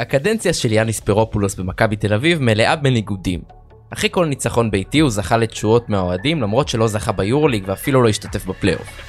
הקדנציה 0.00 0.52
של 0.52 0.72
יאניס 0.72 1.00
פירופולוס 1.00 1.54
במכבי 1.54 1.96
תל 1.96 2.14
אביב 2.14 2.42
מלאה 2.42 2.76
בניגודים. 2.76 3.40
אחרי 3.90 4.10
כל 4.12 4.26
ניצחון 4.26 4.70
ביתי 4.70 4.98
הוא 4.98 5.10
זכה 5.10 5.36
לתשואות 5.36 5.88
מהאוהדים 5.88 6.42
למרות 6.42 6.68
שלא 6.68 6.88
זכה 6.88 7.12
ביורוליג 7.12 7.64
ואפילו 7.66 8.02
לא 8.02 8.08
השתתף 8.08 8.44
בפלייאוף. 8.44 9.00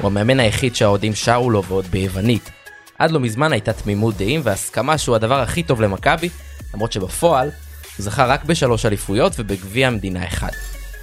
הוא 0.00 0.06
המאמן 0.06 0.40
היחיד 0.40 0.76
שהאוהדים 0.76 1.14
שרו 1.14 1.50
לו 1.50 1.64
ועוד 1.64 1.84
ביוונית. 1.84 2.50
עד 2.98 3.10
לא 3.10 3.20
מזמן 3.20 3.52
הייתה 3.52 3.72
תמימות 3.72 4.16
דעים 4.16 4.40
והסכמה 4.44 4.98
שהוא 4.98 5.16
הדבר 5.16 5.40
הכי 5.40 5.62
טוב 5.62 5.80
למכבי, 5.80 6.28
למרות 6.74 6.92
שבפועל 6.92 7.48
הוא 7.48 8.04
זכה 8.04 8.26
רק 8.26 8.44
בשלוש 8.44 8.86
אליפויות 8.86 9.32
ובגביע 9.38 9.86
המדינה 9.86 10.24
אחד. 10.24 10.52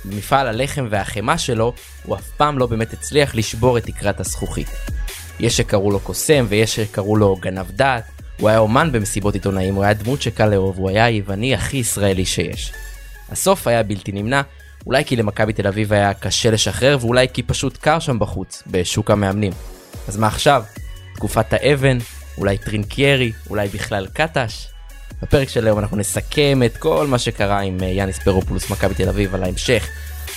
במפעל 0.05 0.47
הלחם 0.47 0.87
והחמאה 0.89 1.37
שלו, 1.37 1.73
הוא 2.03 2.15
אף 2.15 2.29
פעם 2.37 2.57
לא 2.57 2.67
באמת 2.67 2.93
הצליח 2.93 3.35
לשבור 3.35 3.77
את 3.77 3.83
תקרת 3.83 4.19
הזכוכית. 4.19 4.69
יש 5.39 5.57
שקראו 5.57 5.91
לו 5.91 5.99
קוסם 5.99 6.45
ויש 6.49 6.75
שקראו 6.75 7.15
לו 7.15 7.35
גנב 7.35 7.71
דעת, 7.71 8.03
הוא 8.43 8.49
היה 8.49 8.59
אומן 8.59 8.91
במסיבות 8.91 9.33
עיתונאים, 9.33 9.75
הוא 9.75 9.83
היה 9.83 9.93
דמות 9.93 10.21
שקל 10.21 10.45
לאהוב, 10.45 10.77
הוא 10.77 10.89
היה 10.89 11.05
היווני 11.05 11.55
הכי 11.55 11.77
ישראלי 11.77 12.25
שיש. 12.25 12.73
הסוף 13.29 13.67
היה 13.67 13.83
בלתי 13.83 14.11
נמנע, 14.11 14.41
אולי 14.85 15.05
כי 15.05 15.15
למכבי 15.15 15.53
תל 15.53 15.67
אביב 15.67 15.93
היה 15.93 16.13
קשה 16.13 16.51
לשחרר, 16.51 16.97
ואולי 17.01 17.27
כי 17.33 17.43
פשוט 17.43 17.77
קר 17.77 17.99
שם 17.99 18.19
בחוץ, 18.19 18.63
בשוק 18.67 19.11
המאמנים. 19.11 19.53
אז 20.07 20.17
מה 20.17 20.27
עכשיו? 20.27 20.63
תקופת 21.15 21.53
האבן? 21.53 21.97
אולי 22.37 22.57
טרינקיירי? 22.57 23.31
אולי 23.49 23.67
בכלל 23.67 24.07
קטש? 24.13 24.67
בפרק 25.21 25.49
של 25.49 25.65
היום 25.65 25.79
אנחנו 25.79 25.97
נסכם 25.97 26.61
את 26.65 26.77
כל 26.77 27.07
מה 27.07 27.17
שקרה 27.17 27.59
עם 27.59 27.77
אה, 27.83 27.87
יאניס 27.87 28.19
פרופולוס 28.19 28.69
מכבי 28.69 28.93
תל 28.93 29.09
אביב, 29.09 29.35
על 29.35 29.43
ההמשך, 29.43 29.87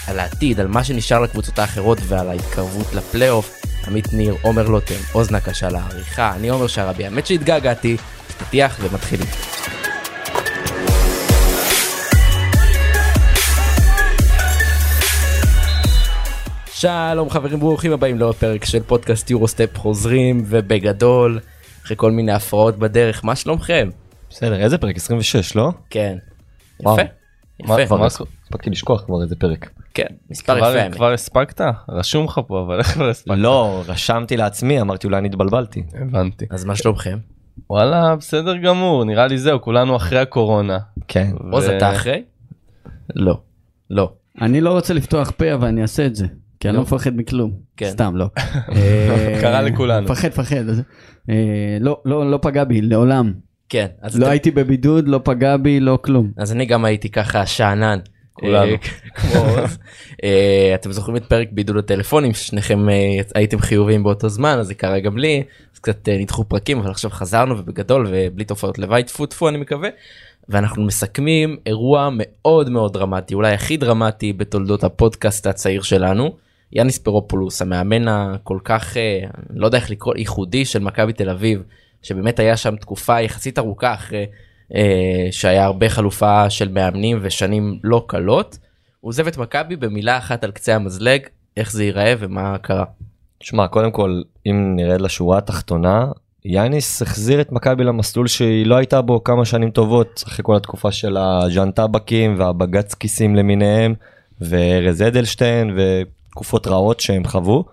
על 0.07 0.19
העתיד, 0.19 0.61
על 0.61 0.67
מה 0.67 0.85
שנשאר 0.85 1.21
לקבוצות 1.21 1.59
האחרות 1.59 1.99
ועל 2.03 2.29
ההתקרבות 2.29 2.95
לפלייאוף. 2.95 3.63
עמית 3.87 4.13
ניר, 4.13 4.37
עומר 4.43 4.69
לוטם, 4.69 4.95
אוזנה 5.15 5.41
קשה 5.41 5.69
לעריכה, 5.69 6.35
אני 6.35 6.49
עומר 6.49 6.67
שרבי, 6.67 7.05
האמת 7.05 7.27
שהתגעגעתי, 7.27 7.97
פתיח 8.39 8.77
ומתחילים. 8.81 9.27
שלום 16.73 17.31
חברים 17.31 17.61
ברוכים 17.61 17.93
הבאים 17.93 18.19
לעוד 18.19 18.35
פרק 18.35 18.65
של 18.65 18.83
פודקאסט 18.83 19.31
יורוסטפ 19.31 19.79
חוזרים 19.79 20.45
ובגדול 20.47 21.41
אחרי 21.85 21.97
כל 21.97 22.11
מיני 22.11 22.33
הפרעות 22.33 22.79
בדרך 22.79 23.25
מה 23.25 23.37
שלומכם? 23.37 23.91
בסדר 24.31 24.63
איזה 24.63 24.79
פרק 24.79 24.97
26 24.97 25.57
לא? 25.57 25.71
כן. 25.91 26.19
וואו. 26.81 26.97
יפה. 27.61 27.97
מה 27.97 28.07
הספקתי 28.07 28.71
לשכוח 28.71 29.05
כבר 29.05 29.23
איזה 29.23 29.37
פרק. 29.37 29.71
כן. 29.95 30.07
מספר 30.31 30.57
כבר- 30.59 30.77
יפה. 30.77 30.91
כבר 30.97 31.13
הספקת? 31.13 31.61
רשום 31.89 32.25
לך 32.25 32.41
פה 32.47 32.63
אבל 32.67 32.79
איך 32.79 32.87
כבר 32.95 33.09
הספקת? 33.09 33.35
לא 33.39 33.83
רשמתי 33.89 34.37
לעצמי 34.37 34.81
אמרתי 34.81 35.07
אולי 35.07 35.19
אני 35.19 35.29
התבלבלתי. 35.29 35.83
הבנתי. 35.95 36.47
אז 36.51 36.65
מה 36.65 36.77
שלומכם? 36.77 37.19
וואלה 37.71 38.17
בסדר 38.17 38.57
גמור 38.57 39.05
נראה 39.05 39.27
לי 39.27 39.39
זהו 39.39 39.61
כולנו 39.63 39.97
אחרי 39.97 40.19
הקורונה. 40.19 40.79
כן. 41.09 41.31
עוז 41.53 41.65
אתה 41.69 41.93
אחרי? 41.93 42.23
לא. 43.17 43.39
לא. 43.91 44.13
אני 44.41 44.61
לא 44.61 44.73
רוצה 44.73 44.95
לפתוח 44.95 45.31
פה 45.31 45.55
אבל 45.55 45.69
אני 45.69 45.83
אעשה 45.83 46.07
את 46.07 46.15
זה. 46.17 46.27
כי 46.61 46.69
אני 46.69 46.77
לא 46.77 46.83
מפחד 46.83 47.17
מכלום. 47.17 47.51
כן. 47.77 47.91
סתם 47.91 48.17
לא. 48.17 48.27
אה, 48.73 49.39
קרה 49.43 49.63
לכולנו. 49.63 50.05
מפחד 50.05 50.29
מפחד. 50.29 50.69
אז, 50.69 50.83
אה, 51.31 51.35
לא 51.81 52.01
לא 52.05 52.31
לא 52.31 52.39
פגע 52.43 52.65
בי 52.65 52.81
לעולם. 52.81 53.33
כן. 53.69 53.87
אז 54.03 54.19
לא 54.19 54.25
אתם- 54.25 54.31
הייתי 54.31 54.51
בבידוד 54.51 55.09
לא 55.09 55.21
פגע 55.25 55.57
בי 55.57 55.81
לא 55.81 55.99
כלום. 56.03 56.31
אז 56.37 56.53
אני 56.53 56.67
גם 56.67 56.85
הייתי 56.85 57.09
ככה 57.09 57.47
שאנן. 57.47 57.99
כולנו. 58.33 58.73
אה. 59.35 59.65
אה, 60.25 60.73
אתם 60.75 60.93
זוכרים 60.93 61.17
את 61.17 61.25
פרק 61.25 61.49
בידוד 61.53 61.77
הטלפונים 61.77 62.35
ששניכם 62.35 62.89
אה, 62.89 62.95
הייתם 63.35 63.59
חיוביים 63.59 64.03
באותו 64.03 64.29
זמן 64.29 64.59
אז 64.59 64.67
זה 64.67 64.75
קרה 64.75 65.01
גם 65.01 65.19
לי 65.19 65.43
אז 65.75 65.79
קצת 65.79 66.09
נדחו 66.09 66.45
פרקים 66.45 66.79
אבל 66.79 66.91
עכשיו 66.91 67.11
חזרנו 67.11 67.59
ובגדול 67.59 68.07
ובלי 68.11 68.45
תופעות 68.45 68.79
לוואי 68.79 69.03
טפו 69.03 69.27
טפו 69.27 69.49
אני 69.49 69.59
מקווה. 69.59 69.89
ואנחנו 70.49 70.85
מסכמים 70.85 71.57
אירוע 71.67 72.09
מאוד 72.13 72.71
מאוד 72.71 72.93
דרמטי 72.93 73.35
אולי 73.35 73.53
הכי 73.53 73.77
דרמטי 73.77 74.33
בתולדות 74.33 74.85
הפודקאסט 74.85 75.47
הצעיר 75.47 75.83
שלנו. 75.83 76.37
יאניס 76.73 76.99
פרופולוס 76.99 77.63
המאמן 77.63 78.09
הכל 78.09 78.59
כך 78.65 78.97
לא 79.51 79.67
יודע 79.67 79.79
איך 79.79 79.91
לקרוא 79.91 80.15
ייחודי 80.17 80.65
של 80.65 80.79
מכבי 80.79 81.13
תל 81.13 81.31
אביב 81.31 81.63
שבאמת 82.07 82.39
היה 82.39 82.57
שם 82.57 82.77
תקופה 82.77 83.21
יחסית 83.21 83.59
ארוכה 83.59 83.95
אחרי 83.95 84.27
אה, 84.75 85.29
שהיה 85.31 85.65
הרבה 85.65 85.89
חלופה 85.89 86.51
של 86.51 86.69
מאמנים 86.69 87.19
ושנים 87.23 87.79
לא 87.85 88.05
קלות. 88.07 88.59
הוא 89.01 89.09
עוזב 89.09 89.27
את 89.27 89.37
מכבי 89.37 89.77
במילה 89.77 90.19
אחת 90.19 90.45
על 90.45 90.51
קצה 90.51 90.75
המזלג 90.75 91.21
איך 91.57 91.73
זה 91.73 91.85
ייראה 91.85 92.15
ומה 92.19 92.59
קרה. 92.59 92.85
שמע 93.41 93.69
קודם 93.69 93.91
כל 93.91 94.23
אם 94.47 94.73
נרד 94.77 95.01
לשורה 95.01 95.39
התחתונה 95.39 96.07
יאניס 96.45 97.03
החזיר 97.03 97.41
את 97.41 97.53
מכבי 97.53 97.85
למסלול 97.85 98.27
שהיא 98.27 98.67
לא 98.67 98.75
הייתה 98.75 99.03
בו 99.03 99.25
כמה 99.25 99.45
שנים 99.45 99.71
טובות 99.71 100.25
אחרי 100.27 100.45
כל 100.45 100.57
התקופה 100.57 100.93
של 100.93 101.17
הז'אן 101.17 101.71
טבקים 101.71 102.35
והבג"ץ 102.39 102.95
כיסים 102.95 103.37
למיניהם 103.37 103.95
וארז 104.41 105.03
אדלשטיין 105.03 105.77
ותקופות 105.77 106.67
רעות 106.67 107.01
שהם 107.01 107.25
חוו 107.25 107.65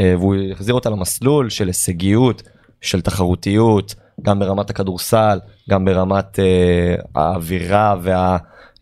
אה, 0.00 0.14
והוא 0.18 0.36
החזיר 0.52 0.74
אותה 0.74 0.90
למסלול 0.90 1.50
של 1.50 1.66
הישגיות 1.66 2.42
של 2.84 3.00
תחרותיות 3.00 3.94
גם 4.22 4.38
ברמת 4.38 4.70
הכדורסל 4.70 5.38
גם 5.70 5.84
ברמת 5.84 6.38
אה, 6.38 6.94
האווירה 7.14 7.96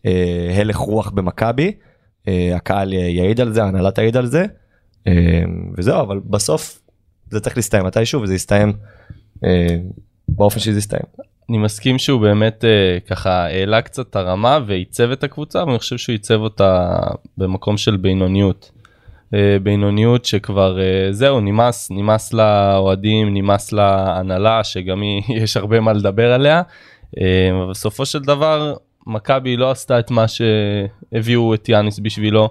וההלך 0.05 0.75
רוח 0.75 1.09
במכבי 1.09 1.71
אה, 2.27 2.55
הקהל 2.55 2.93
יעיד 2.93 3.41
על 3.41 3.53
זה 3.53 3.63
ההנהלה 3.63 3.91
תעיד 3.91 4.17
על 4.17 4.25
זה 4.25 4.45
אה, 5.07 5.43
וזהו 5.77 6.01
אבל 6.01 6.19
בסוף 6.25 6.81
זה 7.31 7.39
צריך 7.39 7.57
להסתיים 7.57 7.85
מתישהו 7.85 8.21
וזה 8.21 8.35
יסתיים 8.35 8.73
אה, 9.45 9.77
באופן 10.27 10.59
שזה 10.59 10.79
יסתיים. 10.79 11.03
אני 11.49 11.57
מסכים 11.57 11.99
שהוא 11.99 12.21
באמת 12.21 12.65
אה, 12.65 12.97
ככה 13.07 13.45
העלה 13.45 13.81
קצת 13.81 14.09
את 14.09 14.15
הרמה 14.15 14.59
ועיצב 14.67 15.11
את 15.11 15.23
הקבוצה 15.23 15.63
ואני 15.63 15.79
חושב 15.79 15.97
שהוא 15.97 16.13
עיצב 16.13 16.39
אותה 16.39 16.97
במקום 17.37 17.77
של 17.77 17.97
בינוניות. 17.97 18.71
אה, 19.33 19.57
בינוניות 19.63 20.25
שכבר 20.25 20.79
אה, 20.79 21.07
זהו 21.11 21.39
נמאס 21.39 21.91
נמאס 21.91 22.33
לאוהדים 22.33 23.33
נמאס 23.33 23.71
להנהלה 23.71 24.63
שגם 24.63 25.01
היא 25.01 25.21
יש 25.43 25.57
הרבה 25.57 25.79
מה 25.79 25.93
לדבר 25.93 26.33
עליה. 26.33 26.61
אה, 27.19 27.49
בסופו 27.69 28.05
של 28.05 28.19
דבר 28.19 28.73
מכבי 29.07 29.57
לא 29.57 29.71
עשתה 29.71 29.99
את 29.99 30.11
מה 30.11 30.25
שהביאו 30.27 31.53
את 31.53 31.69
יאניס 31.69 31.99
בשבילו. 31.99 32.49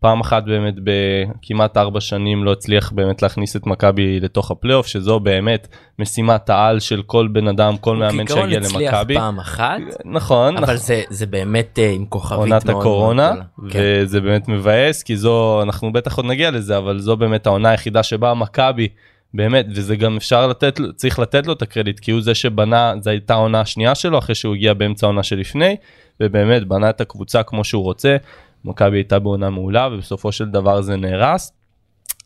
פעם 0.00 0.20
אחת 0.20 0.44
באמת 0.44 0.74
בכמעט 0.84 1.76
ארבע 1.76 2.00
שנים 2.00 2.44
לא 2.44 2.52
הצליח 2.52 2.92
באמת 2.92 3.22
להכניס 3.22 3.56
את 3.56 3.66
מכבי 3.66 4.20
לתוך 4.20 4.50
הפלייאוף 4.50 4.86
שזו 4.86 5.20
באמת 5.20 5.68
משימת 5.98 6.50
העל 6.50 6.80
של 6.80 7.02
כל 7.02 7.28
בן 7.28 7.48
אדם 7.48 7.76
כל 7.76 7.96
מאמן 7.96 8.26
כעיקרון 8.26 8.50
שהגיע 8.50 8.58
הצליח 8.58 8.94
למכבי. 8.94 9.14
פעם 9.14 9.38
אחת 9.38 9.78
נכון, 10.04 10.56
אבל 10.56 10.76
זה 10.76 11.02
זה 11.10 11.26
באמת 11.26 11.78
אה, 11.78 11.90
עם 11.90 12.06
כוכבית 12.06 12.38
מאוד 12.38 12.52
עונת 12.52 12.66
מאוד 12.66 12.80
הקורונה 12.80 13.30
גדולה. 13.30 13.70
כן. 13.70 13.78
וזה 14.02 14.20
באמת 14.20 14.48
מבאס 14.48 15.02
כי 15.02 15.16
זו 15.16 15.62
אנחנו 15.62 15.92
בטח 15.92 16.16
עוד 16.16 16.26
נגיע 16.26 16.50
לזה 16.50 16.78
אבל 16.78 16.98
זו 16.98 17.16
באמת 17.16 17.46
העונה 17.46 17.70
היחידה 17.70 18.02
שבה 18.02 18.34
מכבי 18.34 18.88
באמת 19.34 19.66
וזה 19.74 19.96
גם 19.96 20.16
אפשר 20.16 20.46
לתת 20.46 20.80
צריך 20.96 21.18
לתת 21.18 21.46
לו 21.46 21.52
את 21.52 21.62
הקרדיט 21.62 22.00
כי 22.00 22.10
הוא 22.10 22.20
זה 22.20 22.34
שבנה 22.34 22.94
זו 23.00 23.10
הייתה 23.10 23.34
העונה 23.34 23.60
השנייה 23.60 23.94
שלו 23.94 24.18
אחרי 24.18 24.34
שהוא 24.34 24.54
הגיע 24.54 24.74
באמצע 24.74 25.06
העונה 25.06 25.22
שלפני 25.22 25.76
ובאמת 26.20 26.68
בנה 26.68 26.90
את 26.90 27.00
הקבוצה 27.00 27.42
כמו 27.42 27.64
שהוא 27.64 27.82
רוצה 27.82 28.16
מכבי 28.66 28.96
הייתה 28.96 29.18
בעונה 29.18 29.50
מעולה 29.50 29.88
ובסופו 29.92 30.32
של 30.32 30.44
דבר 30.44 30.80
זה 30.82 30.96
נהרס. 30.96 31.52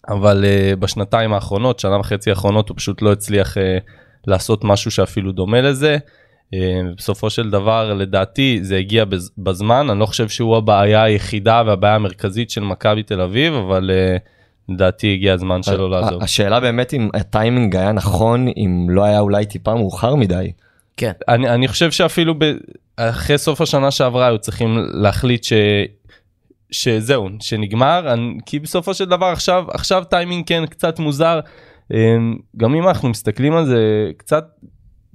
אבל 0.09 0.45
uh, 0.45 0.77
בשנתיים 0.77 1.33
האחרונות 1.33 1.79
שנה 1.79 1.99
וחצי 1.99 2.31
האחרונות 2.31 2.69
הוא 2.69 2.77
פשוט 2.77 3.03
לא 3.03 3.13
הצליח 3.13 3.57
uh, 3.57 3.61
לעשות 4.27 4.65
משהו 4.65 4.91
שאפילו 4.91 5.33
דומה 5.33 5.61
לזה. 5.61 5.97
Uh, 6.55 6.57
בסופו 6.97 7.31
של 7.31 7.51
דבר 7.51 7.95
לדעתי 7.95 8.59
זה 8.63 8.77
הגיע 8.77 9.05
בז- 9.05 9.31
בזמן 9.39 9.91
אני 9.91 10.01
לא 10.01 10.07
חושב 10.07 10.29
שהוא 10.29 10.57
הבעיה 10.57 11.03
היחידה 11.03 11.63
והבעיה 11.67 11.95
המרכזית 11.95 12.51
של 12.51 12.61
מכבי 12.61 13.03
תל 13.03 13.21
אביב 13.21 13.55
אבל 13.55 13.91
uh, 13.91 14.21
לדעתי 14.75 15.13
הגיע 15.13 15.35
הזמן 15.35 15.63
שלו 15.63 15.89
לעזוב. 15.89 16.23
השאלה 16.23 16.61
באמת 16.61 16.95
אם 16.95 17.09
הטיימינג 17.15 17.77
היה 17.77 17.93
נכון 17.93 18.49
אם 18.57 18.87
לא 18.91 19.05
היה 19.05 19.21
אולי 19.21 19.47
טיפה 19.47 19.75
מאוחר 19.75 20.15
מדי. 20.15 20.53
כן. 20.97 21.13
אני, 21.29 21.51
אני 21.51 21.69
חושב 21.69 21.91
שאפילו 21.91 22.35
ב, 22.39 22.45
אחרי 22.97 23.39
סוף 23.39 23.61
השנה 23.61 23.91
שעברה 23.91 24.27
היו 24.27 24.39
צריכים 24.39 24.79
להחליט 24.93 25.45
ש, 25.45 25.53
שזהו 26.71 27.29
שנגמר 27.41 28.13
אני, 28.13 28.39
כי 28.47 28.59
בסופו 28.59 28.95
של 28.95 29.05
דבר 29.05 29.27
עכשיו 29.27 29.65
עכשיו 29.69 30.05
טיימינג 30.11 30.45
כן 30.47 30.67
קצת 30.67 30.99
מוזר 30.99 31.41
אמ, 31.95 32.37
גם 32.57 32.75
אם 32.75 32.89
אנחנו 32.89 33.09
מסתכלים 33.09 33.53
על 33.53 33.67
זה 33.67 34.11
קצת 34.17 34.45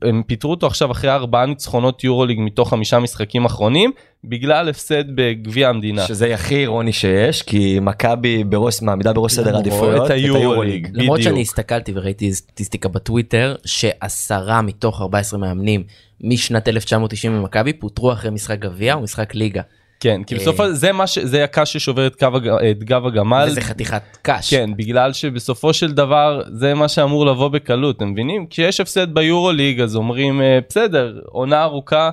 הם 0.02 0.24
פיטרו 0.28 0.52
אותו 0.52 0.68
עכשיו 0.68 0.92
אחרי 0.92 1.12
ארבעה 1.12 1.46
ניצחונות 1.46 2.04
יורוליג 2.04 2.40
מתוך 2.40 2.70
חמישה 2.70 3.00
משחקים 3.00 3.46
אחרונים 3.46 3.92
בגלל 4.24 4.70
הפסד 4.70 5.16
בגביע 5.16 5.70
המדינה. 5.70 6.08
שזה 6.08 6.34
הכי 6.34 6.56
אירוני 6.56 6.94
שיש 6.94 7.42
כי 7.42 7.80
מכבי 7.82 8.44
בראש 8.44 8.82
מעמידה 8.82 9.14
בראש 9.14 9.34
סדר 9.34 9.46
למרות 9.46 9.66
העדיפויות 9.66 10.06
את 10.06 10.12
היורוליג. 10.12 10.88
למרות 10.94 11.20
בדיוק. 11.20 11.34
שאני 11.34 11.42
הסתכלתי 11.42 11.92
וראיתי 11.96 12.34
סטטיסטיקה 12.34 12.90
בטוויטר 12.90 13.56
שעשרה 13.66 14.62
מתוך 14.62 15.02
14 15.02 15.40
מאמנים 15.40 15.84
משנת 16.22 16.68
1990 16.68 17.34
במכבי 17.34 17.74
פוטרו 17.74 18.14
אחרי 18.14 18.32
משחק 18.32 18.60
גביע 18.60 18.94
או 18.94 19.02
משחק 19.02 19.36
ליגה. 19.36 19.62
כן, 20.00 20.24
כי 20.24 20.36
אה, 20.36 20.40
בסופו 20.40 20.74
זה 20.74 20.92
מה 20.92 21.08
ש... 21.08 21.20
זה 21.20 21.44
הקש 21.44 21.74
ששובר 21.74 22.08
את, 22.08 22.16
קו 22.16 22.26
הג... 22.26 22.48
את 22.48 22.84
גב 22.84 23.06
הגמל. 23.06 23.46
וזה 23.48 23.62
חתיכת 23.62 24.02
קש. 24.22 24.54
כן, 24.54 24.70
בגלל 24.76 25.14
שבסופו 25.14 25.74
של 25.74 25.92
דבר 25.92 26.42
זה 26.54 26.74
מה 26.74 26.88
שאמור 26.88 27.26
לבוא 27.26 27.48
בקלות, 27.48 27.98
אתם 27.98 28.08
מבינים? 28.08 28.46
כשיש 28.50 28.80
הפסד 28.80 29.14
ביורוליג 29.14 29.82
אז 29.82 29.96
אומרים 29.96 30.42
אה, 30.42 30.60
בסדר, 30.70 31.20
עונה 31.26 31.64
ארוכה, 31.64 32.06
אה, 32.06 32.10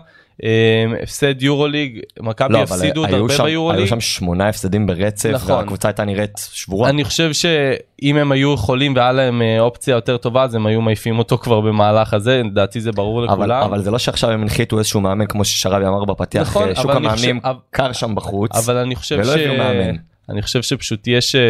הפסד 1.03 1.43
יורוליג, 1.43 2.01
מכבי 2.21 2.53
לא, 2.53 2.59
הפסידו 2.59 3.01
עוד 3.01 3.09
היו 3.09 3.17
הרבה 3.21 3.35
שם- 3.35 3.45
היו 3.45 3.51
ביורוליג. 3.51 3.87
שם 3.87 4.01
שמונה 4.01 4.49
הפסדים 4.49 4.87
ברצף, 4.87 5.31
נכון. 5.35 5.55
והקבוצה 5.55 5.89
הייתה 5.89 6.05
נראית 6.05 6.49
שבורה. 6.53 6.89
אני 6.91 7.05
חושב 7.05 7.33
שאם 7.33 8.17
הם 8.17 8.33
היו 8.33 8.55
יכולים 8.55 8.97
והיה 8.97 9.13
להם 9.13 9.43
אה, 9.43 9.61
אופציה 9.61 9.93
יותר 9.95 10.17
טובה 10.17 10.43
אז 10.43 10.55
הם 10.55 10.67
היו 10.67 10.81
מעיפים 10.81 11.19
אותו 11.19 11.39
כבר 11.39 11.61
במהלך 11.61 12.15
הזה, 12.15 12.43
לדעתי 12.45 12.81
זה 12.81 12.93
ברור 12.93 13.25
אבל, 13.25 13.33
לכולם. 13.35 13.63
אבל 13.63 13.83
זה 13.83 13.91
לא 13.91 13.99
שעכשיו 13.99 14.31
הם 14.31 14.43
הנחיתו 14.43 14.79
איזשהו 14.79 15.01
מאמן 15.01 15.27
כמו 15.27 15.45
ששרבי 15.45 15.87
אמר 15.87 16.05
בפתיח, 16.05 16.43
נכון, 16.43 16.69
אה, 16.69 16.75
שוק 16.75 16.91
המאמנים 16.91 17.41
חושב- 17.41 17.55
קר 17.71 17.93
שם 17.93 18.15
בחוץ. 18.15 18.57
אבל 18.69 18.77
אני 18.77 18.97
חושב 18.97 19.17
ולא 19.17 19.25
ש... 19.25 19.29
הביאו 19.41 19.55
מאמן. 19.57 19.97
אני 20.29 20.43
חושב 20.43 20.63
שפשוט 20.63 21.07
יש 21.07 21.35
אה, 21.35 21.41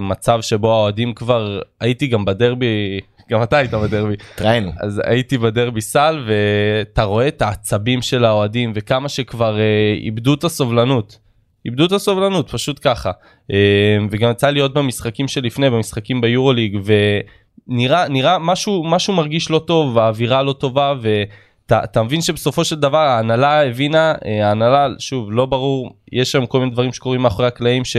מצב 0.00 0.38
שבו 0.42 0.72
האוהדים 0.72 1.14
כבר, 1.14 1.60
הייתי 1.80 2.06
גם 2.06 2.24
בדרבי, 2.24 3.00
גם 3.32 3.42
אתה 3.42 3.56
היית 3.56 3.74
בדרבי, 3.74 4.14
התראינו. 4.34 4.72
אז 4.80 5.00
הייתי 5.04 5.38
בדרבי 5.38 5.80
סל 5.80 6.24
ואתה 6.26 7.02
רואה 7.02 7.28
את 7.28 7.42
העצבים 7.42 8.02
של 8.02 8.24
האוהדים 8.24 8.72
וכמה 8.74 9.08
שכבר 9.08 9.58
אה, 9.58 9.94
איבדו 10.04 10.34
את 10.34 10.44
הסובלנות. 10.44 11.18
איבדו 11.64 11.86
את 11.86 11.92
הסובלנות 11.92 12.50
פשוט 12.50 12.78
ככה 12.82 13.10
אה, 13.52 13.98
וגם 14.10 14.30
יצא 14.30 14.50
לי 14.50 14.60
עוד 14.60 14.74
במשחקים 14.74 15.28
שלפני 15.28 15.70
במשחקים 15.70 16.20
ביורוליג 16.20 16.78
ונראה 17.68 18.08
נראה 18.08 18.38
משהו 18.38 18.84
משהו 18.84 19.14
מרגיש 19.14 19.50
לא 19.50 19.58
טוב 19.58 19.98
האווירה 19.98 20.42
לא 20.42 20.52
טובה 20.52 20.94
ואתה 21.00 21.84
אתה 21.84 22.02
מבין 22.02 22.20
שבסופו 22.20 22.64
של 22.64 22.76
דבר 22.76 22.98
ההנהלה 22.98 23.66
הבינה 23.66 24.14
אה, 24.24 24.48
ההנהלה 24.48 24.88
שוב 24.98 25.32
לא 25.32 25.46
ברור 25.46 25.90
יש 26.12 26.32
שם 26.32 26.46
כל 26.46 26.58
מיני 26.58 26.70
דברים 26.70 26.92
שקורים 26.92 27.20
מאחורי 27.22 27.48
הקלעים 27.48 27.84
ש... 27.84 27.96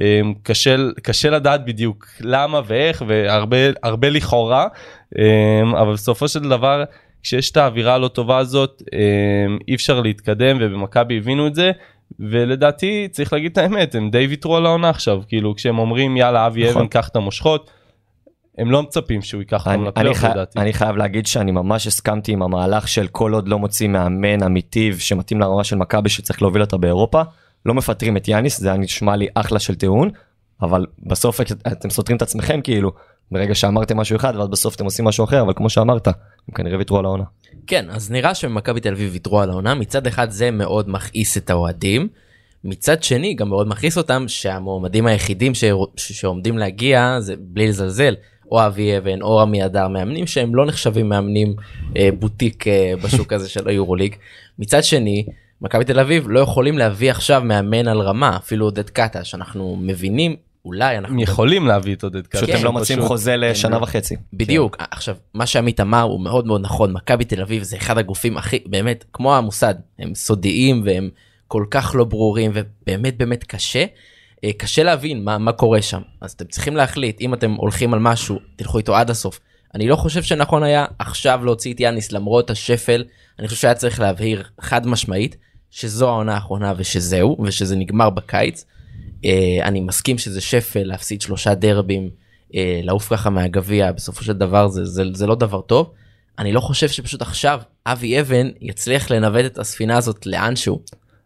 אה, 0.00 0.20
קשה 0.42 0.76
קשה 1.02 1.30
לדעת 1.30 1.64
בדיוק 1.64 2.06
למה 2.20 2.60
ואיך 2.66 3.02
והרבה 3.06 3.56
הרבה 3.82 4.10
לכאורה 4.10 4.66
אה, 5.18 5.62
אבל 5.82 5.92
בסופו 5.92 6.28
של 6.28 6.40
דבר 6.40 6.84
כשיש 7.22 7.50
את 7.50 7.56
האווירה 7.56 7.94
הלא 7.94 8.08
טובה 8.08 8.38
הזאת 8.38 8.82
אה, 8.92 8.98
אי 9.68 9.74
אפשר 9.74 10.00
להתקדם 10.00 10.56
ובמכבי 10.60 11.16
הבינו 11.16 11.46
את 11.46 11.54
זה 11.54 11.70
ולדעתי 12.20 13.08
צריך 13.10 13.32
להגיד 13.32 13.52
את 13.52 13.58
האמת 13.58 13.94
הם 13.94 14.10
די 14.10 14.26
ויתרו 14.26 14.56
על 14.56 14.66
העונה 14.66 14.90
עכשיו 14.90 15.22
כאילו 15.28 15.54
כשהם 15.54 15.78
אומרים 15.78 16.16
יאללה 16.16 16.46
אבי 16.46 16.64
נכון. 16.64 16.76
אבן 16.76 16.88
קח 16.88 17.08
את 17.08 17.16
המושכות. 17.16 17.70
הם 18.58 18.70
לא 18.70 18.82
מצפים 18.82 19.22
שהוא 19.22 19.40
ייקח 19.40 19.66
אותם 19.66 19.84
לפלייאוף. 19.84 20.24
לדעתי. 20.24 20.58
אני 20.58 20.72
חייב 20.72 20.96
להגיד 20.96 21.26
שאני 21.26 21.52
ממש 21.52 21.86
הסכמתי 21.86 22.32
עם 22.32 22.42
המהלך 22.42 22.88
של 22.88 23.08
כל 23.08 23.32
עוד 23.32 23.48
לא 23.48 23.58
מוצאים 23.58 23.92
מאמן 23.92 24.42
אמיתי 24.42 24.92
שמתאים 24.98 25.40
לרמה 25.40 25.64
של 25.64 25.76
מכבי 25.76 26.08
שצריך 26.08 26.42
להוביל 26.42 26.62
אותה 26.62 26.76
באירופה, 26.76 27.22
לא 27.66 27.74
מפטרים 27.74 28.16
את 28.16 28.28
יאניס, 28.28 28.60
זה 28.60 28.72
נשמע 28.72 29.16
לי 29.16 29.26
אחלה 29.34 29.58
של 29.58 29.74
טיעון, 29.74 30.10
אבל 30.62 30.86
בסוף 31.06 31.40
אתם 31.66 31.90
סותרים 31.90 32.16
את 32.16 32.22
עצמכם 32.22 32.60
כאילו, 32.60 32.92
ברגע 33.30 33.54
שאמרתם 33.54 33.96
משהו 33.96 34.16
אחד 34.16 34.36
ואז 34.36 34.48
בסוף 34.48 34.76
אתם 34.76 34.84
עושים 34.84 35.04
משהו 35.04 35.24
אחר, 35.24 35.42
אבל 35.42 35.52
כמו 35.56 35.70
שאמרת, 35.70 36.06
הם 36.06 36.54
כנראה 36.54 36.78
ויתרו 36.78 36.98
על 36.98 37.04
העונה. 37.04 37.24
כן, 37.66 37.90
אז 37.90 38.10
נראה 38.10 38.34
שמכבי 38.34 38.80
תל 38.80 38.92
אביב 38.92 39.10
ויתרו 39.12 39.40
על 39.40 39.50
העונה, 39.50 39.74
מצד 39.74 40.06
אחד 40.06 40.30
זה 40.30 40.50
מאוד 40.50 40.90
מכעיס 40.90 41.36
את 41.36 41.50
האוהדים, 41.50 42.08
מצד 42.64 43.02
שני 43.02 43.34
גם 43.34 43.48
מאוד 43.48 43.68
מכעיס 43.68 43.98
אותם 43.98 44.24
שהמועמדים 44.28 45.06
היחידים 45.06 45.54
ש... 45.54 45.64
ש... 45.96 46.12
שעומדים 46.12 46.58
להגיע 46.58 47.16
זה 47.20 47.34
בלי 47.38 47.68
לזלזל. 47.68 48.14
או 48.52 48.66
אבי 48.66 48.98
אבן 48.98 49.22
או 49.22 49.36
רמי 49.36 49.64
אדר 49.64 49.88
מאמנים 49.88 50.26
שהם 50.26 50.54
לא 50.54 50.66
נחשבים 50.66 51.08
מאמנים 51.08 51.54
אה, 51.96 52.08
בוטיק 52.18 52.68
אה, 52.68 52.92
בשוק 53.04 53.32
הזה 53.32 53.48
של 53.48 53.68
היורוליג. 53.68 54.14
מצד 54.58 54.84
שני 54.84 55.26
מכבי 55.62 55.84
תל 55.84 56.00
אביב 56.00 56.24
לא 56.28 56.40
יכולים 56.40 56.78
להביא 56.78 57.10
עכשיו 57.10 57.42
מאמן 57.44 57.88
על 57.88 58.00
רמה 58.00 58.36
אפילו 58.36 58.66
עודד 58.66 58.90
קטש 58.90 59.34
אנחנו 59.34 59.76
מבינים 59.80 60.36
אולי 60.64 60.98
אנחנו 60.98 61.22
יכולים 61.22 61.66
להביא 61.66 61.94
את 61.94 62.02
עודד 62.02 62.26
פשוט 62.26 62.48
קטש, 62.48 62.54
הם 62.58 62.64
לא 62.64 62.68
הם 62.68 62.74
מוצאים 62.74 62.98
פשוט- 62.98 63.08
חוזה 63.08 63.36
לשנה 63.36 63.78
לא- 63.78 63.82
וחצי. 63.82 64.16
בדיוק 64.32 64.76
עכשיו 64.90 65.16
מה 65.34 65.46
שעמית 65.46 65.80
אמר 65.80 66.02
הוא 66.02 66.20
מאוד 66.20 66.46
מאוד 66.46 66.60
נכון 66.60 66.92
מכבי 66.92 67.24
תל 67.24 67.40
אביב 67.42 67.62
זה 67.62 67.76
אחד 67.76 67.98
הגופים 67.98 68.36
הכי 68.36 68.58
באמת 68.66 69.04
כמו 69.12 69.36
המוסד 69.36 69.74
הם 69.98 70.14
סודיים 70.14 70.82
והם 70.84 71.10
כל 71.48 71.64
כך 71.70 71.94
לא 71.94 72.04
ברורים 72.04 72.50
ובאמת 72.54 73.16
באמת 73.16 73.44
קשה. 73.44 73.84
אה, 74.44 74.50
קשה 74.58 74.82
להבין 74.82 75.24
מה, 75.24 75.38
מה 75.38 75.52
קורה 75.52 75.82
שם 75.82 76.00
אז 76.20 76.32
אתם 76.32 76.44
צריכים 76.44 76.76
להחליט 76.76 77.20
אם 77.20 77.34
אתם 77.34 77.52
הולכים 77.52 77.94
על 77.94 78.00
משהו 78.00 78.38
תלכו 78.56 78.78
איתו 78.78 78.96
עד 78.96 79.10
הסוף. 79.10 79.40
אני 79.74 79.88
לא 79.88 79.96
חושב 79.96 80.22
שנכון 80.22 80.62
היה 80.62 80.84
עכשיו 80.98 81.40
להוציא 81.44 81.74
את 81.74 81.80
יאניס 81.80 82.12
למרות 82.12 82.50
השפל 82.50 83.04
אני 83.38 83.48
חושב 83.48 83.60
שהיה 83.60 83.74
צריך 83.74 84.00
להבהיר 84.00 84.42
חד 84.60 84.86
משמעית 84.86 85.36
שזו 85.72 86.08
העונה 86.08 86.34
האחרונה 86.34 86.72
ושזהו 86.76 87.36
ושזה 87.44 87.76
נגמר 87.76 88.10
בקיץ. 88.10 88.64
אה, 89.24 89.58
אני 89.62 89.80
מסכים 89.80 90.18
שזה 90.18 90.40
שפל 90.40 90.82
להפסיד 90.82 91.20
שלושה 91.20 91.54
דרבים 91.54 92.10
אה, 92.54 92.80
לעוף 92.82 93.08
ככה 93.10 93.30
מהגביע 93.30 93.92
בסופו 93.92 94.24
של 94.24 94.32
דבר 94.32 94.68
זה, 94.68 94.84
זה, 94.84 95.02
זה 95.14 95.26
לא 95.26 95.34
דבר 95.34 95.60
טוב. 95.60 95.90
אני 96.38 96.52
לא 96.52 96.60
חושב 96.60 96.88
שפשוט 96.88 97.22
עכשיו 97.22 97.60
אבי 97.86 98.20
אבן 98.20 98.48
יצליח 98.60 99.10
לנווט 99.10 99.44
את 99.44 99.58
הספינה 99.58 99.96
הזאת 99.96 100.26
לאנשהו. 100.26 100.80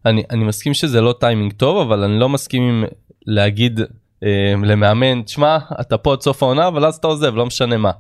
אני, 0.07 0.23
אני 0.31 0.45
מסכים 0.45 0.75
שזה 0.75 1.01
לא 1.01 1.15
טיימינג 1.21 1.53
טוב 1.53 1.89
אבל 1.89 2.05
אני 2.05 2.21
לא 2.21 2.29
מסכים 2.29 2.63
עם 2.63 2.85
להגיד 3.27 3.81
אה, 4.23 4.55
למאמן 4.65 5.23
תשמע 5.23 5.59
אתה 5.81 5.99
פה 5.99 6.13
עד 6.13 6.21
סוף 6.21 6.43
העונה 6.43 6.69
אבל 6.69 6.85
אז 6.85 6.97
אתה 6.97 7.07
עוזב 7.07 7.35
לא 7.35 7.47
משנה 7.47 7.77
מה. 7.77 7.91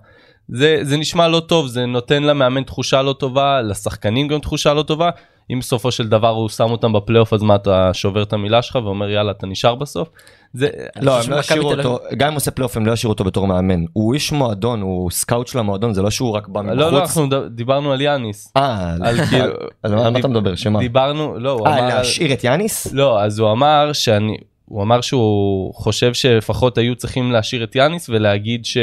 זה, 0.48 0.78
זה 0.82 0.96
נשמע 0.96 1.28
לא 1.28 1.40
טוב 1.40 1.66
זה 1.66 1.86
נותן 1.86 2.22
למאמן 2.22 2.62
תחושה 2.62 3.02
לא 3.02 3.12
טובה 3.12 3.62
לשחקנים 3.62 4.28
גם 4.28 4.38
תחושה 4.38 4.74
לא 4.74 4.82
טובה 4.82 5.10
אם 5.52 5.58
בסופו 5.58 5.90
של 5.90 6.08
דבר 6.08 6.28
הוא 6.28 6.48
שם 6.48 6.70
אותם 6.70 6.92
בפלייאוף 6.92 7.32
אז 7.32 7.42
מה 7.42 7.54
אתה 7.54 7.90
שובר 7.94 8.22
את 8.22 8.32
המילה 8.32 8.62
שלך 8.62 8.76
ואומר 8.84 9.10
יאללה 9.10 9.30
אתה 9.30 9.46
נשאר 9.46 9.74
בסוף. 9.74 10.08
זה 10.54 10.68
לא, 11.00 11.20
הם 11.22 11.30
לא 11.30 11.36
ישאירו 11.40 11.72
אותו, 11.72 11.98
גם 12.16 12.28
אם 12.28 12.34
עושה 12.34 12.50
פלייאוף 12.50 12.76
הם 12.76 12.86
לא 12.86 12.92
ישאירו 12.92 13.12
אותו 13.12 13.24
בתור 13.24 13.46
מאמן. 13.46 13.84
הוא 13.92 14.14
איש 14.14 14.32
מועדון, 14.32 14.80
הוא 14.80 15.10
סקאוט 15.10 15.46
של 15.46 15.58
המועדון, 15.58 15.92
זה 15.94 16.02
לא 16.02 16.10
שהוא 16.10 16.32
רק 16.36 16.48
בא 16.48 16.62
לא 16.62 16.74
לא 16.74 16.86
מבחוץ. 16.86 17.16
אנחנו 17.18 17.48
דיברנו 17.50 17.92
על 17.92 18.00
יאניס. 18.00 18.52
אה, 18.56 18.94
על 19.02 19.16
כאילו 19.30 19.52
על 19.82 19.94
מה 19.94 20.18
אתה 20.18 20.28
מדבר? 20.28 20.54
שמה? 20.54 20.78
דיברנו 20.78 21.38
לא 21.38 21.50
הוא 21.50 21.60
אמר 21.60 21.70
אה, 21.70 21.86
על- 21.86 21.88
להשאיר 21.98 22.32
את 22.32 22.44
יאניס? 22.44 22.92
לא 22.92 23.22
אז 23.22 23.38
הוא 23.38 23.52
אמר 23.52 23.90
שאני 23.92 24.36
הוא 24.64 24.82
אמר 24.82 25.00
שהוא 25.00 25.74
חושב 25.74 26.14
שלפחות 26.14 26.78
היו 26.78 26.96
צריכים 26.96 27.32
להשאיר 27.32 27.64
את 27.64 27.76
יאניס 27.76 28.08
ולהגיד 28.08 28.64
שהוא 28.64 28.82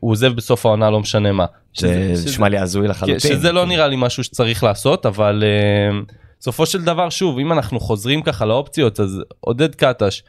עוזב 0.00 0.32
בסוף 0.36 0.66
העונה 0.66 0.90
לא 0.90 1.00
משנה 1.00 1.32
מה. 1.32 1.46
זה 1.76 2.14
שזה- 2.14 2.28
נשמע 2.30 2.48
לי 2.48 2.58
הזוי 2.58 2.82
כן, 2.84 2.90
לחלוטין. 2.90 3.18
שזה 3.18 3.52
לא 3.52 3.66
נראה 3.66 3.88
לי 3.88 3.96
משהו 3.98 4.24
שצריך 4.24 4.64
לעשות 4.64 5.06
אבל 5.06 5.44
אה, 5.46 5.98
בסופו 6.40 6.66
של 6.66 6.82
דבר 6.82 7.10
שוב 7.10 7.38
אם 7.38 7.52
אנחנו 7.52 7.80
חוזרים 7.80 8.22
ככה 8.22 8.44
לאופציות 8.44 9.00
אז 9.00 9.22
עודד 9.40 9.74
קטש. 9.74 10.22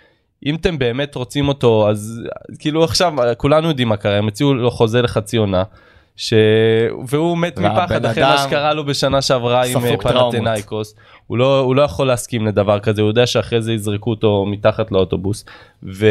אם 0.45 0.55
אתם 0.55 0.79
באמת 0.79 1.15
רוצים 1.15 1.47
אותו 1.47 1.89
אז 1.89 2.21
כאילו 2.59 2.83
עכשיו 2.83 3.13
כולנו 3.37 3.67
יודעים 3.67 3.87
מה 3.87 3.97
קרה 3.97 4.17
הם 4.17 4.27
הציעו 4.27 4.53
לו 4.53 4.71
חוזה 4.71 5.01
לחצי 5.01 5.37
עונה. 5.37 5.63
ש... 6.15 6.33
והוא 7.07 7.37
מת 7.37 7.59
מפחד 7.59 8.05
אחרי 8.05 8.23
מה 8.23 8.37
שקרה 8.37 8.73
לו 8.73 8.85
בשנה 8.85 9.21
שעברה 9.21 9.65
עם 9.65 9.85
אה, 9.85 9.97
טראומות. 9.97 10.33
פנתנאיקוס 10.33 10.95
הוא 11.27 11.37
לא 11.37 11.59
הוא 11.59 11.75
לא 11.75 11.81
יכול 11.81 12.07
להסכים 12.07 12.47
לדבר 12.47 12.79
כזה 12.79 13.01
הוא 13.01 13.09
יודע 13.09 13.25
שאחרי 13.27 13.61
זה 13.61 13.73
יזרקו 13.73 14.09
אותו 14.09 14.45
מתחת 14.45 14.91
לאוטובוס 14.91 15.45
ו... 15.83 16.07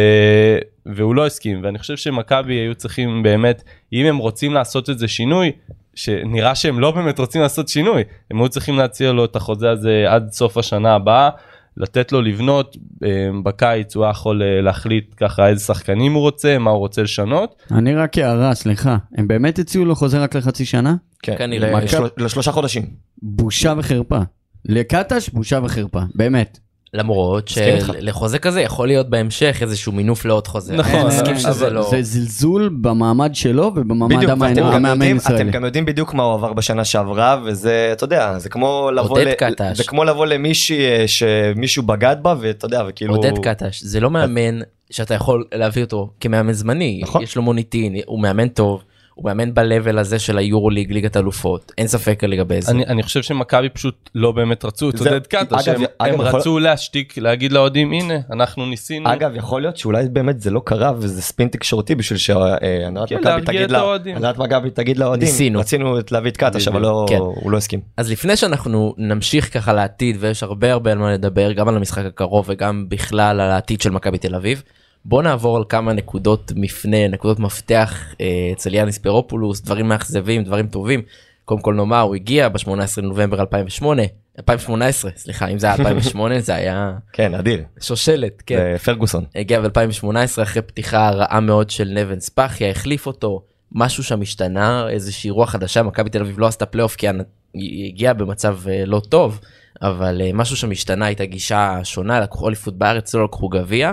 והוא 0.87 1.15
לא 1.15 1.27
הסכים 1.27 1.61
ואני 1.63 1.79
חושב 1.79 1.97
שמכבי 1.97 2.55
היו 2.55 2.75
צריכים 2.75 3.23
באמת 3.23 3.63
אם 3.93 4.07
הם 4.07 4.17
רוצים 4.17 4.53
לעשות 4.55 4.89
איזה 4.89 5.09
שינוי 5.09 5.51
שנראה 5.95 6.55
שהם 6.55 6.81
לא 6.81 6.91
באמת 6.91 7.19
רוצים 7.19 7.43
לעשות 7.43 7.69
שינוי 7.69 8.03
הם 8.31 8.41
היו 8.41 8.49
צריכים 8.49 8.79
להציע 8.79 9.13
לו 9.13 9.25
את 9.25 9.37
החוזה 9.37 9.71
הזה 9.71 10.05
עד 10.09 10.33
סוף 10.33 10.57
השנה 10.59 10.95
הבאה 10.95 11.31
לתת 11.77 12.13
לו 12.13 12.23
לבנות 12.23 12.77
אה, 13.05 13.09
בקיץ 13.45 13.97
הוא 13.97 14.05
היה 14.05 14.11
יכול 14.11 14.43
אה, 14.43 14.61
להחליט 14.61 15.15
ככה 15.17 15.49
איזה 15.49 15.65
שחקנים 15.65 16.13
הוא 16.13 16.23
רוצה 16.23 16.59
מה 16.59 16.71
הוא 16.71 16.79
רוצה 16.79 17.03
לשנות 17.03 17.63
אני 17.71 17.95
רק 17.95 18.19
הערה, 18.19 18.55
סליחה. 18.55 18.97
הם 19.17 19.29
באמת 19.29 19.59
הציעו 19.59 19.85
לו 19.85 19.95
חוזה 19.95 20.19
רק 20.23 20.37
לחצי 20.37 20.65
שנה? 20.65 20.95
כן, 21.23 21.35
כנראה. 21.39 21.81
לשלוש- 21.81 22.11
לשלושה 22.17 22.53
חודשים. 22.53 22.83
בושה 23.23 23.75
וחרפה. 23.79 24.19
לקטש 24.65 25.29
בושה 25.29 25.61
וחרפה, 25.65 26.01
באמת. 26.15 26.59
למרות. 26.95 27.49
שלחוזה 27.49 28.39
כזה 28.39 28.61
יכול 28.61 28.87
להיות 28.89 29.11
בהמשך 29.11 29.59
איזשהו 29.63 29.93
מינוף 29.93 30.25
לעוד 30.25 30.47
חוזה. 30.47 30.77
נכון, 30.77 31.07
מסכים 31.07 31.39
שזה 31.39 31.71
לא... 31.71 31.83
זה 31.91 32.03
זלזול 32.03 32.77
במעמד 32.81 33.35
שלו 33.35 33.73
ובמעמד 33.77 34.29
המאמן 34.29 35.03
הישראלי. 35.03 35.43
אתם 35.43 35.51
גם 35.51 35.65
יודעים 35.65 35.85
בדיוק 35.85 36.15
מה 36.15 36.23
הוא 36.23 36.35
עבר 36.35 36.53
בשנה 36.53 36.85
שעברה 36.85 37.41
וזה 37.45 37.89
אתה 37.93 38.05
יודע 38.05 38.39
זה 38.39 38.49
כמו 38.49 38.91
לבוא 38.95 39.11
עודד 39.19 39.27
ל- 39.27 39.35
קטש. 39.35 39.77
זה 39.77 39.85
כמו 39.85 40.05
לבוא 40.05 40.27
למישהי 40.27 40.85
אה, 40.87 41.05
שמישהו 41.09 41.83
בגד 41.83 42.17
בה 42.23 42.35
ואתה 42.41 42.67
יודע 42.67 42.83
וכאילו 42.89 43.15
עודד 43.17 43.39
קטש 43.39 43.83
זה 43.83 44.01
לא 44.01 44.11
מאמן 44.11 44.59
שאתה 44.91 45.15
יכול 45.15 45.45
להביא 45.55 45.85
אותו 45.85 46.11
כמאמן 46.21 46.53
זמני 46.53 47.01
נכון. 47.03 47.23
יש 47.23 47.37
לו 47.37 47.43
מוניטין 47.43 47.97
הוא 48.07 48.21
מאמן 48.21 48.49
טוב 48.49 48.83
הוא 49.15 49.25
מאמן 49.25 49.55
ב-level 49.55 49.99
הזה 50.01 50.19
של 50.19 50.39
היורו 50.39 50.71
ליג, 50.71 50.93
ליגת 50.93 51.17
אלופות, 51.17 51.73
אין 51.79 51.87
ספק 51.87 52.25
לגבי 52.25 52.63
זה. 52.63 52.73
אני, 52.73 52.87
אני 52.87 53.03
חושב 53.03 53.23
שמכבי 53.23 53.69
פשוט 53.69 54.11
לא 54.15 54.33
באמת 54.33 54.65
רצו 54.65 54.91
את 54.91 54.99
עודד 54.99 55.27
קאטה, 55.27 55.63
שהם 55.63 55.83
אגב, 55.99 56.15
יכול- 56.15 56.41
רצו 56.41 56.59
להשתיק, 56.59 57.19
להגיד 57.19 57.53
לאוהדים 57.53 57.93
הנה 57.93 58.15
אנחנו 58.33 58.67
ניסינו. 58.67 59.13
אגב 59.13 59.37
יכול 59.37 59.61
להיות 59.61 59.77
שאולי 59.77 60.09
באמת 60.09 60.41
זה 60.41 60.51
לא 60.51 60.63
קרה 60.65 60.93
וזה 60.99 61.23
ספין 61.23 61.49
תקשורתי 61.49 61.95
בשביל 61.95 62.19
שהנהלת 62.19 63.09
כן, 63.09 63.17
מכבי 63.17 64.71
תגיד 64.71 64.99
לאוהדים 64.99 65.29
ניסינו. 65.29 65.61
רצינו 65.61 65.99
את 65.99 66.13
להביא 66.13 66.31
את 66.31 66.37
קטש 66.37 66.69
אבל 66.69 66.81
לא- 66.81 67.07
כן. 67.09 67.17
הוא 67.19 67.51
לא 67.51 67.57
הסכים. 67.57 67.81
אז 67.97 68.11
לפני 68.11 68.37
שאנחנו 68.37 68.95
נמשיך 68.99 69.55
ככה 69.55 69.73
לעתיד 69.73 70.17
ויש 70.21 70.43
הרבה 70.43 70.73
הרבה 70.73 70.93
על 70.93 70.99
מה 70.99 71.13
לדבר 71.13 71.53
גם 71.53 71.69
על 71.69 71.77
המשחק 71.77 72.05
הקרוב 72.05 72.45
וגם 72.49 72.87
בכלל 72.89 73.41
על 73.41 73.51
העתיד 73.51 73.81
של 73.81 73.91
מכבי 73.91 74.19
תל 74.19 74.35
אביב. 74.35 74.63
בוא 75.05 75.23
נעבור 75.23 75.57
על 75.57 75.65
כמה 75.69 75.93
נקודות 75.93 76.53
מפנה 76.57 77.09
נקודות 77.09 77.39
מפתח 77.39 78.15
אה, 78.21 78.27
אצל 78.53 78.75
יאניס 78.75 78.99
פירופולוס 78.99 79.61
דברים 79.61 79.89
מאכזבים 79.89 80.45
דברים 80.45 80.67
טובים. 80.67 81.03
קודם 81.45 81.61
כל 81.61 81.75
נאמר 81.75 82.01
הוא 82.01 82.15
הגיע 82.15 82.49
ב-18 82.49 82.69
לנובמבר 82.99 83.41
2008 83.41 84.03
2018 84.39 85.11
סליחה 85.17 85.47
אם 85.47 85.59
זה 85.59 85.67
היה 85.67 85.77
2008 85.77 86.41
זה 86.41 86.55
היה 86.55 86.93
כן 87.13 87.35
אדיר. 87.35 87.63
שושלת 87.81 88.43
כן. 88.47 88.77
פרגוסון. 88.77 89.25
הגיע 89.35 89.61
ב-2018 89.61 90.43
אחרי 90.43 90.63
פתיחה 90.63 91.11
רעה 91.11 91.41
מאוד 91.41 91.71
של 91.71 91.89
נבן 91.95 92.21
ספחיה 92.21 92.71
החליף 92.71 93.07
אותו 93.07 93.43
משהו 93.73 94.05
שם 94.05 94.21
השתנה 94.21 94.89
איזושהי 94.89 95.31
רוח 95.31 95.51
חדשה 95.51 95.83
מכבי 95.83 96.11
תל 96.11 96.21
אביב 96.21 96.39
לא 96.39 96.47
עשתה 96.47 96.67
פלייאוף 96.67 96.97
כי 96.97 97.07
היא 97.55 97.89
הגיעה 97.89 98.15
במצב 98.15 98.59
אה, 98.69 98.83
לא 98.87 99.01
טוב 99.09 99.41
אבל 99.83 100.21
אה, 100.25 100.31
משהו 100.35 100.57
שם 100.57 100.71
השתנה 100.71 101.07
הייתה 101.07 101.25
גישה 101.25 101.81
שונה 101.85 102.21
לקחו 102.21 102.49
אליפות 102.49 102.79
בארץ 102.79 103.15
לא 103.15 103.25
לקחו 103.25 103.49
גביע 103.49 103.93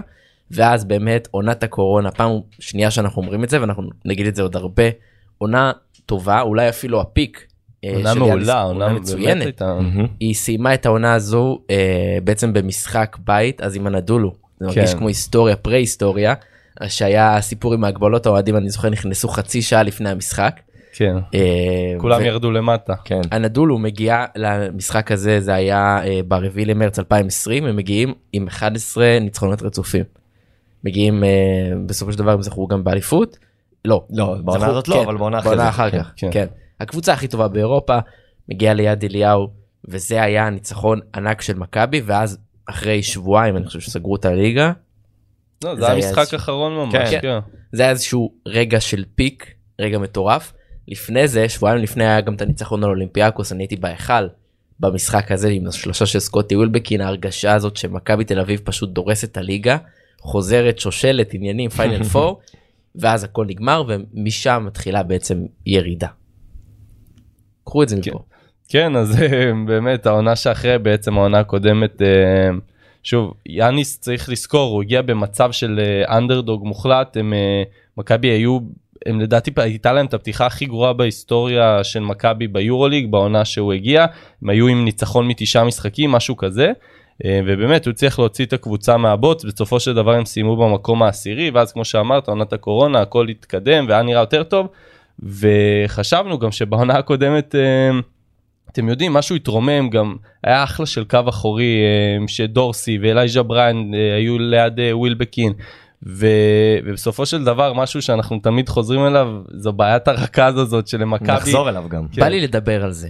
ואז 0.51 0.85
באמת 0.85 1.27
עונת 1.31 1.63
הקורונה 1.63 2.11
פעם 2.11 2.31
שנייה 2.59 2.91
שאנחנו 2.91 3.21
אומרים 3.21 3.43
את 3.43 3.49
זה 3.49 3.61
ואנחנו 3.61 3.83
נגיד 4.05 4.27
את 4.27 4.35
זה 4.35 4.41
עוד 4.41 4.55
הרבה 4.55 4.83
עונה 5.37 5.71
טובה 6.05 6.41
אולי 6.41 6.69
אפילו 6.69 7.01
הפיק. 7.01 7.45
אה, 7.83 7.93
עונה 7.95 8.13
מעולה, 8.13 8.61
עונה 8.61 8.89
מצוינת. 8.89 9.61
היא 10.19 10.35
סיימה 10.35 10.73
את 10.73 10.85
העונה 10.85 11.13
הזו 11.13 11.59
אה, 11.69 12.17
בעצם 12.23 12.53
במשחק 12.53 13.17
בית 13.25 13.61
אז 13.61 13.75
עם 13.75 13.87
הנדולו 13.87 14.33
זה 14.59 14.65
מרגיש 14.65 14.91
כן. 14.93 14.97
כמו 14.97 15.07
היסטוריה 15.07 15.55
פרה 15.55 15.75
היסטוריה 15.75 16.33
שהיה 16.87 17.41
סיפור 17.41 17.73
עם 17.73 17.83
ההגבלות 17.83 18.25
האוהדים 18.25 18.57
אני 18.57 18.69
זוכר 18.69 18.89
נכנסו 18.89 19.27
חצי 19.27 19.61
שעה 19.61 19.83
לפני 19.83 20.09
המשחק. 20.09 20.59
כן. 20.93 21.17
אה, 21.33 21.39
כולם 21.97 22.25
ירדו 22.25 22.51
למטה. 22.51 22.93
כן. 23.05 23.21
הנדולו 23.31 23.77
מגיע 23.77 24.25
למשחק 24.35 25.11
הזה 25.11 25.39
זה 25.39 25.53
היה 25.53 26.01
ברביעי 26.27 26.65
למרץ 26.65 26.99
2020 26.99 27.65
הם 27.65 27.75
מגיעים 27.75 28.13
עם 28.33 28.47
11 28.47 29.17
ניצחונות 29.21 29.61
רצופים. 29.61 30.18
מגיעים 30.83 31.23
אה, 31.23 31.29
בסופו 31.85 32.11
של 32.11 32.17
דבר 32.17 32.31
הם 32.31 32.41
זכו 32.41 32.67
גם 32.67 32.83
באליפות. 32.83 33.37
לא 33.85 34.05
לא 34.09 34.35
בעונה 34.43 34.67
הזאת 34.67 34.87
לא 34.87 34.95
כן, 34.95 35.01
אבל 35.01 35.17
בעונה 35.17 35.39
אחרי 35.39 35.49
בעונה. 35.55 35.69
אחר 35.69 35.89
כן. 35.89 36.03
כך 36.03 36.11
כן. 36.15 36.29
כן 36.31 36.45
הקבוצה 36.79 37.13
הכי 37.13 37.27
טובה 37.27 37.47
באירופה 37.47 37.97
מגיעה 38.49 38.73
ליד 38.73 39.03
אליהו 39.03 39.47
וזה 39.89 40.21
היה 40.23 40.49
ניצחון 40.49 40.99
ענק 41.15 41.41
של 41.41 41.53
מכבי 41.57 42.01
ואז 42.05 42.37
אחרי 42.65 43.03
שבועיים 43.03 43.57
אני 43.57 43.65
חושב 43.65 43.79
שסגרו 43.79 44.15
את 44.15 44.25
הליגה 44.25 44.71
לא, 45.63 45.75
זה 45.75 45.81
זה 45.81 45.87
היה 45.91 45.97
משחק 45.97 46.17
איזשהו- 46.19 46.37
אחרון 46.37 46.73
ממש. 46.75 47.09
כן. 47.09 47.19
כן. 47.21 47.39
זה 47.71 47.81
היה 47.83 47.91
איזשהו 47.91 48.33
רגע 48.47 48.79
של 48.79 49.03
peak 49.15 49.53
רגע 49.81 49.97
מטורף 49.97 50.53
לפני 50.87 51.27
זה 51.27 51.49
שבועיים 51.49 51.83
לפני 51.83 52.03
היה 52.07 52.21
גם 52.21 52.33
את 52.33 52.41
הניצחון 52.41 52.83
על 52.83 52.89
אולימפיאקוס 52.89 53.51
אני 53.51 53.63
הייתי 53.63 53.75
בהיכל 53.75 54.27
במשחק 54.79 55.31
הזה 55.31 55.49
עם 55.49 55.67
השלושה 55.67 56.05
של 56.05 56.19
סקוטי 56.19 56.55
ווילבקין 56.55 57.01
ההרגשה 57.01 57.53
הזאת 57.53 57.77
שמכבי 57.77 58.23
תל 58.23 58.39
אביב 58.39 58.61
פשוט 58.63 58.89
דורסת 58.89 59.31
את 59.31 59.37
הליגה 59.37 59.77
חוזרת 60.21 60.79
שושלת 60.79 61.33
עניינים 61.33 61.69
פיינל 61.69 62.03
פור 62.03 62.39
ואז 62.95 63.23
הכל 63.23 63.45
נגמר 63.45 63.83
ומשם 63.87 64.63
מתחילה 64.67 65.03
בעצם 65.03 65.45
ירידה. 65.65 66.07
קחו 67.63 67.83
את 67.83 67.89
זה 67.89 67.95
כן. 68.01 68.11
מפה. 68.11 68.23
כן 68.69 68.95
אז 68.95 69.21
אה, 69.21 69.51
באמת 69.67 70.05
העונה 70.05 70.35
שאחרי 70.35 70.79
בעצם 70.79 71.17
העונה 71.17 71.39
הקודמת 71.39 72.01
אה, 72.01 72.49
שוב 73.03 73.33
יאניס 73.45 73.99
צריך 73.99 74.29
לזכור 74.29 74.73
הוא 74.73 74.83
הגיע 74.83 75.01
במצב 75.01 75.51
של 75.51 75.79
אה, 75.79 76.17
אנדרדוג 76.17 76.65
מוחלט 76.65 77.17
הם 77.17 77.33
אה, 77.33 77.63
מכבי 77.97 78.27
היו 78.27 78.59
הם 79.05 79.21
לדעתי 79.21 79.51
הייתה 79.55 79.93
להם 79.93 80.05
את 80.05 80.13
הפתיחה 80.13 80.45
הכי 80.45 80.65
גרועה 80.65 80.93
בהיסטוריה 80.93 81.83
של 81.83 81.99
מכבי 81.99 82.47
ביורוליג 82.47 83.11
בעונה 83.11 83.45
שהוא 83.45 83.73
הגיע 83.73 84.05
הם 84.41 84.49
היו 84.49 84.67
עם 84.67 84.85
ניצחון 84.85 85.27
מתשעה 85.27 85.63
משחקים 85.63 86.11
משהו 86.11 86.37
כזה. 86.37 86.71
אה, 87.25 87.39
ובאמת 87.45 87.85
הוא 87.85 87.93
צריך 87.93 88.19
להוציא 88.19 88.45
את 88.45 88.53
הקבוצה 88.53 88.97
מהבוץ 88.97 89.45
בסופו 89.45 89.79
של 89.79 89.93
דבר 89.93 90.13
הם 90.13 90.25
סיימו 90.25 90.57
במקום 90.57 91.03
העשירי 91.03 91.49
ואז 91.49 91.71
כמו 91.71 91.85
שאמרת 91.85 92.27
עונת 92.27 92.53
הקורונה 92.53 93.01
הכל 93.01 93.27
התקדם 93.27 93.85
והיה 93.89 94.01
נראה 94.01 94.21
יותר 94.21 94.43
טוב 94.43 94.67
וחשבנו 95.23 96.39
גם 96.39 96.51
שבעונה 96.51 96.97
הקודמת 96.97 97.55
אה, 97.55 97.99
אתם 98.71 98.89
יודעים 98.89 99.13
משהו 99.13 99.35
התרומם 99.35 99.89
גם 99.89 100.15
היה 100.43 100.63
אחלה 100.63 100.85
של 100.85 101.03
קו 101.03 101.19
אחורי 101.29 101.77
אה, 101.81 102.27
שדורסי 102.27 102.97
ואלייז'ה 103.01 103.43
בריין 103.43 103.93
היו 104.17 104.39
ליד 104.39 104.79
אה, 104.79 104.97
ווילבקין 104.97 105.53
ו... 106.07 106.27
ובסופו 106.85 107.25
של 107.25 107.43
דבר 107.43 107.73
משהו 107.73 108.01
שאנחנו 108.01 108.39
תמיד 108.39 108.69
חוזרים 108.69 109.05
אליו 109.05 109.27
זו 109.53 109.73
בעיית 109.73 110.07
הרכז 110.07 110.57
הזאת 110.57 110.87
שלמכבי 110.87 111.27
נחזור 111.27 111.69
אליו 111.69 111.83
גם. 111.89 112.07
כן. 112.07 112.21
בא 112.21 112.27
לי 112.27 112.41
לדבר 112.41 112.83
על 112.83 112.91
זה. 112.91 113.09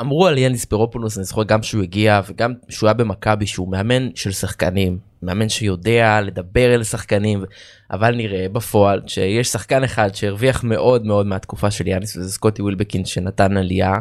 אמרו 0.00 0.26
על 0.26 0.38
יאניס 0.38 0.64
פירופולוס 0.64 1.16
אני 1.16 1.24
זוכר 1.24 1.44
גם 1.44 1.62
שהוא 1.62 1.82
הגיע 1.82 2.20
וגם 2.26 2.52
שהוא 2.68 2.86
היה 2.86 2.94
במכבי 2.94 3.46
שהוא 3.46 3.68
מאמן 3.68 4.08
של 4.14 4.32
שחקנים 4.32 4.98
מאמן 5.22 5.48
שיודע 5.48 6.20
לדבר 6.20 6.74
אל 6.74 6.84
שחקנים 6.84 7.44
אבל 7.90 8.14
נראה 8.14 8.48
בפועל 8.48 9.00
שיש 9.06 9.48
שחקן 9.48 9.84
אחד 9.84 10.14
שהרוויח 10.14 10.64
מאוד 10.64 11.06
מאוד 11.06 11.26
מהתקופה 11.26 11.70
של 11.70 11.86
יאניס 11.86 12.16
וזה 12.16 12.32
סקוטי 12.32 12.62
ווילבקין 12.62 13.04
שנתן 13.04 13.56
עלייה 13.56 13.94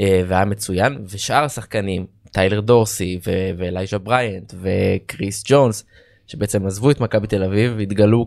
אה, 0.00 0.22
והיה 0.26 0.44
מצוין 0.44 0.98
ושאר 1.10 1.44
השחקנים 1.44 2.06
טיילר 2.30 2.60
דורסי 2.60 3.20
ו- 3.26 3.50
ואלייז'ה 3.58 3.98
בריינט 3.98 4.54
וקריס 4.60 5.44
ג'ונס 5.46 5.84
שבעצם 6.26 6.66
עזבו 6.66 6.90
את 6.90 7.00
מכבי 7.00 7.26
תל 7.26 7.42
אביב 7.42 7.74
והתגלו 7.76 8.26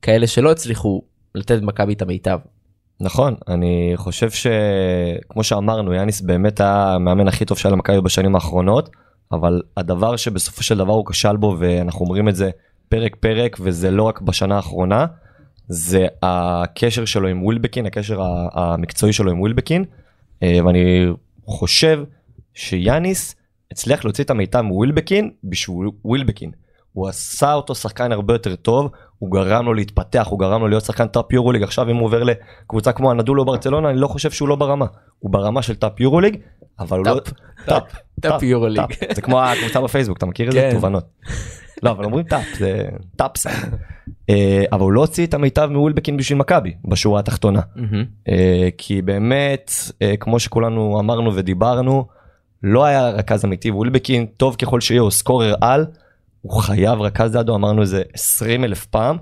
ככאלה 0.00 0.26
שלא 0.26 0.50
הצליחו 0.50 1.02
לתת 1.34 1.62
מכבי 1.62 1.92
את 1.92 2.02
המיטב. 2.02 2.38
נכון 3.00 3.34
אני 3.48 3.92
חושב 3.96 4.30
שכמו 4.30 5.44
שאמרנו 5.44 5.94
יאניס 5.94 6.20
באמת 6.20 6.60
היה 6.60 6.94
המאמן 6.94 7.28
הכי 7.28 7.44
טוב 7.44 7.58
שהיה 7.58 7.72
למכבי 7.72 8.00
בשנים 8.00 8.34
האחרונות 8.34 8.90
אבל 9.32 9.62
הדבר 9.76 10.16
שבסופו 10.16 10.62
של 10.62 10.78
דבר 10.78 10.92
הוא 10.92 11.06
כשל 11.06 11.36
בו 11.36 11.56
ואנחנו 11.58 12.04
אומרים 12.04 12.28
את 12.28 12.36
זה 12.36 12.50
פרק 12.88 13.16
פרק 13.16 13.56
וזה 13.60 13.90
לא 13.90 14.02
רק 14.02 14.20
בשנה 14.20 14.56
האחרונה 14.56 15.06
זה 15.68 16.06
הקשר 16.22 17.04
שלו 17.04 17.28
עם 17.28 17.42
ווילבקין 17.44 17.86
הקשר 17.86 18.20
המקצועי 18.52 19.12
שלו 19.12 19.30
עם 19.30 19.40
ווילבקין 19.40 19.84
אה, 20.42 20.58
ואני 20.64 21.06
חושב 21.46 22.04
שיאניס 22.54 23.36
הצליח 23.72 24.04
להוציא 24.04 24.24
את 24.24 24.30
המיטב 24.30 24.60
מווילבקין 24.60 25.30
בשביל 25.44 25.88
ווילבקין. 26.04 26.50
הוא 26.92 27.08
עשה 27.08 27.54
אותו 27.54 27.74
שחקן 27.74 28.12
הרבה 28.12 28.34
יותר 28.34 28.56
טוב, 28.56 28.90
הוא 29.18 29.32
גרם 29.32 29.66
לו 29.66 29.74
להתפתח, 29.74 30.26
הוא 30.30 30.38
גרם 30.38 30.60
לו 30.60 30.68
להיות 30.68 30.84
שחקן 30.84 31.06
top 31.06 31.32
יורוליג, 31.32 31.62
עכשיו 31.62 31.90
אם 31.90 31.96
הוא 31.96 32.04
עובר 32.04 32.22
לקבוצה 32.22 32.92
כמו 32.92 33.10
אנדולו 33.10 33.44
ברצלונה, 33.44 33.90
אני 33.90 33.98
לא 33.98 34.08
חושב 34.08 34.30
שהוא 34.30 34.48
לא 34.48 34.56
ברמה. 34.56 34.86
הוא 35.18 35.32
ברמה 35.32 35.62
של 35.62 35.74
top 35.74 36.00
יורוליג, 36.00 36.36
אבל 36.78 36.98
הוא 36.98 37.06
לא... 37.06 37.20
top. 37.66 37.82
top. 38.20 38.42
יורוליג. 38.42 38.82
top. 38.86 39.14
זה 39.14 39.22
כמו 39.22 39.42
הקבוצה 39.42 39.80
בפייסבוק, 39.80 40.18
אתה 40.18 40.26
מכיר 40.26 40.48
את 40.48 40.52
זה? 40.52 40.60
כן. 40.60 40.74
תובנות. 40.74 41.04
לא, 41.82 41.90
אבל 41.90 42.04
אומרים 42.04 42.24
top, 42.24 42.44
זה 42.58 42.84
tops. 43.16 43.46
אה, 44.30 44.64
אבל 44.72 44.80
הוא 44.80 44.92
לא 44.92 45.00
הוציא 45.00 45.26
את 45.26 45.34
המיטב 45.34 45.68
מווילבקין 45.72 46.16
בשביל 46.16 46.38
מכבי, 46.38 46.74
בשורה 46.84 47.20
התחתונה. 47.20 47.60
אה, 48.28 48.68
כי 48.78 49.02
באמת 49.02 49.72
אה, 50.02 50.16
כמו 50.20 50.38
שכולנו 50.38 51.00
אמרנו 51.00 51.34
ודיברנו 51.34 52.06
לא 52.62 52.84
היה 52.84 53.10
רכז 53.10 53.44
אמיתי 53.44 53.70
ווילבקין 53.70 54.26
טוב 54.26 54.56
ככל 54.56 54.80
שיהיה 54.80 55.00
הוא 55.00 55.10
scorer 55.10 55.54
על 55.60 55.86
הוא 56.42 56.60
חייב 56.62 57.00
רכז 57.00 57.36
לידו 57.36 57.54
אמרנו 57.54 57.82
איזה 57.82 58.02
20 58.14 58.64
אלף 58.64 58.86
פעם 58.86 59.16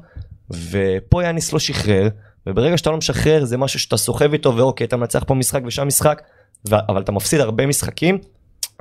ופה 0.50 1.24
יאניס 1.24 1.52
לא 1.52 1.58
שחרר 1.58 2.08
וברגע 2.46 2.78
שאתה 2.78 2.90
לא 2.90 2.96
משחרר 2.96 3.44
זה 3.44 3.56
משהו 3.56 3.80
שאתה 3.80 3.96
סוחב 3.96 4.32
איתו 4.32 4.56
ואוקיי 4.56 4.86
אתה 4.86 4.96
מנצח 4.96 5.24
פה 5.26 5.34
משחק 5.34 5.62
ושם 5.66 5.86
משחק 5.86 6.22
ו- 6.68 6.74
אבל 6.88 7.02
אתה 7.02 7.12
מפסיד 7.12 7.40
הרבה 7.40 7.66
משחקים 7.66 8.18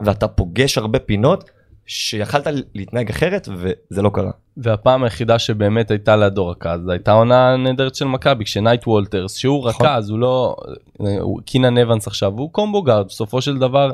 ואתה 0.06 0.28
פוגש 0.28 0.78
הרבה 0.78 1.00
פינות 1.00 1.50
שיכלת 1.86 2.48
להתנהג 2.76 3.10
אחרת 3.10 3.50
וזה 3.52 4.02
לא 4.02 4.12
קרה. 4.14 4.32
והפעם 4.58 5.04
היחידה 5.04 5.40
שבאמת 5.40 5.92
הייתה 5.92 6.16
לידו 6.16 6.48
רכז 6.48 6.90
הייתה 6.90 7.12
עונה 7.12 7.58
נהדרת 7.58 7.96
של 7.96 8.06
מכבי 8.06 8.46
כשנייט 8.46 8.88
וולטרס 8.88 9.36
שהוא 9.36 9.70
נכון. 9.70 9.88
רכז 9.88 10.10
הוא 10.10 10.20
לא 10.20 10.56
הוא 10.98 11.40
קינן 11.46 11.78
אבנס 11.78 12.08
עכשיו 12.08 12.32
הוא 12.32 12.52
combo 12.52 12.82
guard 12.82 13.08
בסופו 13.08 13.42
של 13.42 13.58
דבר. 13.58 13.92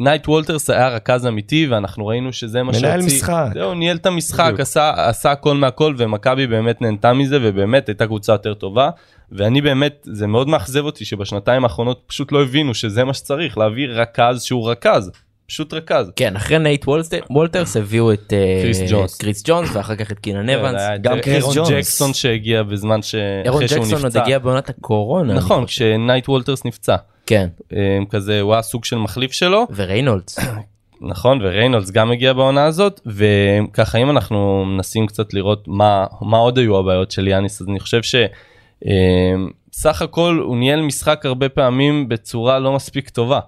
נייט 0.00 0.28
וולטרס 0.28 0.70
היה 0.70 0.88
רכז 0.88 1.26
אמיתי 1.26 1.66
ואנחנו 1.70 2.06
ראינו 2.06 2.32
שזה 2.32 2.62
מה 2.62 2.72
מנהל 2.72 3.00
שהוציא- 3.00 3.16
משחק. 3.16 3.46
זהו 3.54 3.74
ניהל 3.74 3.96
את 3.96 4.06
המשחק. 4.06 4.52
עשה 4.58 4.92
עשה 5.08 5.30
הכל 5.32 5.54
מהכל 5.56 5.94
ומכבי 5.98 6.46
באמת 6.46 6.82
נהנתה 6.82 7.12
מזה 7.12 7.38
ובאמת 7.42 7.88
הייתה 7.88 8.06
קבוצה 8.06 8.32
יותר 8.32 8.54
טובה 8.54 8.90
ואני 9.32 9.60
באמת 9.60 10.06
זה 10.12 10.26
מאוד 10.26 10.48
מאכזב 10.48 10.84
אותי 10.84 11.04
שבשנתיים 11.04 11.64
האחרונות 11.64 12.02
פשוט 12.06 12.32
לא 12.32 12.42
הבינו 12.42 12.74
שזה 12.74 13.04
מה 13.04 13.14
שצריך 13.14 13.58
להביא 13.58 13.88
רכז 13.88 14.42
שהוא 14.42 14.70
רכז 14.70 15.10
פשוט 15.48 15.74
רכז. 15.74 16.10
כן, 16.16 16.36
אחרי 16.36 16.58
נייט 16.58 16.84
וולטר- 16.88 17.20
וולטרס 17.30 17.76
הביאו 17.76 18.12
את 18.12 18.32
אה, 18.32 18.60
קריס 18.62 18.80
ג'ונס. 18.90 19.16
קריס 19.18 19.42
ג'ונס 19.46 19.76
ואחר 19.76 19.96
כך 19.96 20.12
את 20.12 20.18
קינן 20.18 20.48
אבנס. 20.50 20.80
היה 20.80 20.96
גם 20.96 21.20
קריס 21.20 21.36
אירון 21.36 21.54
ג'ונס. 21.56 21.70
ג'קסון 21.70 22.14
שהגיע 22.14 22.62
בזמן 22.62 23.02
ש... 23.02 23.14
אירון 23.44 23.62
ג'קסון 23.62 24.02
עוד. 24.04 24.16
הגיע 24.16 24.38
בעונת 24.38 24.68
הקורונה. 24.68 25.34
נכון. 25.34 25.66
כשנייט 25.66 26.28
וולטרס 26.28 26.64
נפצע. 26.64 26.96
כן, 27.26 27.48
אה, 27.72 27.98
כזה 28.10 28.40
הוא 28.40 28.52
היה 28.52 28.62
סוג 28.62 28.84
של 28.84 28.96
מחליף 28.96 29.32
שלו. 29.32 29.66
וריינולדס. 29.76 30.38
נכון 31.00 31.38
וריינולדס 31.42 31.90
גם 31.90 32.10
הגיע 32.10 32.32
בעונה 32.32 32.64
הזאת 32.64 33.00
וככה 33.06 33.98
אם 33.98 34.10
אנחנו 34.10 34.64
מנסים 34.64 35.06
קצת 35.06 35.34
לראות 35.34 35.68
מה 35.68 36.06
מה 36.20 36.36
עוד 36.36 36.58
היו 36.58 36.78
הבעיות 36.78 37.10
של 37.10 37.28
יאניס 37.28 37.62
אז 37.62 37.68
אני 37.68 37.80
חושב 37.80 38.00
שסך 38.02 40.02
הכל 40.02 40.42
הוא 40.44 40.56
ניהל 40.56 40.82
משחק 40.82 41.26
הרבה 41.26 41.48
פעמים 41.48 42.08
בצורה 42.08 42.58
לא 42.58 42.72
מספיק 42.72 43.08
טובה. 43.08 43.40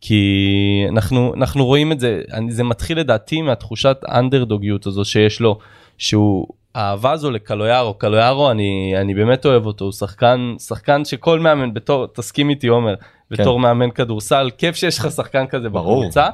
כי 0.00 0.84
אנחנו 0.88 1.34
אנחנו 1.34 1.66
רואים 1.66 1.92
את 1.92 2.00
זה 2.00 2.22
זה 2.48 2.64
מתחיל 2.64 2.98
לדעתי 2.98 3.42
מהתחושת 3.42 3.96
אנדרדוגיות 4.08 4.86
הזו 4.86 5.04
שיש 5.04 5.40
לו 5.40 5.58
שהוא 5.98 6.46
האהבה 6.74 7.12
הזו 7.12 7.30
לקלויארו 7.30 7.94
קלויארו 7.94 8.50
אני 8.50 8.94
אני 8.96 9.14
באמת 9.14 9.46
אוהב 9.46 9.66
אותו 9.66 9.84
הוא 9.84 9.92
שחקן 9.92 10.54
שחקן 10.58 11.04
שכל 11.04 11.40
מאמן 11.40 11.74
בתור 11.74 12.06
תסכים 12.06 12.50
איתי 12.50 12.66
עומר 12.66 12.94
בתור 13.30 13.58
מאמן 13.60 13.90
כדורסל 13.90 14.50
כיף 14.58 14.76
שיש 14.76 14.98
לך 14.98 15.10
שחקן 15.10 15.46
כזה 15.46 15.68
ברור. 15.68 16.00
בקבוצה. 16.00 16.28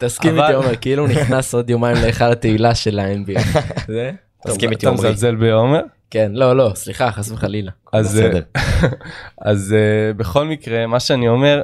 תסכים 0.00 0.34
אבל- 0.34 0.42
איתי 0.42 0.52
עומר, 0.54 0.76
כאילו 0.76 1.02
הוא 1.02 1.10
נכנס 1.12 1.54
עוד 1.54 1.70
יומיים 1.70 1.96
להיכל 2.02 2.24
התהילה 2.24 2.74
של 2.74 2.98
ה-NBA. 2.98 3.40
זה? 3.88 4.10
תסכים 4.46 4.70
איתי 4.70 4.80
אתה 4.86 4.88
עומרי. 4.90 5.08
מזלזל 5.10 5.34
בעומר? 5.34 5.80
כן, 6.10 6.32
לא, 6.34 6.56
לא, 6.56 6.70
סליחה, 6.74 7.12
חס 7.12 7.30
וחלילה. 7.30 7.70
אז 7.92 8.14
בסדר. 8.14 8.40
אז 9.40 9.74
אה, 9.78 10.12
בכל 10.12 10.44
מקרה 10.44 10.86
מה 10.86 11.00
שאני 11.00 11.28
אומר 11.28 11.62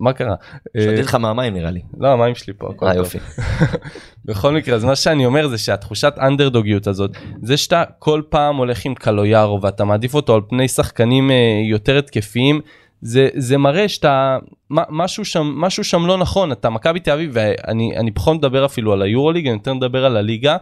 מה 0.00 0.12
קרה? 0.12 0.34
אה, 0.76 0.82
שתיתי 0.82 1.02
לך 1.02 1.14
מהמים 1.14 1.54
נראה 1.54 1.70
לי. 1.70 1.80
לא 2.00 2.08
המים 2.08 2.34
שלי 2.34 2.52
פה 2.58 2.70
הכל 2.70 2.86
אה 2.86 2.94
טוב. 2.94 3.02
יופי. 3.04 3.18
בכל 4.24 4.54
מקרה 4.54 4.76
אז 4.76 4.84
מה 4.84 4.96
שאני 4.96 5.26
אומר 5.26 5.48
זה 5.48 5.58
שהתחושת 5.58 6.14
אנדרדוגיות 6.20 6.86
הזאת 6.86 7.10
זה 7.42 7.56
שאתה 7.56 7.84
כל 7.98 8.22
פעם 8.28 8.56
הולך 8.56 8.84
עם 8.84 8.94
קלויארו 8.94 9.62
ואתה 9.62 9.84
מעדיף 9.84 10.14
אותו 10.14 10.34
על 10.34 10.40
פני 10.48 10.68
שחקנים 10.68 11.30
אה, 11.30 11.36
יותר 11.70 11.98
התקפיים 11.98 12.60
זה 13.00 13.28
זה 13.34 13.58
מראה 13.58 13.88
שאתה 13.88 14.38
מה- 14.70 14.82
משהו 14.90 15.24
שם 15.24 15.42
משהו 15.56 15.84
שם 15.84 16.06
לא 16.06 16.18
נכון 16.18 16.52
אתה 16.52 16.70
מכבי 16.70 17.00
תל 17.00 17.10
אביב 17.10 17.30
ואני 17.32 17.96
אני 17.96 18.10
פחות 18.10 18.36
מדבר 18.36 18.64
אפילו 18.64 18.92
על 18.92 19.02
היורוליג 19.02 19.46
אני 19.46 19.56
יותר 19.56 19.74
מדבר 19.74 20.04
על 20.04 20.16
הליגה 20.16 20.56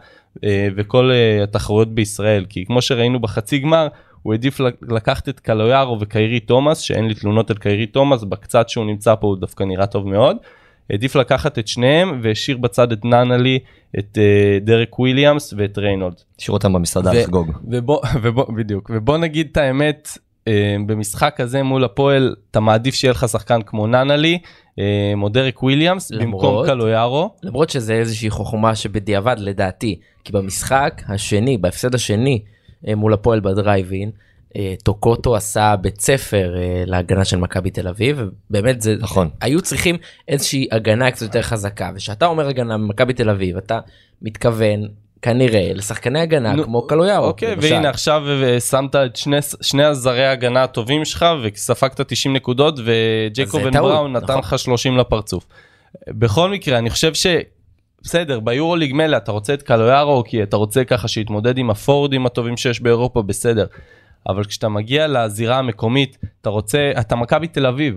אה, 0.45 0.69
וכל 0.77 1.11
אה, 1.11 1.43
התחרויות 1.45 1.95
בישראל 1.95 2.45
כי 2.49 2.65
כמו 2.67 2.83
שראינו 2.83 3.21
בחצי 3.21 3.59
גמר 3.59 3.89
הוא 4.25 4.33
העדיף 4.33 4.61
לק- 4.61 4.83
לקחת 4.89 5.29
את 5.29 5.41
קלויארו 5.41 5.97
וקיירי 6.01 6.41
תומאס 6.41 6.79
שאין 6.79 7.09
לי 7.09 7.15
תלונות 7.15 7.51
על 7.51 7.57
קיירי 7.57 7.87
תומאס 7.87 8.25
בקצת 8.25 8.69
שהוא 8.69 8.87
נמצא 8.87 9.15
פה 9.15 9.27
הוא 9.27 9.37
דווקא 9.37 9.65
נראה 9.65 9.87
טוב 9.87 10.09
מאוד. 10.09 10.37
העדיף 10.91 11.17
לקחת 11.17 11.59
את 11.59 11.69
שניהם 11.69 12.21
והשאיר 12.23 12.57
בצד 12.57 12.93
את 12.93 13.05
נאנלי 13.05 13.59
את 13.99 14.19
אה, 14.19 14.59
דרק 14.61 14.99
וויליאמס 14.99 15.55
ואת 15.57 15.79
ריינולד. 15.79 16.15
תשאיר 16.37 16.53
אותם 16.55 16.73
במסעדה 16.73 17.13
לחגוג. 17.13 17.51
ובוא, 17.65 18.01
ובוא, 18.23 18.45
בדיוק, 18.57 18.91
ובוא 18.95 19.17
נגיד 19.19 19.49
את 19.53 19.57
האמת, 19.57 20.09
אה, 20.49 20.77
במשחק 20.87 21.41
הזה 21.41 21.63
מול 21.63 21.85
הפועל, 21.85 22.35
אתה 22.51 22.61
מעדיף 22.61 22.95
שיהיה 22.95 23.13
לך 23.13 23.29
שחקן 23.29 23.63
כמו 23.63 23.87
נאנלי, 23.87 24.39
אה, 24.79 24.85
או 25.23 25.29
דרק 25.29 25.63
וויליאמס, 25.63 26.13
במקום 26.13 26.67
קלויארו. 26.67 27.31
למרות 27.43 27.71
שזה 27.71 27.95
איזושהי 27.95 28.31
חוכמה 28.31 28.75
שבדיעבד 28.75 29.37
לדעתי, 29.39 30.01
כי 30.25 30.33
במשחק 30.33 31.03
השני, 31.09 31.59
בהפסד 31.59 31.95
השני 31.95 32.43
מול 32.97 33.15
הפועל 33.15 33.41
בדרייבין, 33.41 34.11
אה, 34.57 34.75
טוקוטו 34.83 35.37
עשה 35.37 35.75
בית 35.81 36.01
ספר 36.01 36.55
אה, 36.57 36.83
להגנה 36.87 37.25
של 37.25 37.37
מכבי 37.37 37.71
תל 37.71 37.89
אביב, 37.89 38.23
ובאמת 38.51 38.83
זה, 38.83 38.95
נכון. 39.01 39.29
היו 39.41 39.63
צריכים 39.63 39.97
איזושהי 40.29 40.69
הגנה 40.73 41.11
קצת 41.11 41.23
יותר 41.23 41.43
חזקה, 41.43 41.91
וכשאתה 41.95 42.27
אומר 42.27 42.49
הגנה 42.49 42.79
במכבי 42.79 43.13
תל 43.13 43.31
אביב, 43.31 43.57
אתה 43.57 43.79
מתכוון 44.23 44.89
כנראה 45.23 45.71
לשחקני 45.75 46.21
הגנה 46.21 46.53
נו, 46.53 46.65
כמו 46.65 46.87
קלויארו. 46.87 47.27
אוקיי, 47.27 47.57
למשל. 47.57 47.73
והנה 47.73 47.91
עכשיו 47.91 48.23
אה, 48.29 48.61
שמת 48.61 48.97
את 48.97 49.17
שני, 49.17 49.37
שני 49.61 49.85
הזרי 49.85 50.25
ההגנה 50.25 50.63
הטובים 50.63 51.05
שלך 51.05 51.27
וספגת 51.43 52.01
90 52.01 52.37
נקודות 52.37 52.79
וג'ייקוב 52.85 53.61
זה 53.61 53.67
בן 53.67 53.73
טעות, 53.73 53.93
בראון 53.93 54.13
נתן 54.13 54.25
נכון. 54.25 54.39
לך 54.39 54.59
30 54.59 54.99
לפרצוף. 54.99 55.47
בכל 56.09 56.51
מקרה 56.51 56.79
אני 56.79 56.91
חושב 56.91 57.15
ש... 57.15 57.27
בסדר 58.05 58.41
ביורוליג 58.41 58.93
מילא 58.93 59.17
אתה 59.17 59.33
רוצה 59.33 59.55
את 59.55 59.63
קלויארו 59.63 60.25
כי 60.27 60.43
אתה 60.43 60.57
רוצה 60.57 60.85
ככה 60.85 61.09
שיתמודד 61.09 61.59
עם 61.59 61.71
הפורדים 61.71 62.27
הטובים 62.27 62.57
שיש 62.57 62.81
באירופה 62.81 63.23
בסדר. 63.23 63.67
אבל 64.29 64.45
כשאתה 64.45 64.69
מגיע 64.69 65.09
לזירה 65.09 65.59
המקומית 65.59 66.19
אתה 66.41 66.51
רוצה 66.51 66.93
אתה 67.01 67.17
מכבי 67.17 67.49
תל 67.49 67.67
אביב. 67.67 67.95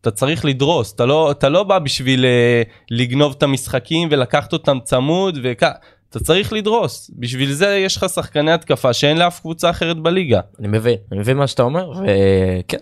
אתה 0.00 0.10
צריך 0.10 0.44
לדרוס 0.44 0.94
אתה 0.94 1.06
לא 1.06 1.30
אתה 1.30 1.48
לא 1.48 1.62
בא 1.62 1.78
בשביל 1.78 2.24
אה, 2.24 2.62
לגנוב 2.90 3.34
את 3.38 3.42
המשחקים 3.42 4.08
ולקחת 4.10 4.52
אותם 4.52 4.78
צמוד 4.84 5.38
וכ... 5.42 5.62
אתה 6.10 6.24
צריך 6.24 6.52
לדרוס 6.52 7.10
בשביל 7.18 7.52
זה 7.52 7.68
יש 7.68 7.96
לך 7.96 8.06
שחקני 8.08 8.52
התקפה 8.52 8.92
שאין 8.92 9.18
לאף 9.18 9.40
קבוצה 9.40 9.70
אחרת 9.70 9.98
בליגה. 9.98 10.40
אני 10.60 10.68
מבין, 10.68 10.96
אני 11.12 11.20
מבין 11.20 11.36
מה 11.36 11.46
שאתה 11.46 11.62
אומר, 11.62 11.90
וכן, 11.90 12.78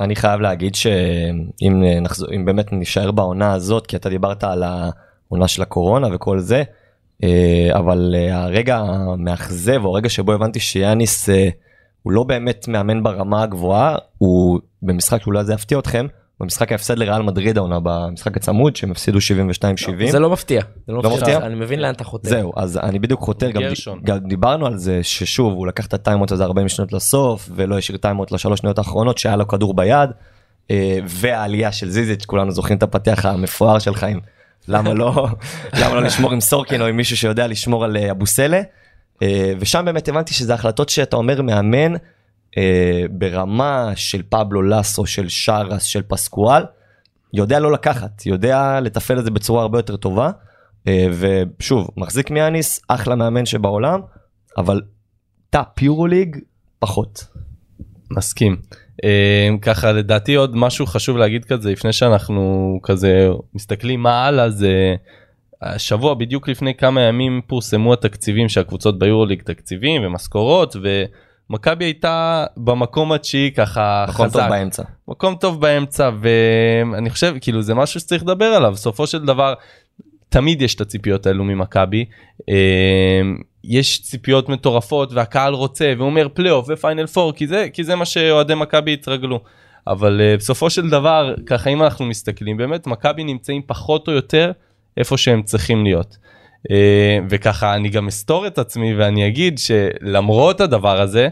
אני 0.00 0.16
חייב 0.16 0.40
להגיד 0.40 0.74
שאם 0.74 1.82
נחזור 2.00 2.28
אם 2.34 2.44
באמת 2.44 2.72
נשאר 2.72 3.10
בעונה 3.10 3.52
הזאת 3.52 3.86
כי 3.86 3.96
אתה 3.96 4.08
דיברת 4.08 4.44
על 4.44 4.62
העונה 5.34 5.48
של 5.48 5.62
הקורונה 5.62 6.08
וכל 6.14 6.38
זה 6.38 6.62
אה, 7.22 7.78
אבל 7.78 8.14
אה, 8.18 8.42
הרגע 8.42 8.76
המאכזב 8.76 9.84
או 9.84 9.90
הרגע 9.90 10.08
שבו 10.08 10.32
הבנתי 10.32 10.60
שיאניס 10.60 11.28
אה, 11.28 11.48
הוא 12.02 12.12
לא 12.12 12.22
באמת 12.22 12.68
מאמן 12.68 13.02
ברמה 13.02 13.42
הגבוהה 13.42 13.96
הוא 14.18 14.60
במשחק 14.82 15.22
שאולי 15.22 15.44
זה 15.44 15.54
יפתיע 15.54 15.78
אתכם 15.78 16.06
במשחק 16.40 16.72
ההפסד 16.72 16.98
לריאל 16.98 17.22
מדריד 17.22 17.58
העונה 17.58 17.78
במשחק 17.82 18.36
הצמוד 18.36 18.76
שהם 18.76 18.90
הפסידו 18.90 19.18
72-70. 19.18 20.10
זה 20.10 20.18
לא 20.18 20.30
מפתיע, 20.30 20.60
זה 20.86 20.92
לא 20.92 21.02
לא 21.02 21.16
מפתיע? 21.16 21.38
אני 21.38 21.54
מבין 21.54 21.80
לאן 21.80 21.94
אתה 21.94 22.04
חותר. 22.04 22.30
זהו 22.30 22.52
אז 22.56 22.78
אני 22.78 22.98
בדיוק 22.98 23.20
חותר 23.20 23.50
גם, 23.50 24.18
דיברנו 24.18 24.66
על 24.66 24.76
זה 24.76 25.02
ששוב 25.02 25.52
הוא 25.52 25.66
לקח 25.66 25.86
את 25.86 25.94
הטיימות 25.94 26.32
הזה 26.32 26.44
40 26.44 26.68
שניות 26.68 26.92
לסוף 26.92 27.50
ולא 27.54 27.78
השאיר 27.78 27.98
טיימות 27.98 28.32
לשלוש 28.32 28.60
שניות 28.60 28.78
האחרונות 28.78 29.18
שהיה 29.18 29.36
לו 29.36 29.48
כדור 29.48 29.74
ביד 29.74 30.10
והעלייה 31.08 31.72
של 31.72 31.90
זיזיץ' 31.90 32.24
כולנו 32.24 32.50
זוכרים 32.50 32.78
את 32.78 32.82
הפתיח 32.82 33.26
המפואר 33.26 33.78
שלך 33.78 34.04
עם 34.04 34.20
למה 34.68 34.94
לא 34.94 35.28
למה 35.80 35.94
לא 35.94 36.02
לשמור 36.02 36.32
עם 36.32 36.40
סורקין 36.40 36.80
או 36.80 36.86
עם 36.86 36.96
מישהו 36.96 37.16
שיודע 37.16 37.46
לשמור 37.46 37.84
על 37.84 37.96
אה, 37.96 38.10
אבוסלה 38.10 38.62
אה, 39.22 39.52
ושם 39.58 39.84
באמת 39.84 40.08
הבנתי 40.08 40.34
שזה 40.34 40.54
החלטות 40.54 40.88
שאתה 40.88 41.16
אומר 41.16 41.42
מאמן 41.42 41.92
אה, 42.58 43.04
ברמה 43.10 43.92
של 43.96 44.22
פבלו 44.28 44.62
לסו 44.62 45.06
של 45.06 45.28
שרס 45.28 45.82
של 45.82 46.02
פסקואל 46.02 46.64
יודע 47.32 47.60
לא 47.60 47.72
לקחת 47.72 48.26
יודע 48.26 48.80
לתפעל 48.80 49.18
את 49.18 49.24
זה 49.24 49.30
בצורה 49.30 49.62
הרבה 49.62 49.78
יותר 49.78 49.96
טובה. 49.96 50.30
ושוב 51.18 51.90
מחזיק 51.96 52.30
מיאניס 52.30 52.80
אחלה 52.88 53.14
מאמן 53.14 53.46
שבעולם 53.46 54.00
אבל 54.56 54.80
טאפ 55.50 55.82
יורוליג 55.82 56.36
פחות. 56.78 57.26
מסכים. 58.10 58.56
אה, 59.04 59.48
ככה 59.62 59.92
לדעתי 59.92 60.34
עוד 60.34 60.56
משהו 60.56 60.86
חשוב 60.86 61.16
להגיד 61.16 61.44
כזה 61.44 61.72
לפני 61.72 61.92
שאנחנו 61.92 62.78
כזה 62.82 63.28
מסתכלים 63.54 64.02
מה 64.02 64.26
הלאה 64.26 64.50
זה 64.50 64.94
השבוע 65.62 66.14
בדיוק 66.14 66.48
לפני 66.48 66.74
כמה 66.74 67.00
ימים 67.00 67.40
פורסמו 67.46 67.92
התקציבים 67.92 68.48
של 68.48 68.60
הקבוצות 68.60 68.98
ביורוליג 68.98 69.42
תקציבים 69.42 70.02
ומשכורות 70.04 70.76
ומכבי 71.50 71.84
הייתה 71.84 72.46
במקום 72.56 73.12
התשיעי 73.12 73.50
ככה 73.50 74.04
מקום 74.08 74.26
טוב 74.28 74.42
חזק. 74.42 74.50
באמצע. 74.50 74.82
מקום 75.08 75.34
טוב 75.34 75.60
באמצע 75.60 76.10
ואני 76.20 77.10
חושב 77.10 77.34
כאילו 77.40 77.62
זה 77.62 77.74
משהו 77.74 78.00
שצריך 78.00 78.22
לדבר 78.22 78.44
עליו 78.44 78.72
בסופו 78.72 79.06
של 79.06 79.24
דבר 79.24 79.54
תמיד 80.34 80.62
יש 80.62 80.74
את 80.74 80.80
הציפיות 80.80 81.26
האלו 81.26 81.44
ממכבי 81.44 82.04
אה, 82.48 83.22
יש 83.64 84.02
ציפיות 84.02 84.48
מטורפות 84.48 85.12
והקהל 85.12 85.54
רוצה 85.54 85.92
והוא 85.96 86.06
אומר 86.06 86.28
פלייאוף 86.34 86.66
ופיינל 86.68 87.06
פור 87.06 87.32
כי 87.32 87.46
זה 87.46 87.66
כי 87.72 87.84
זה 87.84 87.94
מה 87.94 88.04
שאוהדי 88.04 88.54
מכבי 88.54 88.92
התרגלו. 88.92 89.40
אבל 89.86 90.20
אה, 90.20 90.38
בסופו 90.38 90.70
של 90.70 90.90
דבר 90.90 91.34
ככה 91.46 91.70
אם 91.70 91.82
אנחנו 91.82 92.06
מסתכלים 92.06 92.56
באמת 92.56 92.86
מכבי 92.86 93.24
נמצאים 93.24 93.62
פחות 93.66 94.08
או 94.08 94.12
יותר 94.12 94.52
איפה 94.96 95.16
שהם 95.16 95.42
צריכים 95.42 95.84
להיות. 95.84 96.16
אה, 96.68 96.72
וככה 97.30 97.74
אני 97.74 97.88
גם 97.88 98.06
אסתור 98.06 98.46
את 98.46 98.58
עצמי 98.58 98.94
ואני 98.94 99.26
אגיד 99.26 99.58
שלמרות 99.58 100.60
הדבר 100.60 101.00
הזה 101.00 101.28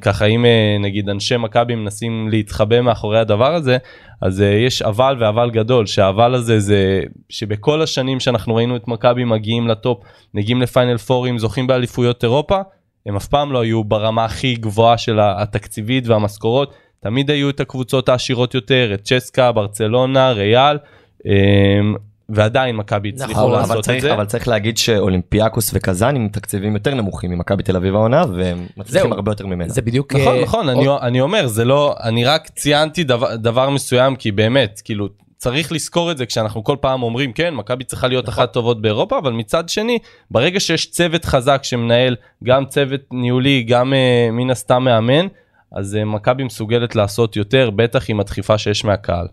ככה 0.00 0.26
אם 0.26 0.44
אה, 0.44 0.82
נגיד 0.82 1.08
אנשי 1.08 1.36
מכבי 1.36 1.74
מנסים 1.74 2.28
להתחבא 2.28 2.80
מאחורי 2.80 3.18
הדבר 3.18 3.54
הזה 3.54 3.76
אז 4.22 4.40
אה, 4.40 4.44
יש 4.44 4.82
אבל 4.82 5.16
ואבל 5.18 5.50
גדול 5.50 5.86
שהאבל 5.86 6.34
הזה 6.34 6.60
זה 6.60 7.00
שבכל 7.28 7.82
השנים 7.82 8.20
שאנחנו 8.20 8.54
ראינו 8.54 8.76
את 8.76 8.88
מכבי 8.88 9.24
מגיעים 9.24 9.68
לטופ 9.68 10.04
מגיעים 10.34 10.62
לפיינל 10.62 10.98
פורים 10.98 11.38
זוכים 11.38 11.66
באליפויות 11.66 12.24
אירופה 12.24 12.60
הם 13.06 13.16
אף 13.16 13.26
פעם 13.26 13.52
לא 13.52 13.60
היו 13.60 13.84
ברמה 13.84 14.24
הכי 14.24 14.54
גבוהה 14.54 14.98
של 14.98 15.18
התקציבית 15.22 16.06
והמשכורות. 16.06 16.74
תמיד 17.02 17.30
היו 17.30 17.50
את 17.50 17.60
הקבוצות 17.60 18.08
העשירות 18.08 18.54
יותר 18.54 18.90
את 18.94 19.04
צ'סקה 19.04 19.52
ברצלונה 19.52 20.32
ריאל 20.32 20.78
um, 21.18 21.98
ועדיין 22.34 22.76
מכבי 22.76 23.08
הצליחו 23.08 23.32
נכון, 23.32 23.52
אבל 23.52 23.60
לעשות 23.60 23.78
את 23.78 23.84
צריך, 23.84 24.02
זה. 24.02 24.14
אבל 24.14 24.24
צריך 24.24 24.48
להגיד 24.48 24.78
שאולימפיאקוס 24.78 25.70
וקזאן 25.74 26.16
עם 26.16 26.28
תקציבים 26.28 26.74
יותר 26.74 26.94
נמוכים 26.94 27.30
ממכבי 27.30 27.62
תל 27.62 27.76
אביב 27.76 27.94
העונה 27.94 28.24
והם 28.36 28.66
מצליחים. 28.76 29.12
הרבה 29.12 29.32
יותר 29.32 29.46
ממנה. 29.46 29.68
זה 29.68 29.82
בדיוק... 29.82 30.14
נכון 30.14 30.36
אה, 30.36 30.42
נכון 30.42 30.68
אני, 30.68 30.86
אני 31.02 31.20
אומר 31.20 31.46
זה 31.46 31.64
לא 31.64 31.94
אני 32.02 32.24
רק 32.24 32.48
ציינתי 32.48 33.04
דבר, 33.04 33.36
דבר 33.36 33.70
מסוים 33.70 34.16
כי 34.16 34.32
באמת 34.32 34.80
כאילו 34.84 35.08
צריך 35.36 35.72
לזכור 35.72 36.10
את 36.10 36.18
זה 36.18 36.26
כשאנחנו 36.26 36.64
כל 36.64 36.76
פעם 36.80 37.02
אומרים 37.02 37.32
כן 37.32 37.54
מכבי 37.54 37.84
צריכה 37.84 38.08
להיות 38.08 38.28
אחת 38.28 38.50
הטובות 38.50 38.82
באירופה 38.82 39.18
אבל 39.18 39.32
מצד 39.32 39.68
שני 39.68 39.98
ברגע 40.30 40.60
שיש 40.60 40.90
צוות 40.90 41.24
חזק 41.24 41.60
שמנהל 41.62 42.16
גם 42.44 42.66
צוות 42.66 43.00
ניהולי 43.12 43.62
גם 43.62 43.94
אה, 43.94 44.28
מן 44.32 44.50
הסתם 44.50 44.84
מאמן 44.84 45.26
אז 45.72 45.96
אה, 45.96 46.04
מכבי 46.04 46.44
מסוגלת 46.44 46.96
לעשות 46.96 47.36
יותר 47.36 47.70
בטח 47.70 48.10
עם 48.10 48.20
הדחיפה 48.20 48.58
שיש 48.58 48.84
מהקהל. 48.84 49.26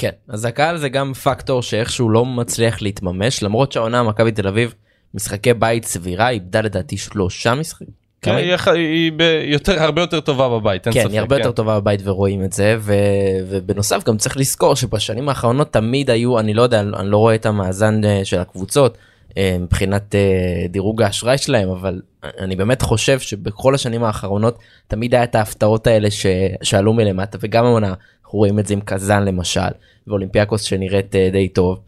כן, 0.00 0.10
אז 0.28 0.44
הקהל 0.44 0.76
זה 0.76 0.88
גם 0.88 1.12
פקטור 1.14 1.62
שאיכשהו 1.62 2.10
לא 2.10 2.26
מצליח 2.26 2.82
להתממש, 2.82 3.42
למרות 3.42 3.72
שהעונה 3.72 4.02
מכבי 4.02 4.32
תל 4.32 4.48
אביב, 4.48 4.74
משחקי 5.14 5.54
בית 5.54 5.84
סבירה, 5.84 6.30
איבדה 6.30 6.60
לדעתי 6.60 6.96
שלושה 6.96 7.54
משחקים. 7.54 8.00
כן, 8.22 8.34
היא, 8.34 8.56
היא 8.74 9.12
ב- 9.16 9.42
יותר 9.44 9.82
הרבה 9.82 10.00
יותר 10.00 10.20
טובה 10.20 10.48
בבית 10.48 10.86
אין 10.86 10.94
כן, 10.94 11.00
ספק. 11.00 11.10
היא 11.10 11.20
הרבה 11.20 11.36
יותר 11.36 11.52
טובה 11.52 11.80
בבית 11.80 12.00
ורואים 12.04 12.44
את 12.44 12.52
זה, 12.52 12.76
ו... 12.78 12.94
ובנוסף 13.48 14.04
גם 14.04 14.16
צריך 14.16 14.36
לזכור 14.36 14.76
שבשנים 14.76 15.28
האחרונות 15.28 15.72
תמיד 15.72 16.10
היו, 16.10 16.38
אני 16.38 16.54
לא 16.54 16.62
יודע, 16.62 16.80
אני 16.80 17.10
לא 17.10 17.16
רואה 17.16 17.34
את 17.34 17.46
המאזן 17.46 18.04
אה, 18.04 18.20
של 18.24 18.38
הקבוצות 18.38 18.98
אה, 19.38 19.56
מבחינת 19.60 20.14
אה, 20.14 20.66
דירוג 20.68 21.02
האשראי 21.02 21.38
שלהם, 21.38 21.68
אבל 21.68 22.00
אני 22.38 22.56
באמת 22.56 22.82
חושב 22.82 23.20
שבכל 23.20 23.74
השנים 23.74 24.04
האחרונות 24.04 24.58
תמיד 24.88 25.14
היה 25.14 25.24
את 25.24 25.34
ההפתעות 25.34 25.86
האלה 25.86 26.10
ש... 26.10 26.26
שעלו 26.62 26.92
מלמטה, 26.92 27.38
וגם 27.40 27.64
העונה, 27.64 27.94
אנחנו 28.30 28.38
רואים 28.38 28.58
את 28.58 28.66
זה 28.66 28.74
עם 28.74 28.80
קזאן 28.80 29.24
למשל, 29.24 29.70
ואולימפיאקוס 30.06 30.62
שנראית 30.62 31.16
אה, 31.16 31.28
די 31.32 31.48
טוב. 31.48 31.80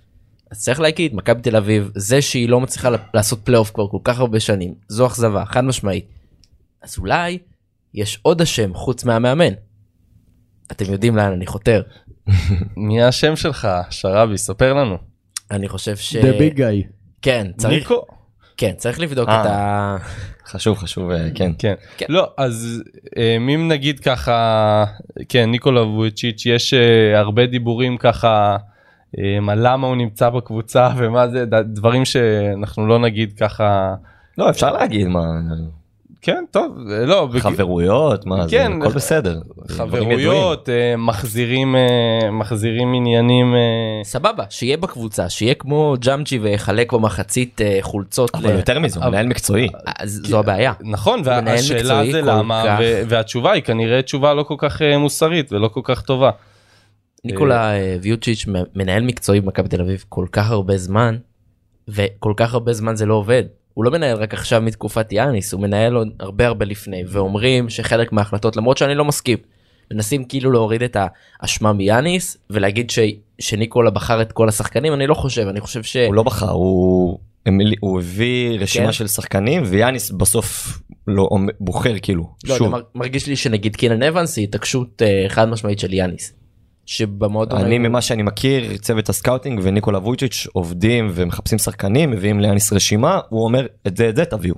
אז 0.51 0.61
צריך 0.61 0.81
להגיד, 0.81 1.15
מכבי 1.15 1.43
תל 1.43 1.57
אביב, 1.57 1.91
זה 1.95 2.23
שהיא 2.23 2.49
לא 2.49 2.61
מצליחה 2.61 2.89
לעשות 3.15 3.41
פלייאוף 3.45 3.71
כבר 3.71 3.89
כל 3.89 3.99
כך 4.05 4.19
הרבה 4.19 4.41
שנים, 4.41 4.75
זו 4.89 5.07
אכזבה, 5.07 5.45
חד 5.45 5.65
משמעית. 5.65 6.07
אז 6.83 6.99
אולי 6.99 7.39
יש 7.95 8.19
עוד 8.23 8.41
אשם 8.41 8.75
חוץ 8.75 9.05
מהמאמן. 9.05 9.53
אתם 10.73 10.93
יודעים 10.93 11.17
לאן 11.17 11.33
אני 11.33 11.47
חותר. 11.47 11.83
מי 12.77 13.03
השם 13.03 13.37
שלך 13.37 13.69
שרבי 13.91 14.39
ספר 14.39 14.73
לנו. 14.73 14.97
אני 15.51 15.69
חושב 15.69 15.97
ש... 15.97 16.17
The 16.17 16.21
big 16.21 16.59
guy. 16.59 16.87
כן, 17.23 17.51
צריך, 17.57 17.73
ניקו. 17.73 18.07
כן, 18.63 18.73
צריך 18.77 19.01
לבדוק 19.01 19.29
אה. 19.29 19.41
את 19.41 19.47
ה... 19.47 19.97
חשוב 20.47 20.79
חשוב 20.79 21.11
אה, 21.11 21.29
כן. 21.35 21.53
כן. 21.59 21.75
כן. 21.97 22.07
לא 22.09 22.31
אז 22.37 22.83
אה, 23.17 23.37
אם 23.37 23.69
נגיד 23.69 24.01
ככה 24.01 24.85
כן 25.29 25.51
ניקולה 25.51 25.83
וויצ'יץ' 25.83 26.47
יש 26.47 26.75
הרבה 27.15 27.47
דיבורים 27.47 27.97
ככה 27.97 28.57
על 29.49 29.67
למה 29.67 29.87
הוא 29.87 29.97
נמצא 29.97 30.31
בקבוצה 30.31 30.89
ומה 30.99 31.29
זה 31.29 31.45
דברים 31.65 32.05
שאנחנו 32.05 32.87
לא 32.87 32.99
נגיד 32.99 33.33
ככה 33.33 33.95
לא 34.39 34.51
אפשר 34.51 34.73
להגיד 34.73 35.07
מה 35.07 35.25
כן 36.23 36.45
טוב 36.51 36.79
אה, 36.91 37.07
לא 37.07 37.29
חברויות 37.39 38.27
מה 38.27 38.45
זה 38.45 38.51
כן, 38.51 38.73
הכל 38.83 38.93
בסדר. 38.93 39.31
ידועים. 39.31 39.69
חברויות 39.69 40.69
אה, 40.69 40.95
מחזירים 40.99 41.77
אה, 41.77 42.31
מחזירים 42.31 42.95
עניינים 42.95 43.55
אה, 43.55 43.61
סבבה, 44.05 44.45
שיהיה 44.51 44.77
בקבוצה, 44.77 45.29
שיהיה 45.29 45.55
כמו 45.55 45.95
ג'אמג'י 46.01 46.39
ויחלק 46.39 46.93
במחצית 46.93 47.61
אה, 47.61 47.79
חולצות. 47.81 48.35
אבל 48.35 48.51
יותר 48.57 48.79
מזה 48.79 48.99
הוא 48.99 49.05
אבל- 49.05 49.11
מנהל 49.11 49.27
מקצועי. 49.27 49.69
אז 49.99 50.21
זו 50.25 50.39
הבעיה. 50.39 50.73
נכון 50.81 51.23
והשאלה 51.25 52.03
זה 52.13 52.21
למה 52.23 52.63
כך- 52.67 52.79
ו- 52.81 53.03
והתשובה 53.09 53.53
היא 53.53 53.63
כנראה 53.63 54.03
תשובה 54.03 54.35
לא 54.35 54.43
כל 54.43 54.55
כך 54.59 54.83
אה, 54.83 54.99
מוסרית 54.99 55.53
ולא 55.53 55.69
כל 55.69 55.81
כך 55.85 56.03
טובה. 56.03 56.31
ניקולה 57.25 57.75
אה, 57.75 57.97
ויוצ'יץ' 58.03 58.45
מנהל 58.75 59.03
מקצועי 59.03 59.41
במכבי 59.41 59.69
תל 59.69 59.81
אביב 59.81 60.05
כל 60.09 60.27
כך 60.33 60.51
הרבה 60.51 60.77
זמן, 60.77 61.17
וכל 61.89 62.33
כך 62.37 62.55
הרבה 62.55 62.73
זמן 62.73 62.97
זה 62.97 63.07
לא 63.07 63.15
עובד. 63.15 63.43
הוא 63.75 63.85
לא 63.85 63.91
מנהל 63.91 64.17
רק 64.17 64.35
עכשיו 64.35 64.61
מתקופת 64.61 65.13
יאניס, 65.13 65.53
הוא 65.53 65.61
מנהל 65.61 65.95
עוד 65.95 66.09
הרבה 66.21 66.47
הרבה 66.47 66.65
לפני, 66.65 67.03
ואומרים 67.09 67.71
שחלק 67.71 68.13
מההחלטות, 68.13 68.57
למרות 68.57 68.77
שאני 68.77 68.95
לא 68.95 69.05
מסכים, 69.05 69.39
מנסים 69.93 70.25
כאילו 70.25 70.53
להוריד 70.53 70.83
את 70.83 70.97
האשמה 71.41 71.73
מיאניס, 71.73 72.37
ולהגיד 72.51 72.91
ש... 72.91 72.99
שניקולה 73.39 73.91
בחר 73.91 74.23
את 74.23 74.33
כל 74.33 74.49
השחקנים, 74.49 74.93
אני 74.93 75.07
לא 75.07 75.15
חושב, 75.15 75.49
אני 75.49 75.61
חושב 75.61 75.83
ש... 75.83 75.97
הוא 75.97 76.15
לא 76.15 76.23
בחר 76.23 76.51
הוא 76.51 77.19
הוא 77.81 78.01
הביא 78.01 78.57
כן. 78.57 78.63
רשימה 78.63 78.93
של 78.93 79.07
שחקנים 79.07 79.63
ויאניס 79.67 80.11
בסוף 80.11 80.79
לא 81.07 81.29
בוחר 81.61 81.95
כאילו 82.03 82.29
לא 82.45 82.57
שוב 82.57 82.69
מר- 82.69 82.83
מרגיש 82.95 83.27
לי 83.27 83.37
שנגיד 83.37 83.77
קינן 83.77 84.03
אבנס 84.03 84.37
היא 84.37 84.45
התעקשות 84.45 85.03
אה, 85.03 85.25
חד 85.29 85.49
משמעית 85.49 85.79
של 85.79 85.93
יאניס. 85.93 86.33
שבמועדון 86.87 87.61
אני 87.61 87.75
היו- 87.75 87.81
ממה 87.81 88.03
שאני 88.03 88.23
מכיר 88.23 88.77
צוות 88.77 89.09
ה 89.09 89.14
scouting 89.14 89.61
וניקולה 89.63 89.99
וויצ'יץ' 89.99 90.47
עובדים 90.53 91.11
ומחפשים 91.15 91.59
שחקנים 91.59 92.11
מביאים 92.11 92.41
ליאניס 92.41 92.73
רשימה 92.73 93.21
הוא 93.29 93.45
אומר 93.45 93.67
את 93.87 93.97
זה 93.97 94.09
את 94.09 94.17
זה 94.17 94.25
תביאו. 94.25 94.55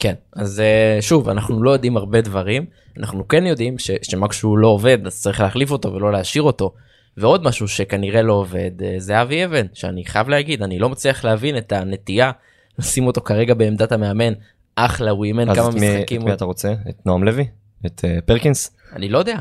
כן 0.00 0.14
אז 0.32 0.60
אה, 0.60 0.98
שוב 1.00 1.28
אנחנו 1.28 1.62
לא 1.62 1.70
יודעים 1.70 1.96
הרבה 1.96 2.20
דברים 2.20 2.66
אנחנו 2.98 3.28
כן 3.28 3.46
יודעים 3.46 3.78
ש, 3.78 3.90
שמשהו 4.02 4.56
לא 4.56 4.68
עובד 4.68 4.98
אז 5.06 5.20
צריך 5.20 5.40
להחליף 5.40 5.70
אותו 5.70 5.92
ולא 5.92 6.12
להשאיר 6.12 6.42
אותו. 6.42 6.72
ועוד 7.16 7.44
משהו 7.44 7.68
שכנראה 7.68 8.22
לא 8.22 8.32
עובד 8.32 8.70
אה, 8.82 8.94
זה 8.98 9.22
אבי 9.22 9.44
אבן 9.44 9.66
שאני 9.74 10.04
חייב 10.04 10.28
להגיד 10.28 10.62
אני 10.62 10.78
לא 10.78 10.88
מצליח 10.88 11.24
להבין 11.24 11.56
את 11.56 11.72
הנטייה 11.72 12.30
לשים 12.78 13.06
אותו 13.06 13.20
כרגע 13.20 13.54
בעמדת 13.54 13.92
המאמן 13.92 14.32
אחלה 14.76 15.10
הוא 15.10 15.24
אימן 15.24 15.48
אז 15.50 15.56
כמה 15.56 15.68
משחקים 15.68 16.20
את 16.20 16.26
מי 16.26 16.32
אתה 16.32 16.44
רוצה 16.44 16.74
את 16.88 17.06
נועם 17.06 17.24
לוי 17.24 17.46
את 17.86 18.04
אה, 18.04 18.18
פרקינס 18.26 18.70
אני 18.96 19.08
לא 19.08 19.18
יודע. 19.18 19.36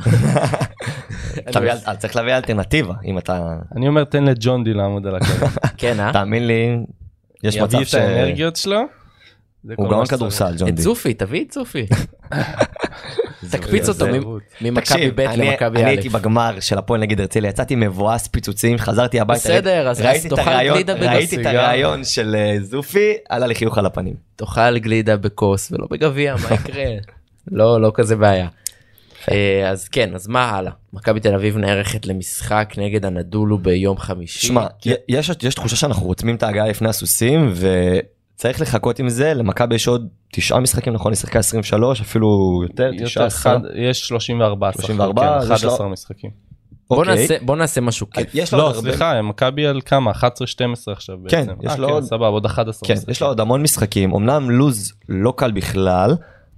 צריך 2.00 2.16
להביא 2.16 2.36
אלטרנטיבה 2.36 2.94
אם 3.06 3.18
אתה 3.18 3.40
אני 3.76 3.88
אומר 3.88 4.04
תן 4.04 4.24
לג'ון 4.24 4.64
די 4.64 4.74
לעמוד 4.74 5.08
על 5.08 5.16
הקו. 5.16 5.46
כן 5.78 6.00
אה? 6.00 6.14
תאמין 6.14 6.48
לי 6.48 6.78
יש 7.44 7.58
מצב 7.58 7.74
יביא 7.74 7.84
את 7.84 7.88
ש... 7.90 7.96
האנרגיות 7.96 8.56
שלו. 8.56 8.80
הוא 9.76 9.90
גאון 9.90 10.06
שצריך. 10.06 10.20
כדורסל 10.20 10.54
ג'ון 10.58 10.68
את 10.70 10.76
די. 10.76 10.82
זופי 10.82 11.14
תביא 11.14 11.46
את 11.46 11.52
זופי. 11.52 11.86
תקפיץ 13.52 13.90
אותו 13.90 14.06
ממכבי 14.62 15.12
ב' 15.12 15.20
אני- 15.20 15.50
למכבי 15.50 15.78
אני 15.78 15.86
א'. 15.86 15.88
הייתי 15.90 16.10
בגמר 16.10 16.60
של 16.60 16.78
הפועל 16.78 17.02
נגד 17.02 17.20
הרצליה 17.22 17.50
יצאתי 17.50 17.76
מבואס 17.76 18.28
פיצוצים 18.28 18.78
חזרתי 18.78 19.20
הביתה 19.20 19.40
בסדר, 19.40 19.88
אז- 19.90 20.02
את 20.02 20.30
תאכל 20.30 20.52
גלידה 20.74 20.94
ראיתי 20.94 21.42
את. 21.42 21.46
הרעיון 21.46 22.04
של 22.04 22.36
אה, 22.36 22.58
זופי 22.62 23.14
עלה 23.30 23.48
לי 23.48 23.56
חיוך 23.56 23.78
על 23.78 23.86
הפנים. 23.86 24.14
תאכל 24.36 24.78
גלידה 24.78 25.18
בכוס 25.18 25.72
ולא 25.72 25.88
בגביע 25.92 26.36
מה 26.36 26.56
יקרה 26.56 26.86
לא 27.52 27.82
לא 27.82 27.92
כזה 27.96 28.16
בעיה. 28.16 28.48
אה, 29.32 29.70
אז 29.70 29.88
כן 29.88 30.16
אז 30.16 30.28
מה 30.28 30.50
הלאה 30.50 30.72
מכבי 30.94 31.20
תל 31.20 31.34
אביב 31.36 31.58
נערכת 31.58 32.06
למשחק 32.06 32.74
נגד 32.78 33.06
הנדולו 33.06 33.58
ביום 33.58 33.98
חמישי. 33.98 34.48
שמע 34.48 34.66
יש 35.10 35.30
יש 35.44 35.56
תחושה 35.56 35.76
שאנחנו 35.76 36.06
רוצמים 36.06 36.36
את 36.36 36.44
ההגעה 36.44 36.68
לפני 36.68 36.90
הסוסים 36.90 37.54
וצריך 38.36 38.62
לחכות 38.62 39.00
עם 39.00 39.10
זה 39.10 39.34
למכבי 39.34 39.76
יש 39.76 39.88
עוד 39.88 40.08
תשעה 40.34 40.60
משחקים 40.60 40.94
נכון 40.94 41.12
היא 41.12 41.18
שיחקה 41.18 41.40
23 41.40 42.02
אפילו 42.02 42.62
יותר 42.70 42.92
19. 42.98 43.28
אחד- 43.28 43.60
יש 43.76 44.08
34 44.08 44.72
סך 44.72 44.78
הכל, 44.80 44.88
34, 44.88 45.22
כן, 45.22 45.28
אז 45.38 45.52
יש 45.52 45.64
לו- 45.64 45.70
11 45.70 45.88
משחקים. 45.90 46.30
בוא 46.90 46.98
אוקיי. 46.98 47.16
נעשה 47.16 47.36
בוא 47.42 47.56
נעשה 47.56 47.82
משהו 47.82 48.10
כיף. 48.10 48.28
יש 48.34 48.54
לו 48.54 48.60
לא 48.60 48.74
סליחה 48.82 49.22
מכבי 49.22 49.66
על 49.68 49.82
כמה 49.86 50.12
11 50.12 50.48
12 50.48 50.94
עכשיו 50.94 51.16
כן, 51.30 51.46
בעצם. 51.48 51.60
יש 51.66 51.72
אה, 51.72 51.78
לו 51.78 51.88
כן, 51.88 51.94
עוד- 51.94 52.04
סבבה 52.04 52.28
עוד 52.28 52.46
11 52.46 52.88
כן 52.88 52.94
משחקים. 52.94 53.12
יש 53.12 53.22
לו 53.22 53.28
עוד 53.28 53.40
המון 53.40 53.62
משחקים 53.64 54.14
אמנם 54.16 54.50
לוז 54.50 54.94
לא 55.10 55.34
קל 55.38 55.52
בכלל 55.52 56.16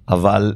אבל 0.08 0.54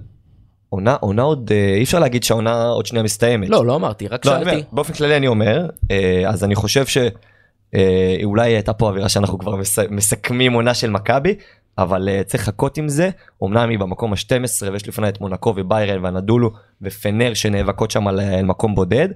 עונה 0.72 0.94
עונה 1.00 1.22
עוד 1.22 1.50
אה, 1.54 1.74
אי 1.74 1.82
אפשר 1.82 1.98
להגיד 1.98 2.22
שהעונה 2.22 2.66
עוד 2.68 2.86
שנייה 2.86 3.02
מסתיימת. 3.02 3.48
לא 3.48 3.66
לא 3.66 3.74
אמרתי 3.76 4.08
רק 4.08 4.26
לא, 4.26 4.32
אני 4.34 4.42
אומר, 4.42 4.52
שאלתי. 4.52 4.66
באופן 4.72 4.92
כללי 4.92 5.16
אני 5.16 5.26
אומר 5.26 5.66
אה, 5.90 6.22
אז 6.28 6.44
אני 6.44 6.54
חושב 6.54 6.84
שאולי 6.86 8.54
הייתה 8.54 8.72
פה 8.72 8.88
אווירה 8.88 9.08
שאנחנו 9.08 9.38
כבר 9.38 9.56
מס- 9.56 9.78
מסכמים 9.90 10.52
עונה 10.52 10.74
של 10.74 10.90
מכבי 10.90 11.34
אבל 11.78 12.08
אה, 12.08 12.22
צריך 12.26 12.42
לחכות 12.42 12.78
עם 12.78 12.88
זה 12.88 13.10
אמנם 13.44 13.68
היא 13.68 13.78
במקום 13.78 14.12
ה-12 14.12 14.72
ויש 14.72 14.88
לפני 14.88 15.08
את 15.08 15.20
מונקו 15.20 15.54
וביירן 15.56 16.04
והנדולו 16.04 16.50
ופנר 16.82 17.34
שנאבקות 17.34 17.90
שם 17.90 18.08
על 18.08 18.20
אה, 18.20 18.42
מקום 18.42 18.74
בודד 18.74 19.08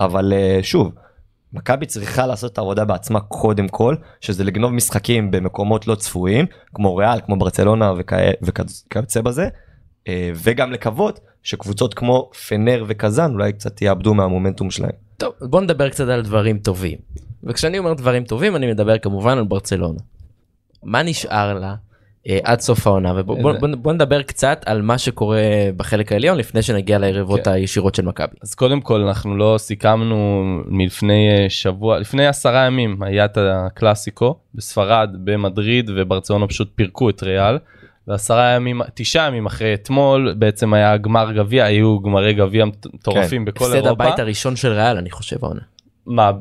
אבל 0.00 0.32
אה, 0.36 0.58
שוב. 0.62 0.92
מכבי 1.52 1.86
צריכה 1.86 2.26
לעשות 2.26 2.52
את 2.52 2.58
העבודה 2.58 2.84
בעצמה 2.84 3.20
קודם 3.20 3.68
כל 3.68 3.94
שזה 4.20 4.44
לגנוב 4.44 4.72
משחקים 4.72 5.30
במקומות 5.30 5.86
לא 5.86 5.94
צפויים 5.94 6.46
כמו 6.74 6.96
ריאל 6.96 7.20
כמו 7.26 7.36
ברצלונה 7.36 7.92
וכיוצא 8.42 9.20
בזה 9.20 9.42
אה, 9.42 9.48
וגם 10.34 10.72
לקוות 10.72 11.20
שקבוצות 11.42 11.94
כמו 11.94 12.30
פנר 12.48 12.84
וקזאן 12.88 13.32
אולי 13.32 13.52
קצת 13.52 13.82
יאבדו 13.82 14.14
מהמומנטום 14.14 14.70
שלהם. 14.70 14.92
טוב 15.16 15.34
בוא 15.40 15.60
נדבר 15.60 15.88
קצת 15.88 16.08
על 16.08 16.22
דברים 16.22 16.58
טובים. 16.58 16.98
וכשאני 17.44 17.78
אומר 17.78 17.94
דברים 17.94 18.24
טובים 18.24 18.56
אני 18.56 18.66
מדבר 18.66 18.98
כמובן 18.98 19.38
על 19.38 19.44
ברצלונה. 19.44 19.98
מה 20.82 21.02
נשאר 21.02 21.58
לה 21.58 21.74
אה, 22.28 22.38
עד 22.44 22.60
סוף 22.60 22.86
העונה 22.86 23.12
ובוא 23.16 23.42
בוא, 23.42 23.68
בוא 23.78 23.92
נדבר 23.92 24.22
קצת 24.22 24.62
על 24.66 24.82
מה 24.82 24.98
שקורה 24.98 25.40
בחלק 25.76 26.12
העליון 26.12 26.38
לפני 26.38 26.62
שנגיע 26.62 26.98
ליריבות 26.98 27.40
כן. 27.44 27.50
הישירות 27.50 27.94
של 27.94 28.04
מכבי. 28.04 28.34
אז 28.42 28.54
קודם 28.54 28.80
כל 28.80 29.00
אנחנו 29.00 29.36
לא 29.36 29.54
סיכמנו 29.58 30.44
מלפני 30.66 31.28
אה, 31.30 31.50
שבוע 31.50 31.98
לפני 31.98 32.26
עשרה 32.26 32.66
ימים 32.66 33.02
היה 33.02 33.24
את 33.24 33.38
הקלאסיקו 33.40 34.38
בספרד 34.54 35.10
במדריד 35.24 35.90
וברצלונה 35.96 36.46
פשוט 36.46 36.70
פירקו 36.74 37.10
את 37.10 37.22
ריאל. 37.22 37.58
ועשרה 38.08 38.48
ימים 38.48 38.80
תשעה 38.94 39.26
ימים 39.26 39.46
אחרי 39.46 39.74
אתמול 39.74 40.34
בעצם 40.38 40.74
היה 40.74 40.96
גמר 40.96 41.32
גביע 41.32 41.64
היו 41.64 42.00
גמרי 42.00 42.34
גביע 42.34 42.64
מטורפים 42.64 43.44
בכל 43.44 43.64
הפסד 43.64 43.74
אירופה. 43.74 44.04
הבית 44.04 44.18
הראשון 44.18 44.56
של 44.56 44.72
ריאל 44.72 44.96
אני 44.96 45.10
חושב 45.10 45.36
העונה. 45.42 45.60
מה 46.06 46.32
ב- 46.32 46.38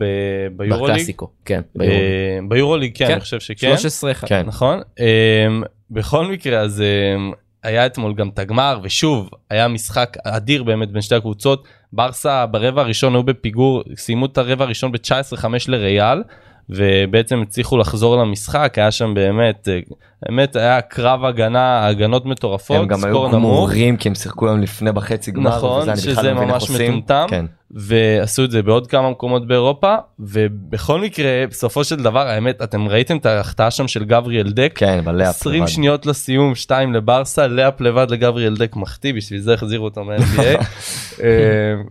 ביורוליג? 0.58 0.94
בקלאסיקו. 0.94 1.30
כן. 1.46 1.62
ביורוליג. 1.76 2.02
אה, 2.02 2.40
ביורוליג 2.50 2.98
כן 2.98 3.06
כן. 3.06 3.12
אני 3.12 3.22
חושב 3.22 3.40
שכן. 3.40 3.78
13 3.78 4.12
אחד. 4.12 4.28
כן. 4.28 4.44
נכון. 4.46 4.80
Um, 4.80 5.68
בכל 5.92 6.28
מקרה 6.28 6.60
אז 6.60 6.84
um, 6.84 7.36
היה 7.64 7.86
אתמול 7.86 8.14
גם 8.14 8.30
את 8.30 8.40
הגמר 8.40 8.80
ושוב 8.84 9.30
היה 9.50 9.68
משחק 9.68 10.18
אדיר 10.24 10.64
באמת 10.64 10.92
בין 10.92 11.02
שתי 11.02 11.16
הקבוצות 11.16 11.68
ברסה 11.94 12.46
ברבע 12.46 12.82
הראשון 12.82 13.16
היו 13.16 13.24
בפיגור 13.24 13.84
סיימו 13.96 14.26
את 14.26 14.38
הרבע 14.38 14.64
הראשון 14.66 14.92
ב-19-5 14.92 15.46
לריאל 15.68 16.24
ובעצם 16.70 17.42
הצליחו 17.42 17.78
לחזור 17.78 18.18
למשחק 18.18 18.74
היה 18.78 18.92
שם 18.92 19.14
באמת 19.14 19.68
אה, 19.72 19.80
באמת 20.26 20.56
היה 20.56 20.82
קרב 20.82 21.26
הגנה 21.26 21.88
הגנות 21.88 22.26
מטורפות 22.26 22.78
הם 22.78 22.88
גם 22.88 23.06
היו. 23.06 23.30
גמורים 23.32 23.98
כי 23.98 24.10
הם 24.10 24.16
שיחקו 24.16 24.48
היום 24.48 24.62
לפני 24.62 24.92
בחצי 24.92 25.32
גמר. 25.32 25.58
נכון, 25.58 25.96
שזה 25.96 26.34
לא 26.34 26.46
ממש. 26.46 26.70
מטומטם. 26.70 27.26
כן. 27.30 27.46
ועשו 27.72 28.44
את 28.44 28.52
זה 28.52 28.64
בעוד 28.64 28.88
כמה 28.88 29.12
מקומות 29.12 29.48
באירופה 29.48 29.96
ובכל 30.20 31.02
מקרה 31.02 31.44
בסופו 31.50 31.84
של 31.84 31.96
דבר 31.96 32.28
האמת 32.28 32.62
אתם 32.62 32.88
ראיתם 32.88 33.18
את 33.18 33.26
ההחטאה 33.26 33.72
שם 33.72 33.88
של 33.88 34.06
גבריאל 34.06 34.52
דק. 34.52 34.72
כן, 34.76 35.02
בלאפ. 35.06 35.30
20 35.30 35.64
לבד. 35.64 35.72
שניות 35.72 36.06
לסיום 36.06 36.56
2 36.56 36.94
לברסה 36.94 37.48
לאפ 37.48 37.82
לבד 37.82 38.08
לגבריאל 38.12 38.56
דק 38.56 38.76
מחטיא 38.76 39.14
בשביל 39.14 39.40
זה 39.40 39.54
החזירו 39.54 39.86
אותו 39.86 40.04
מה-NBA. 40.04 40.64
אה, 41.24 41.28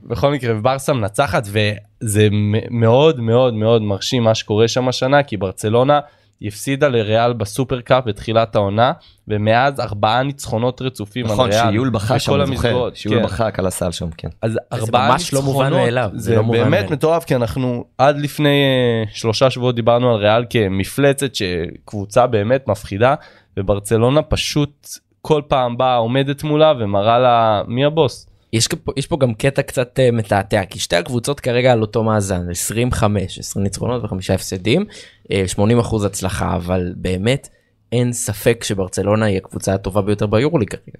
בכל 0.04 0.32
מקרה 0.32 0.54
ברסה 0.54 0.92
מנצחת 0.92 1.48
וזה 1.48 2.28
מאוד 2.70 3.20
מאוד 3.20 3.54
מאוד 3.54 3.82
מרשים 3.82 4.22
מה 4.22 4.34
שקורה 4.34 4.68
שם 4.68 4.88
השנה 4.88 5.22
כי 5.22 5.36
ברצלונה 5.36 6.00
היא 6.40 6.48
הפסידה 6.48 6.88
לריאל 6.88 7.32
בסופר 7.32 7.80
קאפ 7.80 8.04
בתחילת 8.06 8.56
העונה 8.56 8.92
ומאז 9.28 9.80
ארבעה 9.80 10.22
ניצחונות 10.22 10.82
רצופים 10.82 11.26
נכון, 11.26 11.52
על 11.52 11.58
ריאל. 11.58 11.70
שיול 11.70 11.90
בחק 11.90 12.18
שם, 12.18 12.34
אני 12.34 12.56
זוכר. 12.56 12.88
שיול 12.94 13.18
כן. 13.18 13.24
בחק 13.24 13.58
על 13.58 13.66
הסל 13.66 13.90
שם, 13.90 14.08
כן. 14.16 14.28
אז 14.42 14.52
זה 14.52 14.58
ארבעה 14.72 15.08
ממש 15.08 15.34
לא 15.34 15.42
מובן 15.42 15.64
ניצחונות, 15.64 15.86
מאליו, 15.86 16.10
זה 16.14 16.18
זה 16.22 16.36
לא 16.36 16.42
מובן 16.42 16.58
באמת 16.58 16.70
מאליו. 16.70 16.90
מטורף 16.90 17.24
כי 17.24 17.36
אנחנו 17.36 17.84
עד 17.98 18.18
לפני 18.18 18.48
אה, 18.48 19.10
שלושה 19.12 19.50
שבועות 19.50 19.74
דיברנו 19.74 20.10
על 20.10 20.16
ריאל 20.16 20.44
כמפלצת 20.50 21.34
שקבוצה 21.34 22.26
באמת 22.26 22.68
מפחידה 22.68 23.14
וברצלונה 23.56 24.22
פשוט 24.22 24.88
כל 25.22 25.42
פעם 25.48 25.76
באה 25.76 25.96
עומדת 25.96 26.42
מולה 26.42 26.72
ומראה 26.78 27.18
לה 27.18 27.62
מי 27.66 27.84
הבוס. 27.84 28.26
יש, 28.56 28.68
יש 28.96 29.06
פה 29.06 29.16
גם 29.20 29.34
קטע 29.34 29.62
קצת 29.62 29.98
אה, 29.98 30.10
מתעתע 30.10 30.64
כי 30.64 30.78
שתי 30.78 30.96
הקבוצות 30.96 31.40
כרגע 31.40 31.72
על 31.72 31.82
אותו 31.82 32.04
מאזן 32.04 32.50
25 32.50 33.38
20 33.38 33.64
ניצחונות 33.64 34.04
וחמישה 34.04 34.34
הפסדים 34.34 34.84
אה, 35.32 35.48
80 35.48 35.78
אחוז 35.78 36.04
הצלחה 36.04 36.56
אבל 36.56 36.92
באמת 36.96 37.48
אין 37.92 38.12
ספק 38.12 38.64
שברצלונה 38.64 39.26
היא 39.26 39.36
הקבוצה 39.36 39.74
הטובה 39.74 40.02
ביותר 40.02 40.26
ביורוליג 40.26 40.68
כרגע. 40.70 40.98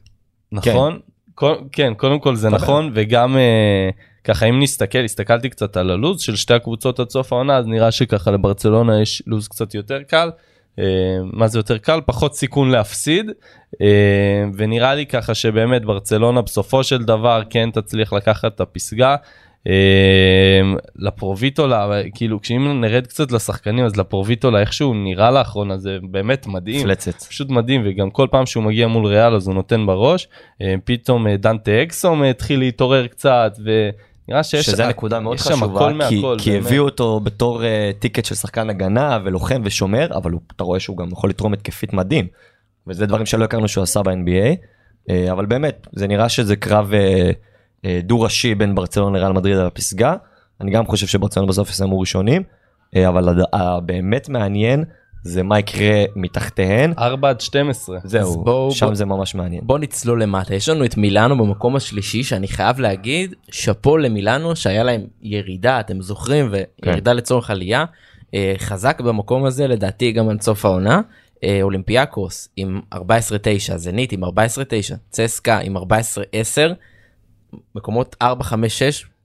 נכון? 0.53 0.99
כל, 1.35 1.55
כן 1.73 1.95
קודם 1.95 2.21
כל 2.21 2.37
זה 2.37 2.51
נכון 2.51 2.93
וגם 2.95 3.37
אה, 3.37 3.91
ככה 4.25 4.47
אם 4.47 4.63
נסתכל 4.63 4.99
הסתכלתי 4.99 5.49
קצת 5.49 5.77
על 5.77 5.91
הלו"ז 5.91 6.21
של 6.21 6.37
שתי 6.37 6.55
הקבוצות 6.55 7.01
עד 7.01 7.11
סוף 7.11 7.33
העונה 7.33 7.57
אז 7.57 7.67
נראה 7.67 7.91
שככה 7.91 8.31
לברצלונה 8.31 9.03
יש 9.03 9.23
לו"ז 9.27 9.49
קצת 9.49 9.75
יותר 9.75 10.03
קל. 10.03 10.31
אה, 10.79 10.85
מה 11.33 11.49
זה 11.49 11.59
יותר 11.59 11.79
קל 11.79 12.01
פחות 12.07 12.35
סיכון 12.35 12.71
להפסיד 12.71 13.31
אה, 13.83 14.45
ונראה 14.57 14.95
לי 14.95 15.07
ככה 15.07 15.35
שבאמת 15.35 15.85
ברצלונה 15.85 16.43
בסופו 16.43 16.85
של 16.85 17.05
דבר 17.05 17.43
כן 17.51 17.71
תצליח 17.71 18.13
לקחת 18.13 18.55
את 18.55 18.61
הפסגה. 18.61 19.17
אה, 19.67 20.61
לפרוביטולה 20.97 21.91
כאילו 22.15 22.41
כשאם 22.41 22.81
נרד 22.81 23.07
קצת 23.07 23.33
לשחקנים 23.33 23.85
אז 23.85 23.97
לפרוביטולה 23.97 24.61
איכשהו 24.61 24.95
נראה 24.95 25.31
לאחרונה 25.31 25.79
זה 25.79 25.99
באמת 26.03 26.47
מדהים. 26.47 26.81
מפלצת. 26.81 27.23
פשוט 27.23 27.51
מדהים 27.51 27.83
וגם 27.85 28.11
כל 28.11 28.27
פעם 28.31 28.47
שהוא 28.47 28.65
מגיע 28.65 28.87
מול 28.87 29.07
ריאל 29.07 29.35
אז 29.35 29.47
הוא 29.47 29.55
נותן 29.55 29.87
בראש 29.87 30.29
פתאום 30.85 31.29
דנטה 31.29 31.83
אקסום 31.83 32.23
התחיל 32.23 32.59
להתעורר 32.59 33.07
קצת 33.07 33.53
ונראה 34.29 34.43
שיש 34.43 34.67
שזה 34.67 34.87
נקודה 34.89 35.21
מאוד 35.21 35.41
חשובה, 35.41 35.89
כי, 35.89 35.95
מהכל, 35.95 36.37
כי 36.39 36.51
באמת. 36.51 36.67
הביאו 36.67 36.85
אותו 36.85 37.21
בתור 37.21 37.61
uh, 37.63 37.65
טיקט 37.99 38.25
של 38.25 38.35
שחקן 38.35 38.71
הגנה 38.71 39.19
ולוחם 39.25 39.63
ושומר, 39.65 40.09
אבל 40.17 40.31
הוא, 40.31 40.41
אתה 40.57 40.65
רואה 40.65 40.81
שהוא 40.81 40.97
גם 40.97 41.09
יכול 41.13 41.31
לתרום 41.31 41.53
התקפית 41.53 41.93
מדהים. 41.93 42.27
וזה 42.87 43.07
דברים 43.07 43.27
שלא 43.27 43.45
הכרנו 43.45 43.69
שהוא 43.69 43.83
עשה 43.83 44.03
ב-NBA, 44.03 44.57
uh, 45.11 45.33
אבל 45.33 45.47
באמת, 45.47 45.87
זה 45.93 46.07
נראה 46.07 46.29
שזה 46.29 46.57
קרב 46.57 46.91
uh, 46.93 47.35
uh, 47.83 47.89
דו-ראשי 48.03 48.55
בין 48.55 48.75
ברצלונה 48.75 49.19
לריאל 49.19 49.33
מדריד 49.33 49.57
על 49.57 49.67
הפסגה. 49.67 50.15
אני 50.61 50.71
גם 50.71 50.87
חושב 50.87 51.07
שברצלונה 51.07 51.49
בסוף 51.49 51.71
יסיימו 51.71 52.01
ראשונים, 52.01 52.43
uh, 52.43 52.99
אבל 53.09 53.29
הד- 53.29 53.47
הבאמת 53.53 54.29
מעניין 54.29 54.85
זה 55.27 55.43
מה 55.43 55.59
יקרה 55.59 56.05
מתחתיהן. 56.17 56.93
4 56.99 57.29
עד 57.31 57.41
12 57.41 57.99
זהו, 58.05 58.45
בואו- 58.45 58.71
שם 58.71 58.87
בוא- 58.87 58.95
זה 58.95 59.05
ממש 59.05 59.35
מעניין. 59.35 59.61
בוא 59.65 59.79
נצלול 59.79 60.23
למטה 60.23 60.55
יש 60.55 60.69
לנו 60.69 60.85
את 60.85 60.97
מילאנו 60.97 61.39
במקום 61.39 61.77
השלישי 61.77 62.23
שאני 62.23 62.49
חייב 62.49 62.81
להגיד 62.81 63.35
שאפו 63.51 63.97
למילאנו 63.97 64.57
שהיה 64.57 64.83
להם 64.83 65.01
ירידה 65.23 65.81
אתם 65.81 66.03
זוכרים 66.03 66.53
וירידה 66.85 67.13
לצורך 67.13 67.51
עלייה 67.51 67.85
אה, 68.35 68.55
חזק 68.59 69.01
במקום 69.01 69.45
הזה 69.45 69.67
לדעתי 69.67 70.13
גם 70.13 70.29
עד 70.29 70.41
סוף 70.41 70.65
העונה. 70.65 71.01
אה, 71.45 71.59
אולימפיאקוס 71.63 72.49
עם 72.57 72.81
14-9 72.95 72.99
זנית 73.77 74.13
עם 74.13 74.25
14-9 74.25 74.29
צסקה 75.11 75.59
עם 75.59 75.77
14-10 75.77 75.81
מקומות 77.75 78.17
4-5-6 78.23 78.25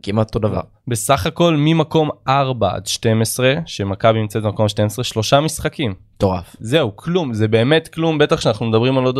כמעט 0.03 0.27
אותו 0.27 0.39
דבר. 0.39 0.61
בסך 0.87 1.25
הכל 1.25 1.55
ממקום 1.57 2.09
4 2.27 2.75
עד 2.75 2.87
12 2.87 3.53
שמכבי 3.65 4.19
נמצאת 4.19 4.43
במקום 4.43 4.67
12 4.67 5.03
שלושה 5.03 5.39
משחקים 5.39 5.93
מטורף. 6.15 6.55
זהו 6.59 6.95
כלום 6.95 7.33
זה 7.33 7.47
באמת 7.47 7.87
כלום 7.87 8.17
בטח 8.17 8.41
שאנחנו 8.41 8.65
מדברים 8.65 8.97
על 8.97 9.03
עוד 9.03 9.17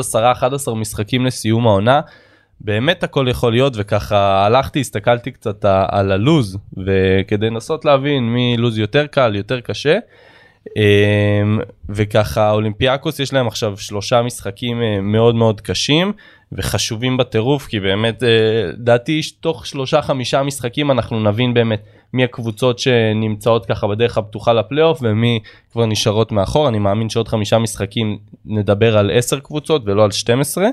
10-11 0.68 0.74
משחקים 0.76 1.26
לסיום 1.26 1.68
העונה. 1.68 2.02
באמת 2.62 3.04
הכל 3.04 3.28
יכול 3.30 3.52
להיות 3.52 3.74
וככה 3.76 4.46
הלכתי 4.46 4.80
הסתכלתי 4.80 5.32
קצת 5.32 5.66
על 5.88 6.12
הלוז 6.12 6.58
וכדי 6.78 7.50
לנסות 7.50 7.86
להבין 7.86 8.24
מי 8.24 8.56
לוז 8.58 8.78
יותר 8.78 9.08
קל 9.08 9.36
יותר 9.36 9.62
קשה. 9.62 9.98
אמ, 10.78 11.60
וככה 11.90 12.52
אולימפיאקוס 12.52 13.20
יש 13.20 13.34
להם 13.34 13.48
עכשיו 13.48 13.78
שלושה 13.78 14.22
משחקים 14.22 14.82
אה, 14.82 15.02
מאוד 15.02 15.36
מאוד 15.36 15.62
קשים 15.62 16.14
וחשובים 16.52 17.18
בטירוף 17.18 17.68
כי 17.68 17.80
באמת 17.80 18.24
אה, 18.24 18.30
דעתי 18.78 19.22
תוך 19.40 19.66
שלושה 19.66 20.02
חמישה 20.02 20.44
משחקים 20.44 20.92
אנחנו 20.92 21.20
נבין 21.20 21.54
באמת 21.54 21.84
מי 22.14 22.24
הקבוצות 22.24 22.80
שנמצאות 22.80 23.66
ככה 23.66 23.88
בדרך 23.88 24.18
הפתוחה 24.18 24.54
לפלייאוף 24.54 25.00
ומי 25.02 25.40
כבר 25.72 25.86
נשארות 25.86 26.32
מאחור. 26.32 26.68
אני 26.68 26.80
מאמין 26.80 27.10
שעוד 27.10 27.28
חמישה 27.28 27.58
משחקים 27.58 28.18
נדבר 28.46 28.98
על 28.98 29.12
10 29.14 29.40
קבוצות 29.40 29.82
ולא 29.86 30.04
על 30.04 30.12
12 30.12 30.66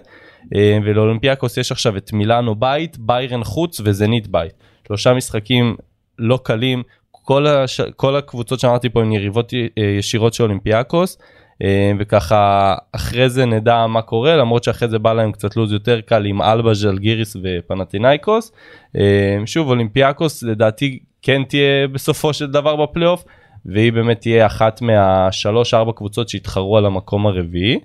אה, 0.54 0.78
ולאולימפיאקוס 0.84 1.56
יש 1.56 1.72
עכשיו 1.72 1.96
את 1.96 2.12
מילאנו 2.12 2.54
בית 2.54 2.98
ביירן 2.98 3.44
חוץ 3.44 3.80
וזנית 3.84 4.26
בית. 4.28 4.52
שלושה 4.86 5.14
משחקים 5.14 5.76
לא 6.18 6.38
קלים 6.42 6.82
כל, 7.28 7.46
הש... 7.46 7.80
כל 7.80 8.16
הקבוצות 8.16 8.60
שאמרתי 8.60 8.88
פה 8.88 9.00
הן 9.00 9.12
יריבות 9.12 9.52
אה, 9.54 9.84
ישירות 9.98 10.34
של 10.34 10.42
אולימפיאקוס 10.42 11.18
אה, 11.62 11.92
וככה 11.98 12.74
אחרי 12.92 13.30
זה 13.30 13.46
נדע 13.46 13.86
מה 13.86 14.02
קורה 14.02 14.36
למרות 14.36 14.64
שאחרי 14.64 14.88
זה 14.88 14.98
בא 14.98 15.12
להם 15.12 15.32
קצת 15.32 15.56
לוז 15.56 15.72
יותר 15.72 16.00
קל 16.00 16.24
עם 16.26 16.42
אלבה 16.42 16.74
ז'לגיריס 16.74 17.36
ופנטינאיקוס 17.42 18.52
אה, 18.96 19.36
שוב 19.46 19.68
אולימפיאקוס 19.68 20.42
לדעתי 20.42 20.98
כן 21.22 21.42
תהיה 21.44 21.88
בסופו 21.88 22.32
של 22.32 22.46
דבר 22.46 22.76
בפלייאוף 22.76 23.24
והיא 23.66 23.92
באמת 23.92 24.20
תהיה 24.20 24.46
אחת 24.46 24.82
מהשלוש 24.82 25.74
ארבע 25.74 25.92
קבוצות 25.92 26.28
שהתחרו 26.28 26.78
על 26.78 26.86
המקום 26.86 27.26
הרביעי. 27.26 27.80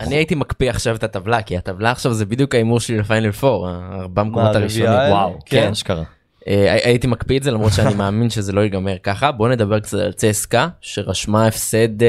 אני 0.00 0.16
הייתי 0.16 0.34
מקפיא 0.34 0.70
עכשיו 0.70 0.96
את 0.96 1.04
הטבלה 1.04 1.42
כי 1.42 1.56
הטבלה 1.56 1.90
עכשיו 1.90 2.12
זה 2.12 2.26
בדיוק 2.26 2.54
ההימור 2.54 2.80
שלי 2.80 2.98
לפיינל 2.98 3.30
4 3.44 3.48
ארבע 3.92 4.22
מקומות 4.22 4.56
הראשונים. 4.56 4.92
וואו, 4.92 5.38
כן. 5.46 5.60
כן, 5.60 5.70
אשכרה. 5.70 6.17
אה, 6.48 6.72
הי- 6.72 6.80
הייתי 6.84 7.06
מקפיא 7.06 7.38
את 7.38 7.42
זה 7.42 7.50
למרות 7.50 7.72
שאני 7.72 7.94
מאמין 8.00 8.30
שזה 8.30 8.52
לא 8.52 8.60
ייגמר 8.60 8.96
ככה. 9.02 9.32
בוא 9.32 9.48
נדבר 9.48 9.80
קצת 9.80 9.98
על 9.98 10.12
צסקה 10.12 10.68
שרשמה 10.80 11.46
הפסד 11.46 12.02
אה, 12.02 12.08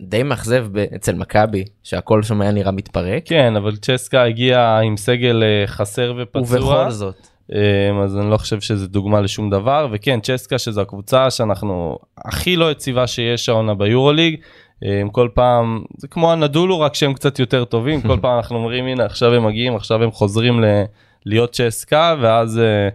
די 0.00 0.22
מאכזב 0.22 0.66
אצל 0.96 1.14
מכבי 1.14 1.64
שהכל 1.84 2.22
שם 2.22 2.40
היה 2.40 2.50
נראה 2.52 2.72
מתפרק. 2.72 3.22
כן 3.24 3.56
אבל 3.56 3.76
צ'סקה 3.76 4.22
הגיע 4.22 4.78
עם 4.84 4.96
סגל 4.96 5.42
אה, 5.42 5.66
חסר 5.66 6.14
ופצוע. 6.18 6.58
ובכל 6.60 6.90
זאת. 6.90 7.26
אז 8.04 8.16
אני 8.18 8.30
לא 8.30 8.36
חושב 8.36 8.60
שזה 8.60 8.88
דוגמה 8.88 9.20
לשום 9.20 9.50
דבר. 9.50 9.88
וכן 9.92 10.20
צ'סקה 10.22 10.58
שזו 10.58 10.80
הקבוצה 10.80 11.30
שאנחנו 11.30 11.98
הכי 12.24 12.56
לא 12.56 12.70
יציבה 12.70 13.06
שיש 13.06 13.48
העונה 13.48 13.74
ביורוליג. 13.74 14.36
כל 15.12 15.28
פעם 15.34 15.82
זה 15.96 16.08
כמו 16.08 16.32
הנדולו 16.32 16.80
רק 16.80 16.94
שהם 16.94 17.12
קצת 17.14 17.38
יותר 17.38 17.64
טובים. 17.64 18.02
כל 18.08 18.18
פעם 18.20 18.36
אנחנו 18.36 18.56
אומרים 18.56 18.86
הנה 18.86 19.04
עכשיו 19.04 19.34
הם 19.34 19.46
מגיעים 19.46 19.76
עכשיו 19.76 20.02
הם 20.02 20.10
חוזרים 20.10 20.60
ל- 20.60 20.82
להיות 21.26 21.52
צ'סקה 21.52 22.14
ואז 22.20 22.58
אה, 22.58 22.88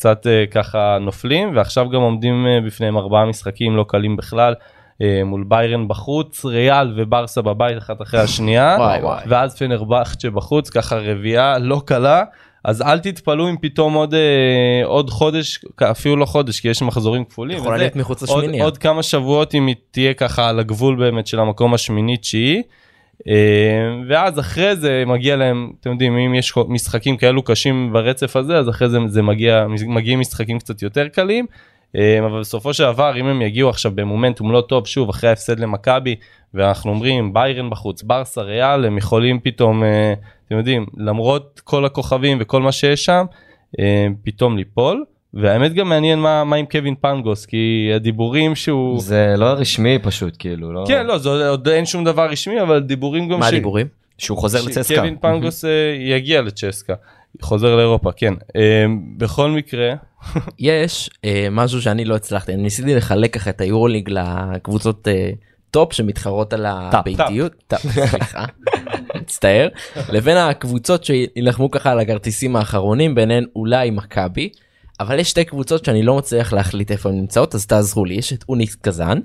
קצת 0.00 0.26
אה, 0.26 0.44
ככה 0.50 0.98
נופלים 1.00 1.56
ועכשיו 1.56 1.90
גם 1.90 2.00
עומדים 2.00 2.46
אה, 2.46 2.60
בפניהם 2.66 2.96
ארבעה 2.96 3.24
משחקים 3.24 3.76
לא 3.76 3.84
קלים 3.88 4.16
בכלל. 4.16 4.54
אה, 5.02 5.22
מול 5.24 5.44
ביירן 5.48 5.88
בחוץ 5.88 6.44
ריאל 6.44 6.92
וברסה 6.96 7.42
בבית 7.42 7.78
אחת 7.78 8.02
אחרי 8.02 8.20
השנייה 8.20 8.76
וואי, 8.78 9.02
וואי. 9.02 9.24
ואז 9.28 9.58
פנרבכצ'ה 9.58 10.30
בחוץ 10.30 10.70
ככה 10.70 10.96
רביעייה 10.96 11.58
לא 11.58 11.82
קלה 11.84 12.24
אז 12.64 12.82
אל 12.82 12.98
תתפלאו 12.98 13.50
אם 13.50 13.56
פתאום 13.60 13.94
עוד 13.94 14.14
אה, 14.14 14.84
עוד 14.84 15.10
חודש 15.10 15.58
אפילו 15.90 16.16
לא 16.16 16.24
חודש 16.24 16.60
כי 16.60 16.68
יש 16.68 16.82
מחזורים 16.82 17.24
כפולים 17.24 17.58
יכולה 17.58 17.76
להיות 17.76 17.96
מחוץ 17.96 18.22
עוד, 18.22 18.38
לשמיניה. 18.38 18.64
עוד 18.64 18.78
כמה 18.78 19.02
שבועות 19.02 19.54
אם 19.54 19.66
היא 19.66 19.76
תהיה 19.90 20.14
ככה 20.14 20.48
על 20.48 20.60
הגבול 20.60 20.96
באמת 20.96 21.26
של 21.26 21.40
המקום 21.40 21.74
השמיני 21.74 22.16
תשיעי. 22.16 22.56
אה, 22.56 22.62
ואז 24.08 24.38
אחרי 24.38 24.76
זה 24.76 25.04
מגיע 25.06 25.36
להם 25.36 25.72
אתם 25.80 25.90
יודעים 25.90 26.16
אם 26.16 26.34
יש 26.34 26.52
משחקים 26.68 27.16
כאלו 27.16 27.42
קשים 27.42 27.92
ברצף 27.92 28.36
הזה 28.36 28.58
אז 28.58 28.68
אחרי 28.68 28.88
זה 28.88 28.98
זה 29.06 29.22
מגיע 29.22 29.66
מגיעים 29.86 30.20
משחקים 30.20 30.58
קצת 30.58 30.82
יותר 30.82 31.08
קלים. 31.08 31.46
אה, 31.96 32.18
אבל 32.20 32.40
בסופו 32.40 32.74
של 32.74 32.84
דבר 32.92 33.20
אם 33.20 33.26
הם 33.26 33.42
יגיעו 33.42 33.70
עכשיו 33.70 33.92
במומנטום 33.94 34.52
לא 34.52 34.60
טוב 34.60 34.86
שוב 34.86 35.08
אחרי 35.08 35.30
ההפסד 35.30 35.60
למכבי 35.60 36.16
ואנחנו 36.54 36.90
אומרים 36.90 37.32
ביירן 37.32 37.70
בחוץ 37.70 38.02
ברסה 38.02 38.42
ריאל 38.42 38.84
הם 38.84 38.98
יכולים 38.98 39.40
פתאום 39.40 39.84
אה, 39.84 40.14
אתם 40.46 40.56
יודעים 40.56 40.86
למרות 40.96 41.60
כל 41.64 41.84
הכוכבים 41.84 42.38
וכל 42.40 42.62
מה 42.62 42.72
שיש 42.72 43.04
שם 43.04 43.24
אה, 43.78 44.06
פתאום 44.22 44.56
ליפול. 44.56 45.04
והאמת 45.34 45.72
גם 45.74 45.88
מעניין 45.88 46.18
מה, 46.18 46.44
מה 46.44 46.56
עם 46.56 46.66
קווין 46.66 46.94
פנגוס 47.00 47.46
כי 47.46 47.90
הדיבורים 47.94 48.54
שהוא 48.54 49.00
זה 49.00 49.34
לא 49.36 49.44
רשמי 49.46 49.98
פשוט 50.02 50.36
כאילו 50.38 50.72
לא 50.72 50.84
כן 50.88 51.06
לא 51.06 51.18
זה 51.18 51.48
עוד 51.48 51.68
אין 51.68 51.86
שום 51.86 52.04
דבר 52.04 52.30
רשמי 52.30 52.62
אבל 52.62 52.80
דיבורים 52.80 53.28
גם 53.28 53.38
מה 53.40 53.46
ש- 53.46 53.48
הדיבורים? 53.48 53.86
שהוא 54.18 54.38
חוזר 54.38 54.62
לצסקה. 54.62 54.82
שקווין 54.84 55.16
פנגוס 55.20 55.64
אה, 55.64 55.70
יגיע 55.98 56.42
לצ'סקה. 56.42 56.94
חוזר 57.42 57.76
לאירופה 57.76 58.12
כן. 58.12 58.34
אה, 58.56 58.84
בכל 59.16 59.50
מקרה 59.50 59.94
יש 60.58 61.10
אה, 61.24 61.48
משהו 61.50 61.82
שאני 61.82 62.04
לא 62.04 62.14
הצלחתי 62.16 62.54
אני 62.54 62.62
ניסיתי 62.62 62.94
לחלק 62.94 63.34
ככה 63.34 63.50
את 63.50 63.60
היורוליג 63.60 64.10
לקבוצות 64.10 65.08
אה, 65.08 65.30
top 65.70 65.92
שמתחרות 65.92 66.52
על 66.52 66.66
הביתיות. 66.68 67.72
סליחה, 67.76 68.44
מצטער. 69.16 69.68
לבין 70.08 70.36
הקבוצות 70.36 71.04
שיילחמו 71.04 71.70
ככה 71.70 71.92
על 71.92 71.98
הכרטיסים 72.00 72.56
האחרונים 72.56 73.14
ביניהן 73.14 73.44
אולי 73.56 73.90
מכבי 73.90 74.48
אבל 75.00 75.18
יש 75.18 75.30
שתי 75.30 75.44
קבוצות 75.44 75.84
שאני 75.84 76.02
לא 76.02 76.16
מצליח 76.16 76.52
להחליט 76.52 76.90
איפה 76.90 77.08
הן 77.08 77.14
נמצאות 77.14 77.54
אז 77.54 77.66
תעזרו 77.66 78.04
לי. 78.04 78.14
יש 78.14 78.32
את 78.32 78.44
אוניקס 78.48 78.76
קזאן 78.76 79.18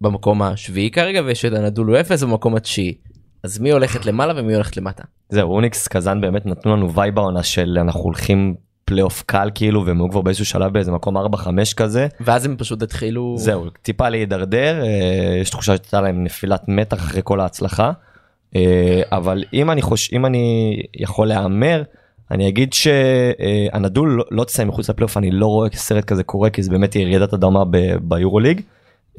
במקום 0.00 0.42
השביעי 0.42 0.90
כרגע 0.90 1.22
ויש 1.26 1.44
את 1.44 1.52
אנדולו 1.52 2.00
אפס 2.00 2.22
במקום 2.22 2.56
התשיעי. 2.56 2.94
אז 3.42 3.58
מי 3.58 3.70
הולכת 3.70 4.06
למעלה 4.06 4.40
ומי 4.40 4.54
הולכת 4.54 4.76
למטה. 4.76 5.02
זהו 5.28 5.50
אוניקס 5.50 5.88
קזאן 5.88 6.20
באמת 6.20 6.46
נתנו 6.46 6.76
לנו 6.76 6.94
vibe 6.94 7.18
העונה 7.18 7.42
של 7.42 7.78
אנחנו 7.80 8.00
הולכים 8.00 8.54
פלייאוף 8.84 9.22
קל 9.26 9.50
כאילו 9.54 9.86
והם 9.86 10.00
היו 10.00 10.10
כבר 10.10 10.20
באיזשהו 10.20 10.44
שלב 10.44 10.72
באיזה 10.72 10.92
מקום 10.92 11.16
4-5 11.16 11.20
כזה. 11.76 12.06
ואז 12.20 12.44
הם 12.44 12.56
פשוט 12.56 12.82
התחילו 12.82 13.34
זהו 13.38 13.70
טיפה 13.82 14.08
להידרדר 14.08 14.82
אה, 14.82 15.38
יש 15.40 15.50
תחושה 15.50 15.66
שהייתה 15.66 16.00
להם 16.00 16.24
נפילת 16.24 16.62
מתח 16.68 16.96
אחרי 16.96 17.20
כל 17.24 17.40
ההצלחה. 17.40 17.92
אה, 18.56 19.02
אבל 19.12 19.44
אם 19.52 19.70
אני 19.70 19.82
חוש 19.82 20.12
אם 20.12 20.26
אני 20.26 20.76
יכול 20.96 21.28
להמר 21.28 21.82
אני 22.30 22.48
אגיד 22.48 22.72
שהנדול 22.72 24.10
לא, 24.10 24.24
לא 24.30 24.44
תסיים 24.44 24.68
מחוץ 24.68 24.90
לפלייאוף 24.90 25.16
אני 25.16 25.30
לא 25.30 25.46
רואה 25.46 25.68
סרט 25.74 26.04
כזה 26.04 26.22
קורה 26.22 26.50
כי 26.50 26.62
זה 26.62 26.70
באמת 26.70 26.96
יהיה 26.96 27.06
רעידת 27.06 27.34
אדמה 27.34 27.64
ביורוליג 28.00 28.60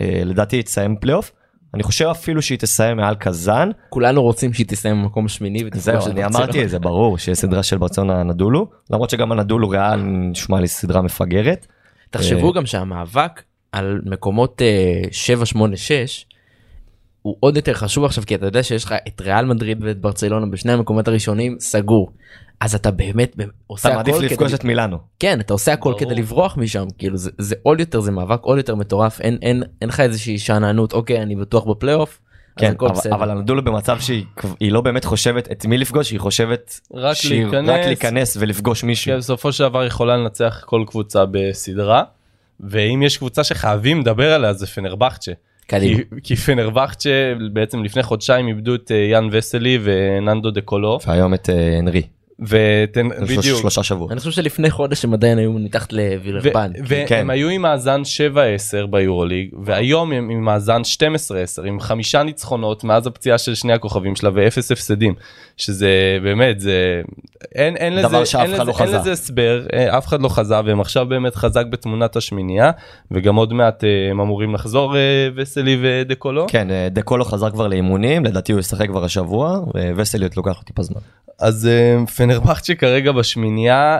אה, 0.01 0.21
לדעתי 0.25 0.55
היא 0.55 0.63
תסיים 0.63 0.95
פלייאוף 0.95 1.31
אני 1.73 1.83
חושב 1.83 2.05
אפילו 2.05 2.41
שהיא 2.41 2.57
תסיים 2.57 2.97
מעל 2.97 3.15
קזאן 3.15 3.69
כולנו 3.89 4.21
רוצים 4.21 4.53
שהיא 4.53 4.67
תסיים 4.67 5.01
במקום 5.01 5.27
שמיני 5.27 5.63
זהו 5.73 6.07
אני. 6.07 6.25
אמרתי 6.25 6.63
את 6.63 6.69
זה 6.69 6.79
ברור 6.79 7.17
שיש 7.17 7.37
סדרה 7.37 7.63
של 7.63 7.77
ברצלונה 7.77 8.23
אנדולו 8.23 8.67
למרות 8.89 9.09
שגם 9.09 9.31
הנדולו 9.31 9.69
ריאל 9.69 10.01
נשמע 10.01 10.59
לי 10.59 10.67
סדרה 10.67 11.01
מפגרת. 11.01 11.67
תחשבו 12.09 12.53
גם 12.53 12.65
שהמאבק 12.65 13.43
על 13.71 14.01
מקומות 14.05 14.61
אה, 14.61 15.01
7 15.11 15.45
8 15.45 15.77
6 15.77 16.25
הוא 17.21 17.35
עוד 17.39 17.55
יותר 17.55 17.73
חשוב 17.73 18.05
עכשיו 18.05 18.23
כי 18.27 18.35
אתה 18.35 18.45
יודע 18.45 18.63
שיש 18.63 18.83
לך 18.83 18.95
את 19.07 19.21
ריאל 19.21 19.45
מדריד 19.45 19.83
ואת 19.83 20.01
ברצלונה 20.01 20.45
בשני 20.45 20.71
המקומות 20.71 21.07
הראשונים 21.07 21.57
סגור 21.59 22.11
אז 22.59 22.75
אתה 22.75 22.91
באמת 22.91 23.33
ב- 23.37 23.43
עושה 23.67 23.89
אתה 23.89 23.97
מעדיף 23.97 24.15
הכל 24.15 24.25
לפגוש 24.25 24.47
כדי 24.47 24.55
את 24.55 24.63
מילאנו. 24.63 24.97
כן 25.19 25.39
אתה 25.39 25.53
עושה 25.53 25.73
הכל. 25.73 25.93
כדי 25.97 26.15
לברוח 26.15 26.57
משם 26.57 26.85
כאילו 26.97 27.17
זה, 27.17 27.31
זה 27.37 27.55
עוד 27.63 27.79
יותר 27.79 27.99
זה 27.99 28.11
מאבק 28.11 28.41
עוד 28.41 28.57
יותר 28.57 28.75
מטורף 28.75 29.21
אין 29.21 29.37
אין 29.41 29.63
אין 29.81 29.89
לך 29.89 29.99
איזושהי 29.99 30.39
שאננות 30.39 30.93
אוקיי 30.93 31.21
אני 31.21 31.35
בטוח 31.35 31.63
בפלייאוף. 31.63 32.19
אז 32.57 32.61
כן, 32.61 32.71
הכל 32.71 32.85
אבל, 32.85 32.95
בסדר. 32.95 33.15
אבל 33.15 33.29
הנדולו 33.29 33.63
במצב 33.63 33.99
שהיא 33.99 34.71
לא 34.71 34.81
באמת 34.81 35.05
חושבת 35.05 35.51
את 35.51 35.65
מי 35.65 35.77
לפגוש, 35.77 36.11
היא 36.11 36.19
חושבת 36.19 36.79
רק 36.93 37.13
שהיא 37.13 37.43
להיכנס. 37.43 37.69
רק 37.69 37.85
להיכנס 37.85 38.37
ולפגוש 38.39 38.83
מישהו. 38.83 39.11
כן, 39.11 39.17
בסופו 39.17 39.51
של 39.51 39.63
דבר 39.63 39.85
יכולה 39.85 40.17
לנצח 40.17 40.63
כל 40.65 40.83
קבוצה 40.87 41.23
בסדרה 41.31 42.03
ואם 42.59 43.03
יש 43.03 43.17
קבוצה 43.17 43.43
שחייבים 43.43 43.99
לדבר 43.99 44.33
עליה 44.33 44.53
זה 44.53 44.67
פנרבחצ'ה. 44.67 45.31
קדימה. 45.69 45.97
כי, 45.97 46.03
כי 46.23 46.35
פנרבחצ'ה 46.35 47.09
בעצם 47.53 47.83
לפני 47.83 48.03
חודשיים 48.03 48.47
איבדו 48.47 48.75
את 48.75 48.91
אה, 48.91 48.97
יאן 48.97 49.29
וסלי 49.31 49.79
וננדו 49.83 50.51
דה 50.51 50.61
קולו 50.61 50.99
והיום 51.07 51.33
את 51.33 51.49
אה, 51.49 51.77
הנרי, 51.77 52.01
ותן 52.39 53.09
בדיוק. 53.09 53.59
שלושה 53.59 53.83
שבועות. 53.83 54.11
אני 54.11 54.19
חושב 54.19 54.31
שלפני 54.31 54.69
חודש 54.69 55.05
הם 55.05 55.13
עדיין 55.13 55.37
היו 55.37 55.53
מתחת 55.53 55.93
לווילרבן. 55.93 56.71
ו- 56.87 57.03
כן. 57.07 57.15
והם 57.15 57.29
היו 57.29 57.49
עם 57.49 57.61
מאזן 57.61 58.01
7-10 58.83 58.85
ביורוליג 58.89 59.49
והיום 59.63 60.11
הם 60.11 60.29
עם 60.29 60.41
מאזן 60.41 60.81
12-10 61.61 61.67
עם 61.67 61.79
חמישה 61.79 62.23
ניצחונות 62.23 62.83
מאז 62.83 63.07
הפציעה 63.07 63.37
של 63.37 63.55
שני 63.55 63.73
הכוכבים 63.73 64.15
שלה 64.15 64.29
ואפס 64.33 64.71
הפסדים 64.71 65.13
שזה 65.59 66.17
באמת 66.23 66.59
זה 66.59 67.01
אין 67.55 67.75
אין 67.75 67.93
לזה 67.95 68.07
דבר 68.07 68.25
שאף 68.25 68.41
אין 68.41 68.53
אחד 68.53 68.61
לזה, 68.61 68.71
לא 68.71 68.77
אין 68.79 68.87
חזה. 68.87 68.97
לזה 68.97 69.11
הסבר 69.11 69.65
אה, 69.73 69.97
אף 69.97 70.07
אחד 70.07 70.21
לא 70.21 70.29
חזה 70.29 70.55
והם 70.65 70.81
עכשיו 70.81 71.05
באמת 71.05 71.35
חזק 71.35 71.65
בתמונת 71.65 72.15
השמינייה 72.15 72.71
וגם 73.11 73.35
עוד 73.35 73.53
מעט 73.53 73.83
אה, 73.83 74.11
הם 74.11 74.19
אמורים 74.19 74.53
לחזור 74.53 74.97
אה, 74.97 75.01
וסלי 75.35 75.77
ודקולו 75.81 76.45
כן, 76.49 76.67
דקולו 76.91 77.25
חזר 77.25 77.49
כבר 77.49 77.67
לאימונים, 77.67 78.25
לדעתי 78.25 78.51
הוא 78.51 78.59
ישחק 78.59 78.87
כבר 78.87 79.03
השבוע, 79.03 79.59
וווסליות 79.95 80.37
לוקח 80.37 80.57
לו 80.57 80.63
טיפה 80.63 80.83
זמן. 80.83 81.01
אז 81.39 81.69
פנרבחצ'ה 82.15 82.75
כרגע 82.75 83.11
בשמינייה 83.11 83.99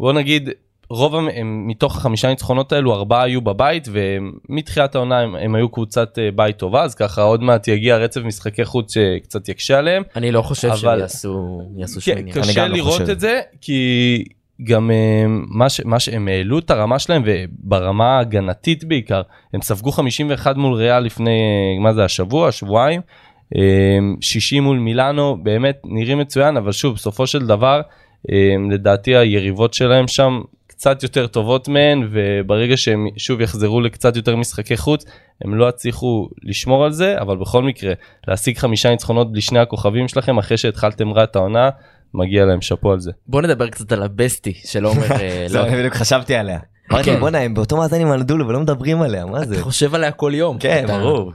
בוא 0.00 0.12
נגיד 0.12 0.50
רוב 0.90 1.14
הם, 1.14 1.66
מתוך 1.66 1.96
החמישה 1.96 2.28
ניצחונות 2.28 2.72
האלו 2.72 2.94
ארבעה 2.94 3.22
היו 3.22 3.40
בבית 3.40 3.88
ומתחילת 3.92 4.94
העונה 4.94 5.18
הם, 5.20 5.36
הם 5.36 5.54
היו 5.54 5.68
קבוצת 5.68 6.18
אה, 6.18 6.28
בית 6.34 6.56
טובה 6.56 6.82
אז 6.82 6.94
ככה 6.94 7.22
עוד 7.22 7.42
מעט 7.42 7.68
יגיע 7.68 7.96
רצף 7.96 8.20
משחקי 8.20 8.64
חוץ 8.64 8.94
שקצת 8.94 9.48
יקשה 9.48 9.78
עליהם. 9.78 10.02
אני 10.16 10.32
לא 10.32 10.42
חושב 10.42 10.68
אבל- 10.68 10.78
שהם 10.78 10.98
יעשו 11.00 11.60
יעשו 11.76 12.00
כן, 12.00 12.12
שמיניה. 12.16 12.34
קשה 12.34 12.68
לא 12.68 12.74
לראות 12.74 12.92
חושב. 13.00 13.10
את 13.10 13.20
זה 13.20 13.40
כי 13.60 14.24
גם 14.64 14.90
אה, 14.90 15.24
מה, 15.28 15.68
ש, 15.68 15.80
מה 15.84 16.00
שהם 16.00 16.28
העלו 16.28 16.58
את 16.58 16.70
הרמה 16.70 16.98
שלהם 16.98 17.22
וברמה 17.26 18.16
ההגנתית 18.16 18.84
בעיקר 18.84 19.22
הם 19.54 19.62
ספגו 19.62 19.92
51 19.92 20.56
מול 20.56 20.74
ריאל 20.74 21.02
לפני 21.02 21.30
אה, 21.30 21.82
מה 21.82 21.92
זה 21.92 22.04
השבוע 22.04 22.52
שבועיים. 22.52 23.00
אה, 23.56 23.62
60 24.20 24.62
מול 24.64 24.78
מילאנו 24.78 25.36
באמת 25.42 25.80
נראים 25.84 26.18
מצוין 26.18 26.56
אבל 26.56 26.72
שוב 26.72 26.94
בסופו 26.94 27.26
של 27.26 27.46
דבר 27.46 27.80
לדעתי 28.70 29.16
היריבות 29.16 29.74
שלהם 29.74 30.08
שם 30.08 30.40
קצת 30.76 31.02
יותר 31.02 31.26
טובות 31.26 31.68
מהן 31.68 32.08
וברגע 32.12 32.76
שהם 32.76 33.06
שוב 33.16 33.40
יחזרו 33.40 33.80
לקצת 33.80 34.16
יותר 34.16 34.36
משחקי 34.36 34.76
חוץ 34.76 35.04
הם 35.44 35.54
לא 35.54 35.68
יצליחו 35.68 36.28
לשמור 36.42 36.84
על 36.84 36.92
זה 36.92 37.14
אבל 37.20 37.36
בכל 37.36 37.62
מקרה 37.62 37.92
להשיג 38.28 38.58
חמישה 38.58 38.90
ניצחונות 38.90 39.32
בלי 39.32 39.40
שני 39.40 39.58
הכוכבים 39.58 40.08
שלכם 40.08 40.38
אחרי 40.38 40.56
שהתחלתם 40.56 41.12
רע 41.12 41.24
את 41.24 41.36
העונה 41.36 41.70
מגיע 42.14 42.44
להם 42.44 42.60
שאפו 42.60 42.92
על 42.92 43.00
זה. 43.00 43.10
בוא 43.26 43.42
נדבר 43.42 43.68
קצת 43.68 43.92
על 43.92 44.02
הבסטי 44.02 44.52
של 44.64 44.84
עומר 44.84 45.12
אה, 45.20 45.44
זהו, 45.48 45.62
לא- 45.62 45.68
אני 45.68 45.76
בדיוק 45.76 45.94
חשבתי 45.94 46.34
עליה. 46.34 46.58
אמרתי 46.92 47.04
כן. 47.04 47.20
בואנה 47.20 47.38
הם 47.38 47.54
באותו 47.54 47.76
מאזן 47.76 48.00
עם 48.00 48.10
הנדולו 48.10 48.48
ולא 48.48 48.60
מדברים 48.60 49.02
עליה, 49.02 49.26
מה 49.26 49.44
זה? 49.44 49.54
אתה 49.54 49.62
חושב 49.62 49.94
עליה 49.94 50.12
כל 50.12 50.32
יום. 50.34 50.58
כן, 50.58 50.84
ברור. 50.88 51.32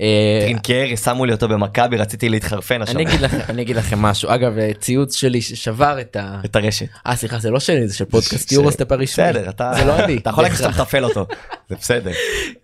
אה, 0.00 0.38
טרינקיירי 0.40 0.96
שמו 0.96 1.24
לי 1.24 1.32
אותו 1.32 1.48
במכבי, 1.48 1.96
רציתי 1.96 2.28
להתחרפן 2.28 2.82
השבוע. 2.82 3.02
אני 3.02 3.10
אגיד 3.10 3.20
לכם 3.20 3.38
אני 3.48 3.62
אגיד 3.62 3.76
לכם 3.76 3.98
משהו 3.98 4.30
אגב 4.30 4.58
אה, 4.58 4.70
ציוץ 4.80 5.14
שלי 5.14 5.42
ששבר 5.42 6.00
את 6.00 6.16
ה... 6.16 6.40
את 6.44 6.56
הרשת. 6.56 6.86
אה 7.06 7.16
סליחה 7.16 7.38
זה 7.38 7.50
לא 7.50 7.60
שלי 7.60 7.88
זה 7.88 7.94
של 7.94 8.04
פודקאסט 8.04 8.52
יורוסטפ 8.52 8.92
הרשמי. 8.92 9.24
בסדר, 9.24 9.48
אתה 9.48 9.72
זה 9.78 9.84
לא 9.84 10.04
אני. 10.04 10.16
אתה 10.16 10.30
יכול 10.30 10.44
להגיד 10.44 10.58
שאתה 10.58 10.98
אותו. 11.04 11.26
זה 11.68 11.76
בסדר. 11.76 12.10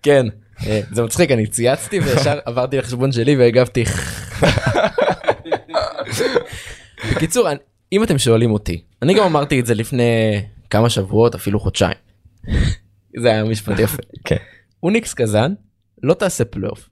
כן 0.03 0.27
אה, 0.67 0.81
זה 0.93 1.03
מצחיק 1.03 1.31
אני 1.31 1.47
צייצתי 1.47 2.01
וישר 2.01 2.39
עברתי 2.47 2.79
לחשבון 2.79 3.13
שלי 3.13 3.37
והגבתי. 3.37 3.85
בקיצור 7.11 7.49
אם 7.93 8.03
אתם 8.03 8.19
שואלים 8.19 8.53
אותי 8.53 8.83
אני 9.03 9.15
גם 9.15 9.25
אמרתי 9.25 9.61
את 9.61 9.67
זה 9.67 9.75
לפני 9.75 10.43
כמה 10.71 10.91
שבועות 10.91 11.35
אפילו 11.35 11.61
חודשיים. 11.61 11.97
זה 13.21 13.29
היה 13.29 13.45
משפט 13.45 13.79
יפה. 13.79 14.03
כן. 14.25 14.37
אוניקס 14.83 15.15
קזאן 15.15 15.53
לא 16.03 16.15
תעשה 16.15 16.45
פלייאוף. 16.45 16.89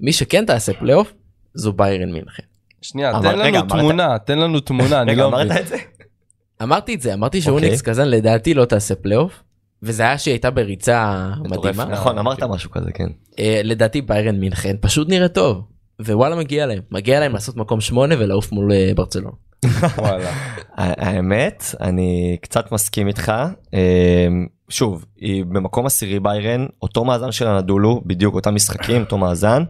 מי 0.00 0.12
שכן 0.12 0.44
תעשה 0.46 0.72
פלייאוף 0.72 1.12
זו 1.54 1.72
ביירן 1.72 2.12
מינכן. 2.12 2.42
שנייה 2.82 3.10
אבל 3.10 3.22
תן 3.22 3.34
לנו 3.38 3.42
רגע, 3.44 3.58
אמרת- 3.60 3.70
תמונה 3.70 4.18
תן 4.18 4.38
לנו 4.38 4.60
תמונה 4.60 5.02
אני 5.02 5.12
רגע, 5.12 5.22
לא 5.22 5.28
אמרת 5.28 5.46
מבין. 5.46 5.58
את 5.62 5.66
זה? 5.68 5.76
אמרתי 6.62 6.94
את 6.94 7.00
זה 7.00 7.14
אמרתי 7.14 7.40
שאוניקס 7.42 7.82
קזאן 7.82 8.08
לדעתי 8.08 8.54
לא 8.54 8.64
תעשה 8.64 8.94
פלייאוף. 8.94 9.42
וזה 9.82 10.02
היה 10.02 10.18
שהיא 10.18 10.32
הייתה 10.32 10.50
בריצה 10.50 11.28
מדהימה. 11.50 11.84
נכון, 11.84 12.18
אמרת 12.18 12.42
משהו 12.42 12.70
כזה, 12.70 12.92
כן. 12.92 13.06
אה, 13.38 13.60
לדעתי 13.64 14.02
ביירן 14.02 14.40
מינכן 14.40 14.76
פשוט 14.80 15.08
נראה 15.08 15.28
טוב. 15.28 15.64
ווואלה 16.00 16.36
מגיע 16.36 16.66
להם 16.66 16.78
מגיע 16.90 17.20
להם 17.20 17.32
לעשות 17.32 17.56
מקום 17.56 17.80
שמונה 17.80 18.14
ולעוף 18.18 18.52
מול 18.52 18.72
אה, 18.72 18.92
ברצלונה. 18.96 19.30
וואלה. 19.98 20.30
ה- 20.30 21.08
האמת, 21.08 21.64
אני 21.80 22.36
קצת 22.42 22.72
מסכים 22.72 23.08
איתך. 23.08 23.32
אמ, 23.72 23.78
שוב, 24.68 25.04
היא 25.16 25.44
במקום 25.44 25.86
עשירי 25.86 26.20
ביירן, 26.20 26.66
אותו 26.82 27.04
מאזן 27.04 27.32
של 27.32 27.46
הנדולו, 27.46 28.02
בדיוק 28.06 28.34
אותם 28.34 28.54
משחקים, 28.54 29.02
אותו 29.02 29.18
מאזן. 29.18 29.62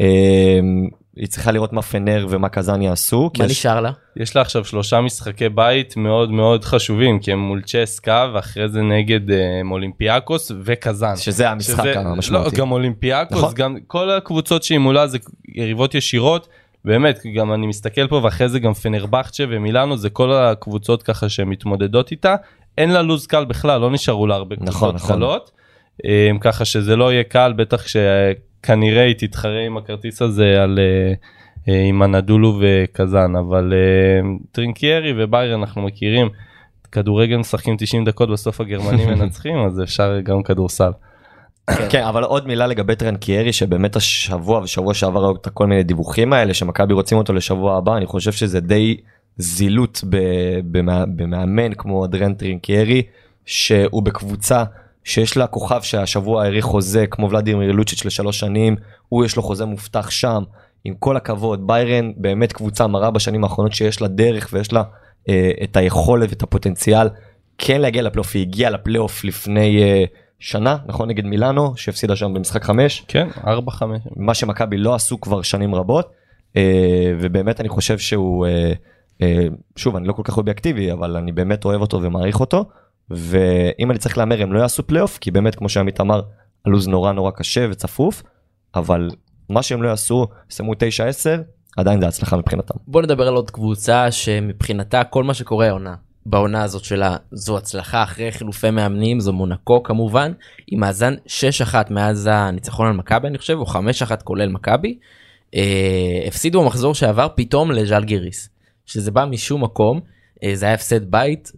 אמ, 0.00 0.88
היא 1.16 1.26
צריכה 1.28 1.52
לראות 1.52 1.72
מה 1.72 1.82
פנר 1.82 2.26
ומה 2.30 2.48
קזאן 2.48 2.82
יעשו. 2.82 3.30
מה 3.38 3.44
יש- 3.44 3.50
נשאר 3.50 3.80
לה? 3.80 3.90
יש 4.16 4.36
לה 4.36 4.42
עכשיו 4.42 4.64
שלושה 4.64 5.00
משחקי 5.00 5.48
בית 5.48 5.96
מאוד 5.96 6.30
מאוד 6.30 6.64
חשובים 6.64 7.18
כי 7.18 7.32
הם 7.32 7.38
מול 7.38 7.62
צ'סקה 7.62 8.30
ואחרי 8.34 8.68
זה 8.68 8.82
נגד 8.82 9.30
אה, 9.30 9.36
אולימפיאקוס 9.70 10.52
וקזאן. 10.64 11.16
שזה 11.16 11.50
המשחק 11.50 11.84
שזה- 11.84 11.98
המשמעותי. 11.98 12.56
לא, 12.56 12.62
גם 12.62 12.72
אולימפיאקוס, 12.72 13.38
נכון. 13.38 13.54
גם 13.54 13.76
כל 13.86 14.10
הקבוצות 14.10 14.62
שהיא 14.62 14.78
מולה 14.78 15.06
זה 15.06 15.18
יריבות 15.54 15.94
ישירות. 15.94 16.48
באמת, 16.84 17.20
גם 17.36 17.52
אני 17.52 17.66
מסתכל 17.66 18.06
פה 18.06 18.20
ואחרי 18.24 18.48
זה 18.48 18.58
גם 18.58 18.74
פנרבחצ'ה 18.74 19.44
ומילאנו 19.48 19.96
זה 19.96 20.10
כל 20.10 20.32
הקבוצות 20.32 21.02
ככה 21.02 21.28
שמתמודדות 21.28 22.10
איתה. 22.10 22.34
אין 22.78 22.90
לה 22.90 23.02
לוז 23.02 23.26
קל 23.26 23.44
בכלל 23.44 23.80
לא 23.80 23.90
נשארו 23.90 24.26
לה 24.26 24.34
הרבה 24.34 24.56
נכון, 24.60 24.90
קבוצות 24.90 24.94
נכון. 24.94 25.16
קלות. 25.16 25.50
אה, 26.04 26.30
ככה 26.40 26.64
שזה 26.64 26.96
לא 26.96 27.12
יהיה 27.12 27.24
קל 27.24 27.52
בטח 27.56 27.84
שכנראה 28.60 29.04
היא 29.04 29.14
תתחרה 29.18 29.60
עם 29.66 29.76
הכרטיס 29.76 30.22
הזה 30.22 30.62
על 30.62 30.78
אה, 30.78 31.12
אה, 31.68 31.82
עם 31.82 32.02
הנדולו 32.02 32.60
וקזאן 32.60 33.36
אבל 33.36 33.72
אה, 33.72 34.28
טרינקיירי 34.52 35.12
וביירן 35.16 35.60
אנחנו 35.60 35.82
מכירים. 35.82 36.28
כדורגל 36.92 37.36
משחקים 37.36 37.76
90 37.78 38.04
דקות 38.04 38.30
בסוף 38.30 38.60
הגרמנים 38.60 39.08
מנצחים 39.18 39.58
אז 39.58 39.82
אפשר 39.82 40.20
גם 40.20 40.42
כדורסל. 40.42 40.90
כן 41.90 42.02
אבל 42.02 42.24
עוד 42.24 42.46
מילה 42.46 42.66
לגבי 42.66 42.96
טרנקיירי 42.96 43.52
שבאמת 43.52 43.96
השבוע 43.96 44.60
ושבוע 44.60 44.94
שעבר 44.94 45.24
היו 45.24 45.36
את 45.36 45.48
כל 45.48 45.66
מיני 45.66 45.82
דיווחים 45.82 46.32
האלה 46.32 46.54
שמכבי 46.54 46.94
רוצים 46.94 47.18
אותו 47.18 47.32
לשבוע 47.32 47.76
הבא 47.76 47.96
אני 47.96 48.06
חושב 48.06 48.32
שזה 48.32 48.60
די 48.60 48.96
זילות 49.36 50.04
במאמן 51.16 51.74
כמו 51.74 52.04
אדרן 52.04 52.34
טרנקיירי 52.34 53.02
שהוא 53.46 54.02
בקבוצה 54.02 54.64
שיש 55.04 55.36
לה 55.36 55.46
כוכב 55.46 55.82
שהשבוע 55.82 56.42
האריך 56.42 56.64
חוזה 56.64 57.06
כמו 57.06 57.30
ולדימיר 57.30 57.72
לוצ'יץ' 57.72 58.04
לשלוש 58.04 58.40
שנים 58.40 58.76
הוא 59.08 59.24
יש 59.24 59.36
לו 59.36 59.42
חוזה 59.42 59.64
מובטח 59.64 60.10
שם. 60.10 60.42
עם 60.84 60.94
כל 60.98 61.16
הכבוד 61.16 61.66
ביירן 61.66 62.12
באמת 62.16 62.52
קבוצה 62.52 62.86
מראה 62.86 63.10
בשנים 63.10 63.44
האחרונות 63.44 63.72
שיש 63.72 64.00
לה 64.00 64.08
דרך 64.08 64.48
ויש 64.52 64.72
לה 64.72 64.82
אה, 65.28 65.50
את 65.64 65.76
היכולת 65.76 66.28
ואת 66.30 66.42
הפוטנציאל 66.42 67.08
כן 67.58 67.80
להגיע 67.80 68.02
לפלייאוף 68.02 68.34
היא 68.34 68.42
הגיעה 68.42 68.70
לפלייאוף 68.70 69.24
לפני 69.24 69.82
אה, 69.82 70.04
שנה 70.38 70.76
נכון? 70.86 71.08
נגד 71.08 71.24
מילאנו 71.24 71.76
שהפסידה 71.76 72.16
שם 72.16 72.34
במשחק 72.34 72.64
חמש. 72.64 73.04
כן 73.08 73.28
4 73.46 73.72
5 73.72 73.98
מה 74.16 74.34
שמכבי 74.34 74.76
לא 74.76 74.94
עשו 74.94 75.20
כבר 75.20 75.42
שנים 75.42 75.74
רבות 75.74 76.12
אה, 76.56 77.12
ובאמת 77.20 77.60
אני 77.60 77.68
חושב 77.68 77.98
שהוא 77.98 78.46
אה, 78.46 78.72
אה, 79.22 79.46
שוב 79.76 79.96
אני 79.96 80.08
לא 80.08 80.12
כל 80.12 80.22
כך 80.24 80.36
אובייקטיבי 80.36 80.92
אבל 80.92 81.16
אני 81.16 81.32
באמת 81.32 81.64
אוהב 81.64 81.80
אותו 81.80 82.02
ומעריך 82.02 82.40
אותו 82.40 82.64
ואם 83.10 83.90
אני 83.90 83.98
צריך 83.98 84.18
להמר 84.18 84.42
הם 84.42 84.52
לא 84.52 84.60
יעשו 84.60 84.86
פלייאוף 84.86 85.18
כי 85.18 85.30
באמת 85.30 85.54
כמו 85.54 85.68
שעמית 85.68 86.00
אמר 86.00 86.20
הלו"ז 86.64 86.88
נורא 86.88 87.12
נורא 87.12 87.30
קשה 87.30 87.66
וצפוף 87.70 88.22
אבל 88.74 89.08
מה 89.50 89.62
שהם 89.62 89.82
לא 89.82 89.88
יעשו 89.88 90.26
שמו 90.48 90.72
9-10 90.72 90.76
עדיין 91.76 92.00
זה 92.00 92.08
הצלחה 92.08 92.36
מבחינתם. 92.36 92.74
בוא 92.86 93.02
נדבר 93.02 93.28
על 93.28 93.34
עוד 93.34 93.50
קבוצה 93.50 94.10
שמבחינתה 94.10 95.04
כל 95.04 95.24
מה 95.24 95.34
שקורה 95.34 95.68
העונה 95.68 95.94
בעונה 96.26 96.62
הזאת 96.62 96.84
שלה 96.84 97.16
זו 97.32 97.56
הצלחה 97.56 98.02
אחרי 98.02 98.32
חילופי 98.32 98.70
מאמנים 98.70 99.20
זו 99.20 99.32
מונקו 99.32 99.82
כמובן 99.82 100.32
עם 100.66 100.80
מאזן 100.80 101.14
6-1 101.72 101.74
מאז 101.90 102.28
הניצחון 102.32 102.86
על 102.86 102.92
מכבי 102.92 103.28
אני 103.28 103.38
חושב 103.38 103.54
או 103.54 103.64
5-1 103.66 103.76
כולל 104.24 104.48
מכבי. 104.48 104.98
אה, 105.54 106.22
הפסידו 106.26 106.62
במחזור 106.62 106.94
שעבר 106.94 107.28
פתאום 107.34 107.70
לז'אל 107.70 108.04
גיריס 108.04 108.48
שזה 108.86 109.10
בא 109.10 109.24
משום 109.24 109.64
מקום 109.64 110.00
אה, 110.44 110.50
זה 110.54 110.66
היה 110.66 110.74
הפסד 110.74 111.10
בית 111.10 111.52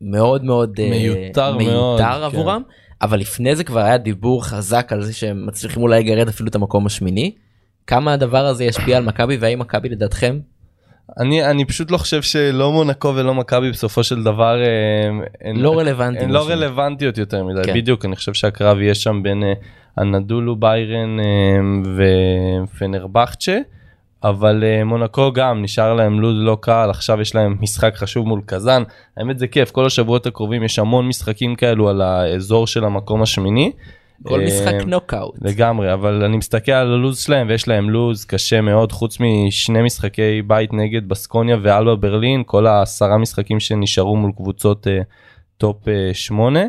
מאוד 0.00 0.44
מאוד 0.44 0.80
אה, 0.80 0.90
מיותר 0.90 1.50
מאוד, 1.50 1.56
מיותר 1.56 2.18
כן. 2.18 2.22
עבורם 2.22 2.62
אבל 3.02 3.18
לפני 3.18 3.56
זה 3.56 3.64
כבר 3.64 3.80
היה 3.80 3.98
דיבור 3.98 4.44
חזק 4.44 4.92
על 4.92 5.02
זה 5.02 5.12
שהם 5.12 5.46
מצליחים 5.46 5.82
אולי 5.82 6.00
לגרד 6.00 6.28
אפילו 6.28 6.48
את 6.48 6.54
המקום 6.54 6.86
השמיני. 6.86 7.34
כמה 7.86 8.12
הדבר 8.12 8.46
הזה 8.46 8.64
ישפיע 8.64 8.96
על 8.96 9.04
מכבי 9.04 9.36
והאם 9.36 9.58
מכבי 9.58 9.88
לדעתכם 9.88 10.38
אני 11.20 11.44
אני 11.44 11.64
פשוט 11.64 11.90
לא 11.90 11.96
חושב 11.98 12.22
שלא 12.22 12.72
מונקו 12.72 13.12
ולא 13.16 13.34
מכבי 13.34 13.70
בסופו 13.70 14.02
של 14.02 14.22
דבר 14.22 14.62
אה, 14.62 15.48
הן 15.50 15.56
לא 15.56 15.78
רלוונטי. 15.78 16.24
הן 16.24 16.30
לא 16.30 16.48
רלוונטיות 16.48 17.18
יותר 17.18 17.44
מדי 17.44 17.62
כן. 17.64 17.74
בדיוק 17.74 18.04
אני 18.04 18.16
חושב 18.16 18.34
שהקרב 18.34 18.80
יהיה 18.80 18.94
שם 18.94 19.20
בין 19.22 19.42
אה, 19.42 19.52
הנדולו 19.96 20.56
ביירן 20.56 21.20
אה, 21.20 21.24
ופנרבכצ'ה 22.64 23.58
אבל 24.24 24.64
אה, 24.64 24.84
מונקו 24.84 25.32
גם 25.32 25.62
נשאר 25.62 25.94
להם 25.94 26.20
לוז 26.20 26.36
לא 26.38 26.58
קל 26.60 26.90
עכשיו 26.90 27.20
יש 27.20 27.34
להם 27.34 27.56
משחק 27.60 27.96
חשוב 27.96 28.26
מול 28.26 28.40
קזאן 28.46 28.82
האמת 29.16 29.38
זה 29.38 29.46
כיף 29.46 29.70
כל 29.70 29.86
השבועות 29.86 30.26
הקרובים 30.26 30.62
יש 30.62 30.78
המון 30.78 31.08
משחקים 31.08 31.54
כאלו 31.54 31.88
על 31.88 32.00
האזור 32.02 32.66
של 32.66 32.84
המקום 32.84 33.22
השמיני. 33.22 33.72
כל 34.22 34.40
אה, 34.40 34.46
משחק 34.46 34.74
נוקאוט. 34.86 35.34
לגמרי 35.42 35.92
אבל 35.92 36.24
אני 36.24 36.36
מסתכל 36.36 36.72
על 36.72 36.92
הלו"ז 36.92 37.18
שלהם 37.18 37.48
ויש 37.48 37.68
להם 37.68 37.90
לו"ז 37.90 38.24
קשה 38.24 38.60
מאוד 38.60 38.92
חוץ 38.92 39.18
משני 39.20 39.82
משחקי 39.82 40.42
בית 40.42 40.72
נגד 40.72 41.08
בסקוניה 41.08 41.56
ואלבה 41.62 41.96
ברלין 41.96 42.42
כל 42.46 42.66
העשרה 42.66 43.18
משחקים 43.18 43.60
שנשארו 43.60 44.16
מול 44.16 44.32
קבוצות 44.36 44.86
אה, 44.86 45.00
top 45.58 45.88
אה, 45.88 46.10
שמונה. 46.12 46.62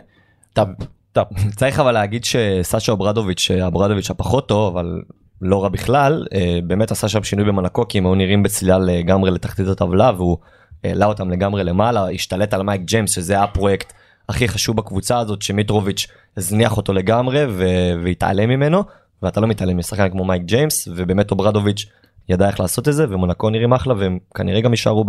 top. 0.54 0.68
top. 1.12 1.28
צריך 1.56 1.80
אבל 1.80 1.92
להגיד 1.92 2.26
שסשה 2.26 2.92
אוברדוביץ' 2.92 3.52
אברדוביץ' 3.52 4.10
הפחות 4.10 4.48
טוב 4.48 4.78
אבל 4.78 5.02
לא 5.42 5.64
רע 5.64 5.70
בכלל 5.70 6.26
אה, 6.34 6.60
באמת 6.64 6.92
עשה 6.92 7.08
שם 7.08 7.24
שינוי 7.24 7.46
במונקו 7.46 7.88
כי 7.88 7.98
הם 7.98 8.06
היו 8.06 8.16
נראים 8.16 8.44
בצלילה 8.44 8.78
לגמרי 8.78 9.32
לתחתית 9.32 9.68
הטבלה 9.68 10.12
והוא 10.18 10.38
העלה 10.84 11.06
אותם 11.06 11.30
לגמרי 11.30 11.64
למעלה 11.64 12.10
השתלט 12.10 12.54
על 12.54 12.64
מייק 12.64 12.82
ג'יימס 12.82 13.12
שזה 13.12 13.42
הפרויקט 13.42 13.94
הכי 14.30 14.48
חשוב 14.48 14.78
בקבוצה 14.78 15.20
הזאת 15.20 15.42
שמיטרוביץ' 15.42 16.08
הזניח 16.38 16.78
אותו 16.78 16.94
לגמרי 16.94 17.46
ו- 17.50 17.94
והתעלם 18.04 18.50
ממנו 18.50 18.84
ואתה 19.24 19.42
לא 19.42 19.48
מתעלם 19.48 19.78
משחקן 19.78 20.10
כמו 20.10 20.26
מייק 20.26 20.42
ג'יימס 20.44 20.88
ובאמת 20.96 21.32
אוברדוביץ' 21.32 21.86
ידע 22.30 22.48
איך 22.48 22.60
לעשות 22.60 22.88
את 22.88 22.94
זה 22.94 23.06
ומונקו 23.10 23.50
נראים 23.50 23.74
אחלה 23.74 23.94
והם 23.98 24.20
כנראה 24.36 24.62
גם 24.62 24.72
יישארו 24.72 25.06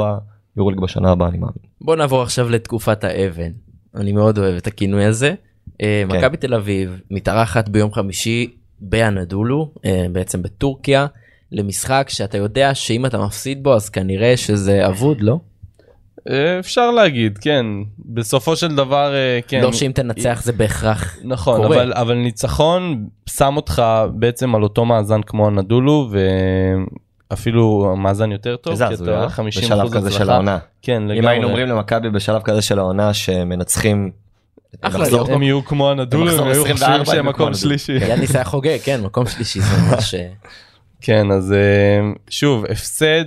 ביורוליג 0.56 0.80
בשנה 0.80 1.10
הבאה 1.10 1.28
אני 1.28 1.38
מאמין. 1.38 1.54
בוא 1.80 1.96
נעבור 1.96 2.22
עכשיו 2.22 2.50
לתקופת 2.50 3.04
האבן. 3.04 3.50
אני 3.94 4.12
מאוד 4.12 4.38
אוהב 4.38 4.56
את 4.56 4.66
הכינוי 4.66 5.04
הזה. 5.04 5.34
אה, 5.82 6.02
כן. 6.08 6.16
מכבי 6.16 6.36
תל 6.36 6.54
אביב 6.54 7.00
מתארחת 7.10 7.68
ביום 7.68 7.92
חמישי 7.92 8.56
באנדולו 8.80 9.70
אה, 9.84 10.06
בעצם 10.12 10.42
בטורקיה 10.42 11.06
למשחק 11.52 12.06
שאתה 12.10 12.38
יודע 12.38 12.74
שאם 12.74 13.06
אתה 13.06 13.18
מפסיד 13.18 13.62
בו 13.62 13.74
אז 13.74 13.88
כנראה 13.88 14.36
שזה 14.36 14.86
אבוד 14.88 15.20
לא? 15.20 15.38
אה, 16.30 16.58
אפשר 16.58 16.90
להגיד 16.90 17.38
כן 17.38 17.66
בסופו 17.98 18.56
של 18.56 18.74
דבר 18.76 19.14
אה, 19.14 19.38
כן. 19.48 19.60
לא 19.60 19.72
שאם 19.72 19.92
תנצח 19.94 20.40
זה 20.44 20.52
בהכרח 20.52 21.16
נכון 21.24 21.62
קורה. 21.62 21.76
אבל 21.76 21.92
אבל 21.92 22.14
ניצחון 22.14 23.06
שם 23.26 23.56
אותך 23.56 23.82
בעצם 24.12 24.54
על 24.54 24.62
אותו 24.62 24.84
מאזן 24.84 25.22
כמו 25.22 25.46
הנדולו 25.46 26.10
ואפילו 27.30 27.94
מאזן 27.96 28.32
יותר 28.32 28.56
טוב. 28.56 28.70
איזה 28.72 28.86
כי 28.86 28.92
הזוי, 28.92 29.08
אתה? 29.08 29.26
50% 29.26 29.42
בשלב 29.46 29.92
כזה 29.92 30.10
של 30.10 30.16
הצלחה. 30.16 30.32
העונה. 30.32 30.58
כן 30.82 31.02
אם 31.02 31.08
לגמרי. 31.08 31.30
היינו 31.30 31.46
אומרים 31.46 31.66
למכבי 31.66 32.10
בשלב 32.10 32.42
כזה 32.42 32.62
של 32.62 32.78
העונה 32.78 33.14
שמנצחים. 33.14 34.10
אחלה, 34.80 35.06
הם 35.28 35.42
יהיו 35.42 35.64
כמו 35.64 35.90
הנדולו 35.90 36.30
הם 36.30 36.48
היו 36.48 36.66
24 36.66 36.98
חושבים 36.98 37.04
שהם 37.04 37.28
מקום. 37.28 37.54
שלישי. 37.54 37.92
יאניס 37.92 38.34
היה 38.34 38.44
חוגג 38.44 38.78
כן 38.84 39.00
מקום 39.00 39.26
שלישי 39.26 39.60
זה 39.60 39.76
ממש 39.82 40.14
אה, 40.14 40.28
כן 41.00 41.30
אז 41.30 41.52
אה, 41.52 42.12
שוב 42.30 42.64
הפסד 42.64 43.24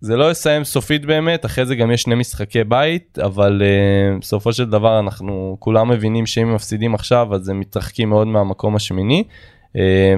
זה 0.00 0.16
לא 0.16 0.30
יסיים 0.30 0.64
סופית 0.64 1.06
באמת 1.06 1.44
אחרי 1.44 1.66
זה 1.66 1.74
גם 1.74 1.90
יש 1.90 2.02
שני 2.02 2.14
משחקי 2.14 2.64
בית 2.64 3.18
אבל 3.24 3.62
אה, 3.64 4.18
בסופו 4.20 4.52
של 4.52 4.70
דבר 4.70 4.98
אנחנו 4.98 5.56
כולם 5.58 5.88
מבינים 5.88 6.26
שאם 6.26 6.54
מפסידים 6.54 6.94
עכשיו 6.94 7.34
אז 7.34 7.48
הם 7.48 7.60
מתרחקים 7.60 8.08
מאוד 8.10 8.26
מהמקום 8.26 8.76
השמיני 8.76 9.24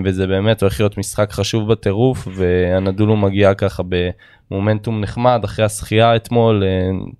וזה 0.04 0.26
באמת 0.26 0.62
הולך 0.62 0.80
להיות 0.80 0.98
משחק 0.98 1.32
חשוב 1.32 1.72
בטירוף 1.72 2.28
והנדולו 2.34 3.16
מגיעה 3.16 3.54
ככה 3.54 3.82
במומנטום 4.50 5.00
נחמד 5.00 5.40
אחרי 5.44 5.64
השחייה 5.64 6.16
אתמול 6.16 6.62
אה, 6.64 6.68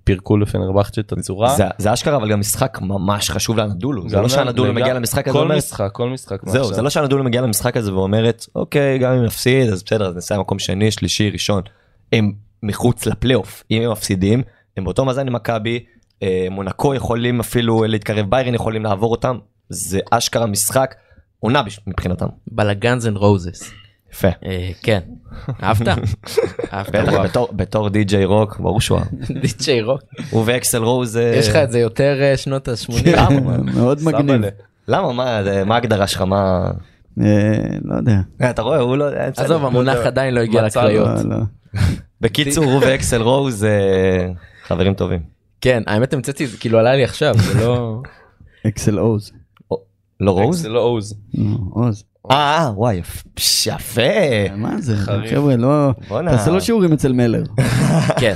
פירקו 0.03 0.37
לפנרבכצ'ה 0.37 1.01
את 1.01 1.11
הצורה. 1.11 1.55
זה, 1.55 1.63
זה 1.77 1.93
אשכרה 1.93 2.15
אבל 2.17 2.31
גם 2.31 2.39
משחק 2.39 2.77
ממש 2.81 3.29
חשוב 3.29 3.57
לאנדולו 3.57 4.09
זה 4.09 4.21
לא 4.21 4.29
שהנדולו. 4.29 4.73
מגיע 4.73 4.93
למשחק 4.93 5.27
הזה 5.27 5.37
כל 5.37 5.47
משחק 5.47 5.89
כל 5.93 6.09
משחק 6.09 6.39
זהו. 6.45 6.73
זה 6.73 6.81
לא 6.81 6.89
שהנדולו 6.89 7.23
מגיע 7.23 7.41
למשחק 7.41 7.77
הזה 7.77 7.93
ואומרת 7.93 8.45
אוקיי 8.55 8.99
גם 8.99 9.13
אם 9.13 9.23
נפסיד 9.23 9.69
אז 9.69 9.83
בסדר 9.83 10.07
אז 10.07 10.15
נסיים 10.15 10.41
מקום 10.41 10.59
שני 10.59 10.91
שלישי 10.91 11.29
ראשון 11.29 11.61
הם 12.13 12.31
מחוץ 12.63 13.05
לפלייאוף 13.05 13.63
אם 13.71 13.81
הם 13.81 13.91
מפסידים 13.91 14.43
הם 14.77 14.83
באותו 14.83 15.05
מאזן 15.05 15.27
עם 15.27 15.33
מכבי 15.33 15.83
אה, 16.23 16.47
מונקו 16.51 16.95
יכולים 16.95 17.39
אפילו 17.39 17.83
להתקרב 17.83 18.29
ביירן 18.29 18.53
יכולים 18.53 18.83
לעבור 18.83 19.11
אותם 19.11 19.37
זה 19.69 19.99
אשכרה 20.11 20.45
משחק 20.45 20.95
עונה 21.39 21.61
מבחינתם 21.87 22.25
בלאגנ'ס 22.47 23.05
and 23.05 23.17
Roses. 23.17 23.71
יפה. 24.13 24.27
אה, 24.45 24.71
כן. 24.83 24.99
אהבת? 25.63 25.87
אהבת. 26.73 26.95
בתור- 27.53 27.89
די.ג'יי 27.89 28.25
רוק 28.25 28.59
ברור 28.59 28.81
שהוא 28.81 28.97
אהב. 28.99 29.07
די.ג'יי 29.41 29.81
רוק. 29.81 30.01
הוא 30.29 30.43
ואקסל 30.45 30.83
רוז 30.83 31.17
אה, 31.17 31.35
יש 31.35 31.47
לך 31.49 31.55
את 31.55 31.71
זה 31.71 31.79
יותר 31.79 32.17
אה, 32.21 32.37
שנות 32.37 32.67
ה-80. 32.67 33.03
כן, 33.03 33.43
מאוד 33.75 33.99
מגניב. 34.03 34.41
למה 34.87 35.13
מה 35.65 35.75
ההגדרה 35.75 36.07
שלך 36.07 36.21
מה 36.21 36.71
לא 37.85 37.95
יודע. 37.95 38.15
אתה 38.49 38.61
רואה 38.61 38.79
הוא 38.79 38.97
לא. 38.97 39.05
עזוב 39.37 39.65
המונח 39.65 39.97
עדיין 39.97 40.33
לא 40.33 40.39
הגיע 40.39 40.61
לקריות. 40.61 41.07
לא, 41.23 41.37
לא. 41.37 41.43
בקיצור 42.21 42.65
הוא 42.71 42.81
ואקסל 42.85 43.21
רוז 43.21 43.65
חברים 44.63 44.93
טובים. 44.93 45.19
כן 45.61 45.83
האמת 45.87 46.13
המצאתי 46.13 46.47
כאילו 46.59 46.79
עלה 46.79 46.95
לי 46.95 47.03
עכשיו 47.03 47.33
זה 47.37 47.65
לא 47.65 48.01
אקסל 48.67 48.97
עוז. 48.97 49.31
לא 50.19 50.31
רוז? 50.31 50.61
זה 50.61 50.69
לא 50.69 50.79
עוז. 50.79 51.15
לא, 51.33 51.57
עוז. 51.69 52.03
אה 52.31 52.57
אה, 52.57 52.71
וואי 52.75 53.01
יפה. 53.65 54.01
מה 54.55 54.81
זה? 54.81 54.95
חבר'ה 54.97 55.55
לא... 55.55 55.91
בואנה. 56.07 56.31
תעשה 56.31 56.51
לו 56.51 56.61
שיעורים 56.61 56.93
אצל 56.93 57.13
מלר. 57.13 57.43
כן. 58.21 58.35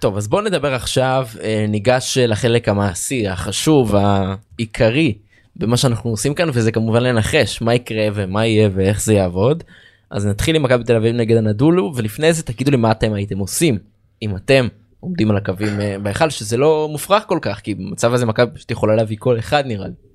טוב 0.00 0.16
אז 0.16 0.28
בוא 0.28 0.42
נדבר 0.42 0.74
עכשיו 0.74 1.28
אה, 1.42 1.66
ניגש 1.68 2.18
לחלק 2.18 2.68
המעשי 2.68 3.28
החשוב 3.28 3.94
העיקרי 3.96 5.18
במה 5.56 5.76
שאנחנו 5.76 6.10
עושים 6.10 6.34
כאן 6.34 6.48
וזה 6.52 6.72
כמובן 6.72 7.02
לנחש 7.02 7.62
מה 7.62 7.74
יקרה 7.74 8.08
ומה 8.14 8.46
יהיה 8.46 8.68
ואיך 8.74 9.02
זה 9.02 9.14
יעבוד. 9.14 9.64
אז 10.10 10.26
נתחיל 10.26 10.56
עם 10.56 10.62
מכבי 10.62 10.84
תל 10.84 10.96
אביב 10.96 11.14
נגד 11.14 11.36
הנדולו 11.36 11.92
ולפני 11.96 12.32
זה 12.32 12.42
תגידו 12.42 12.70
לי 12.70 12.76
מה 12.76 12.90
אתם 12.90 13.12
הייתם 13.12 13.38
עושים 13.38 13.78
אם 14.22 14.36
אתם 14.36 14.68
עומדים 15.00 15.30
על 15.30 15.36
הקווים 15.36 15.80
אה, 15.80 15.96
בהיכל 16.02 16.30
שזה 16.30 16.56
לא 16.56 16.88
מופרך 16.92 17.24
כל 17.26 17.38
כך 17.42 17.60
כי 17.60 17.74
במצב 17.74 18.14
הזה 18.14 18.26
מכבי 18.26 18.54
פשוט 18.54 18.70
יכולה 18.70 18.94
להביא 18.94 19.16
כל 19.20 19.38
אחד 19.38 19.66
נראה 19.66 19.86
לי. 19.86 20.09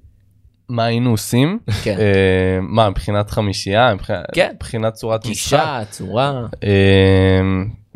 מה 0.70 0.86
היינו 0.86 1.12
עושים? 1.12 1.60
כן. 1.84 1.96
אה, 2.00 2.06
מה 2.62 2.90
מבחינת 2.90 3.30
חמישייה? 3.30 3.94
מבחינת- 3.94 4.26
כן. 4.34 4.52
מבחינת 4.56 4.94
צורת 4.94 5.26
משחק? 5.26 5.32
גישה, 5.60 5.80
צורה. 5.90 6.46
אה, 6.64 6.70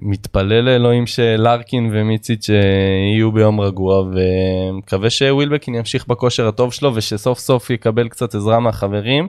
מתפלל 0.01 0.61
לאלוהים 0.61 1.07
שלארקין 1.07 1.89
ומיציץ' 1.93 2.49
יהיו 2.49 3.31
ביום 3.31 3.61
רגוע 3.61 4.03
ומקווה 4.13 5.09
שווילבקין 5.09 5.75
ימשיך 5.75 6.07
בכושר 6.07 6.47
הטוב 6.47 6.73
שלו 6.73 6.95
ושסוף 6.95 7.39
סוף 7.39 7.69
יקבל 7.69 8.07
קצת 8.07 8.35
עזרה 8.35 8.59
מהחברים. 8.59 9.27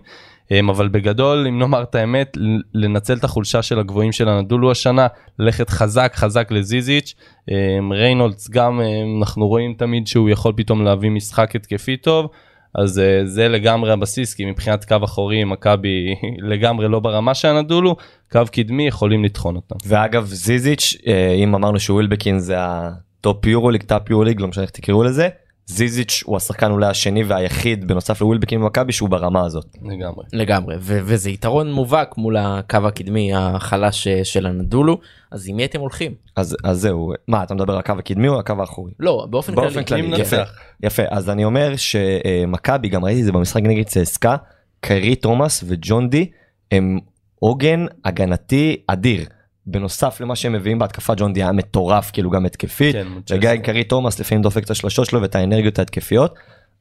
אה, 0.53 0.61
אבל 0.71 0.89
בגדול 0.89 1.47
אם 1.49 1.59
נאמר 1.59 1.83
את 1.83 1.95
האמת 1.95 2.37
לנצל 2.75 3.15
את 3.17 3.25
החולשה 3.25 3.63
של 3.63 3.79
הגבוהים 3.79 4.13
של 4.13 4.29
הנדולו 4.29 4.71
השנה 4.71 5.07
ללכת 5.39 5.71
חזק 5.71 6.13
חזק 6.15 6.49
לזיזיץ' 6.51 7.15
אה, 7.51 7.57
ריינולדס 7.91 8.51
גם 8.51 8.81
אה, 8.81 8.87
אנחנו 9.21 9.49
רואים 9.49 9.75
תמיד 9.79 10.07
שהוא 10.07 10.31
יכול 10.31 10.53
פתאום 10.57 10.85
להביא 10.85 11.11
משחק 11.11 11.57
התקפי 11.57 11.97
טוב. 11.97 12.27
אז 12.75 12.99
אה, 12.99 13.21
זה 13.25 13.49
לגמרי 13.49 13.93
הבסיס 13.93 14.35
כי 14.35 14.45
מבחינת 14.45 14.85
קו 14.85 14.97
אחורי 15.05 15.45
מכבי 15.45 16.15
לגמרי 16.51 16.89
לא 16.89 17.01
ברמה 17.01 17.35
של 17.35 17.49
הנדולו 17.49 17.97
קו 18.33 18.41
קדמי 18.53 18.87
יכולים 18.87 19.25
לטחון 19.25 19.57
אותם. 19.57 19.77
ואגב 19.87 20.27
זיזיץ' 20.27 20.97
אה, 21.07 21.33
אם 21.33 21.55
אמרנו 21.55 21.81
שווילבקין 21.81 22.39
זה 22.39 22.55
ה 22.59 22.81
top 22.81 23.47
יורוליג 23.47 23.83
top 23.83 24.11
יורוליג 24.11 24.41
לא 24.41 24.49
משנה 24.49 24.65
איך 24.65 24.71
תקראו 24.71 25.03
לזה 25.03 25.29
זיזיץ' 25.71 26.23
הוא 26.27 26.37
השחקן 26.37 26.71
אולי 26.71 26.87
השני 26.87 27.25
והיחיד 27.25 27.89
בנוסף 27.89 28.21
לווילבקין 28.21 28.61
במכבי 28.61 28.93
שהוא 28.93 29.09
ברמה 29.09 29.45
הזאת. 29.45 29.67
לגמרי. 29.83 30.25
לגמרי 30.33 30.77
ו- 30.81 31.01
וזה 31.05 31.31
יתרון 31.31 31.73
מובהק 31.73 32.19
מול 32.19 32.37
הקו 32.37 32.79
הקדמי 32.87 33.35
החלש 33.35 34.07
אה, 34.07 34.25
של 34.25 34.47
הנדולו 34.47 34.99
אז 35.31 35.49
עם 35.49 35.57
מי 35.57 35.65
אתם 35.65 35.81
הולכים 35.81 36.15
אז 36.37 36.57
אז 36.65 36.81
זהו 36.81 37.13
מה 37.29 37.43
אתה 37.43 37.55
מדבר 37.55 37.73
על 37.73 37.79
הקו 37.79 37.93
הקדמי 37.99 38.29
או 38.29 38.39
הקו 38.39 38.55
האחורי? 38.59 38.93
לא 39.01 39.27
באופן 39.31 39.55
באופן 39.55 39.85
כללי 39.85 40.03
כללי 40.03 40.23
יפה? 40.23 40.37
יפה 40.83 41.03
אז 41.11 41.31
אני 41.31 41.45
אומר 41.45 41.73
שמכבי 41.77 42.89
גם 42.89 43.05
ראיתי 43.05 43.21
את 43.21 43.25
זה 43.25 43.33
במשחק 43.33 43.63
נגד 43.63 43.85
צסקה 43.85 44.37
קיירי 44.81 45.15
תומאס 45.15 45.65
וג'ון 45.67 46.11
די 46.11 46.31
הם 46.73 46.99
עוגן 47.39 47.87
הגנתי 48.05 48.77
אדיר 48.87 49.25
בנוסף 49.71 50.21
למה 50.21 50.37
שהם 50.37 50.53
מביאים 50.53 50.79
בהתקפה 50.79 51.15
ג'ון 51.15 51.33
די 51.33 51.43
היה 51.43 51.53
מטורף 51.53 52.11
כאילו 52.11 52.31
גם 52.31 52.47
התקפית. 52.47 52.93
כן, 52.95 53.07
וגם 53.31 53.59
קיירי 53.63 53.85
תומאס 53.85 54.21
לפעמים 54.21 54.43
דופק 54.43 54.65
את 54.65 54.71
השלשות 54.71 55.07
שלו 55.07 55.23
ואת 55.23 55.35
האנרגיות 55.35 55.79
ההתקפיות 55.79 56.35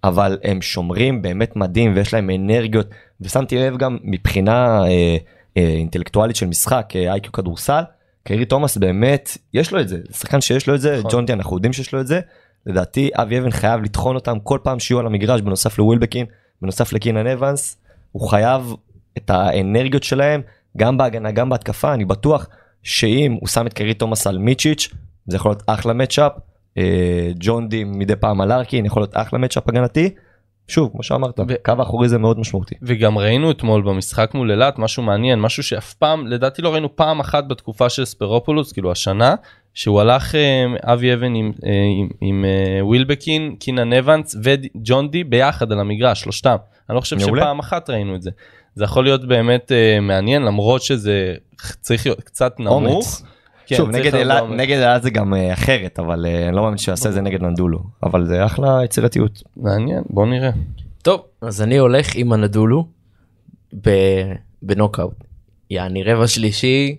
אבל 0.03 0.37
הם 0.43 0.61
שומרים 0.61 1.21
באמת 1.21 1.55
מדהים 1.55 1.93
ויש 1.95 2.13
להם 2.13 2.29
אנרגיות 2.29 2.87
ושמתי 3.21 3.57
לב 3.57 3.77
גם 3.77 3.97
מבחינה 4.03 4.83
אה, 4.83 5.17
אה, 5.57 5.63
אינטלקטואלית 5.63 6.35
של 6.35 6.45
משחק 6.45 6.93
אה, 6.95 7.13
איי-קיו 7.13 7.31
כדורסל 7.31 7.81
קיירי 8.23 8.45
תומאס 8.45 8.77
באמת 8.77 9.37
יש 9.53 9.71
לו 9.71 9.81
את 9.81 9.87
זה 9.87 9.97
זה 10.07 10.13
שחקן 10.13 10.41
שיש 10.41 10.67
לו 10.67 10.75
את 10.75 10.81
זה 10.81 10.97
נכון. 10.97 11.11
ג'ון 11.11 11.25
די 11.25 11.33
אנחנו 11.33 11.55
יודעים 11.55 11.73
שיש 11.73 11.93
לו 11.93 12.01
את 12.01 12.07
זה. 12.07 12.19
לדעתי 12.65 13.09
אבי 13.13 13.39
אבן 13.39 13.51
חייב 13.51 13.83
לטחון 13.83 14.15
אותם 14.15 14.39
כל 14.39 14.59
פעם 14.63 14.79
שיהיו 14.79 14.99
על 14.99 15.05
המגרש 15.05 15.41
בנוסף 15.41 15.79
לווילבקין 15.79 16.25
בנוסף 16.61 16.93
לקינן 16.93 17.27
אבנס. 17.27 17.77
הוא 18.11 18.29
חייב 18.29 18.73
את 19.17 19.29
האנרגיות 19.29 20.03
שלהם 20.03 20.41
גם 20.77 20.97
בהגנה 20.97 21.31
גם 21.31 21.49
בהתקפה 21.49 21.93
אני 21.93 22.05
בטוח 22.05 22.47
שאם 22.83 23.37
הוא 23.39 23.47
שם 23.47 23.67
את 23.67 23.73
קיירי 23.73 23.93
תומאס 23.93 24.27
על 24.27 24.37
מיצ'יץ' 24.37 24.89
זה 25.27 25.35
יכול 25.35 25.51
להיות 25.51 25.63
אחלה 25.67 25.93
מצ'אפ 25.93 26.31
אה, 26.77 27.31
ג'ון 27.39 27.69
די 27.69 27.83
מדי 27.83 28.15
פעם 28.15 28.41
על 28.41 28.51
ארקין 28.51 28.85
יכול 28.85 29.01
להיות 29.01 29.11
אחלה 29.13 29.39
מצ'אפ 29.39 29.69
הגנתי. 29.69 30.09
שוב 30.67 30.89
כמו 30.91 31.03
שאמרת 31.03 31.39
ו- 31.39 31.63
קו 31.65 31.73
האחורי 31.79 32.09
זה 32.09 32.17
מאוד 32.17 32.39
משמעותי. 32.39 32.75
וגם 32.81 33.17
ראינו 33.17 33.51
אתמול 33.51 33.81
במשחק 33.81 34.31
מול 34.33 34.51
אילת 34.51 34.79
משהו 34.79 35.03
מעניין 35.03 35.39
משהו 35.39 35.63
שאף 35.63 35.93
פעם 35.93 36.27
לדעתי 36.27 36.61
לא 36.61 36.73
ראינו 36.73 36.95
פעם 36.95 37.19
אחת 37.19 37.47
בתקופה 37.47 37.89
של 37.89 38.05
ספירופולוס 38.05 38.71
כאילו 38.71 38.91
השנה 38.91 39.35
שהוא 39.73 40.01
הלך 40.01 40.35
אה, 40.35 40.65
אבי 40.93 41.13
אבן 41.13 41.35
עם, 41.35 41.51
אה, 41.65 41.71
עם, 41.99 42.09
עם 42.21 42.45
ווילבקין 42.81 43.55
קינן 43.59 43.93
אבנס 43.93 44.35
וג'ון 44.43 45.11
די 45.11 45.23
ביחד 45.23 45.71
על 45.71 45.79
המגרש 45.79 46.21
שלושתם 46.21 46.55
אני 46.89 46.95
לא 46.95 47.01
חושב 47.01 47.17
מעולה. 47.17 47.41
שפעם 47.41 47.59
אחת 47.59 47.89
ראינו 47.89 48.15
את 48.15 48.21
זה 48.21 48.29
זה 48.79 48.85
יכול 48.85 49.03
להיות 49.03 49.27
באמת 49.27 49.71
אה, 49.71 49.99
מעניין 49.99 50.41
למרות 50.41 50.81
שזה 50.81 51.35
צריך 51.81 52.05
להיות 52.05 52.21
קצת 52.21 52.59
נמוך. 52.59 52.73
אומץ. 52.73 53.23
כן, 53.65 53.75
שוב 53.75 53.89
נגד 53.89 54.15
אילת. 54.15 54.43
נגד 54.49 54.77
אילת 54.77 55.03
זה 55.03 55.09
גם 55.09 55.33
אה, 55.33 55.53
אחרת 55.53 55.99
אבל 55.99 56.25
אה, 56.25 56.47
אני 56.47 56.55
לא 56.55 56.63
מאמין 56.63 56.77
שהוא 56.77 56.91
יעשה 56.91 57.09
את 57.09 57.13
זה 57.13 57.21
נגד 57.21 57.41
ננדולו 57.41 57.79
אבל 58.03 58.25
זה 58.25 58.45
אחלה 58.45 58.79
יצירתיות. 58.83 59.43
מעניין 59.57 60.03
בוא 60.09 60.25
נראה. 60.25 60.49
טוב 61.01 61.21
אז 61.41 61.61
אני 61.61 61.77
הולך 61.77 62.15
עם 62.15 62.33
הנדולו 62.33 62.87
ב- 63.85 64.33
בנוקאוט. 64.61 65.23
יעני 65.69 66.03
רבע 66.03 66.27
שלישי 66.27 66.95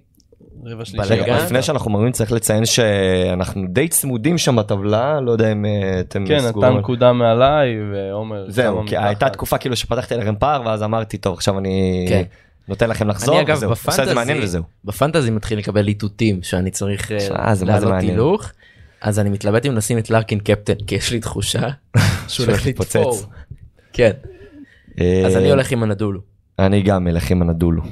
רבע. 0.64 0.84
שלישי. 0.84 1.14
רגע, 1.14 1.44
לפני 1.44 1.62
שאנחנו 1.62 1.90
מראים 1.90 2.12
צריך 2.12 2.32
לציין 2.32 2.66
שאנחנו 2.66 3.66
די 3.68 3.88
צמודים 3.88 4.38
שם 4.38 4.56
בטבלה 4.56 5.20
לא 5.20 5.30
יודע 5.30 5.52
אם 5.52 5.64
אה, 5.64 6.00
אתם 6.00 6.24
כן 6.26 6.38
אתה 6.48 6.66
על- 6.66 6.78
נקודה 6.78 7.12
מעליי 7.12 7.68
ועומר. 7.92 8.44
זהו 8.50 8.82
כי 8.86 8.94
מתחת. 8.96 9.06
הייתה 9.06 9.28
תקופה 9.30 9.58
כאילו 9.58 9.76
שפתחתי 9.76 10.14
לכם 10.14 10.34
פער 10.38 10.62
ואז 10.66 10.82
אמרתי 10.82 11.18
טוב 11.18 11.34
עכשיו 11.34 11.58
אני 11.58 12.06
כן. 12.08 12.22
נותן 12.68 12.90
לכם 12.90 13.08
לחזור 13.08 13.34
אני 13.34 13.44
אגב 13.44 13.56
וזהו. 13.56 13.70
עושה 13.70 14.02
את 14.02 14.08
זה 14.08 14.14
מעניין 14.14 14.36
בפנטזי 14.38 14.44
וזהו. 14.58 14.62
בפנטזי 14.84 15.30
מתחיל 15.30 15.58
לקבל 15.58 15.88
איתותים 15.88 16.42
שאני 16.42 16.70
צריך 16.70 17.12
אה, 17.12 17.18
לעלות. 17.66 17.92
הילוך. 18.02 18.50
אז 19.02 19.18
אני 19.18 19.30
מתלבט 19.30 19.66
אם 19.66 19.74
נשים 19.74 19.98
את 19.98 20.10
לארקין 20.10 20.38
קפטן 20.38 20.74
כי 20.86 20.94
יש 20.94 21.12
לי 21.12 21.20
תחושה 21.20 21.60
שהוא 22.28 22.46
הולך. 22.46 22.66
לתפור. 22.66 23.16
כן 23.92 24.10
אז 25.26 25.34
אה, 25.34 25.38
אני 25.40 25.50
הולך 25.50 25.72
עם 25.72 25.82
הנדולו. 25.82 26.20
אני 26.58 26.82
גם 26.82 27.08
אלך 27.08 27.30
עם 27.30 27.42
הנדולו. 27.42 27.82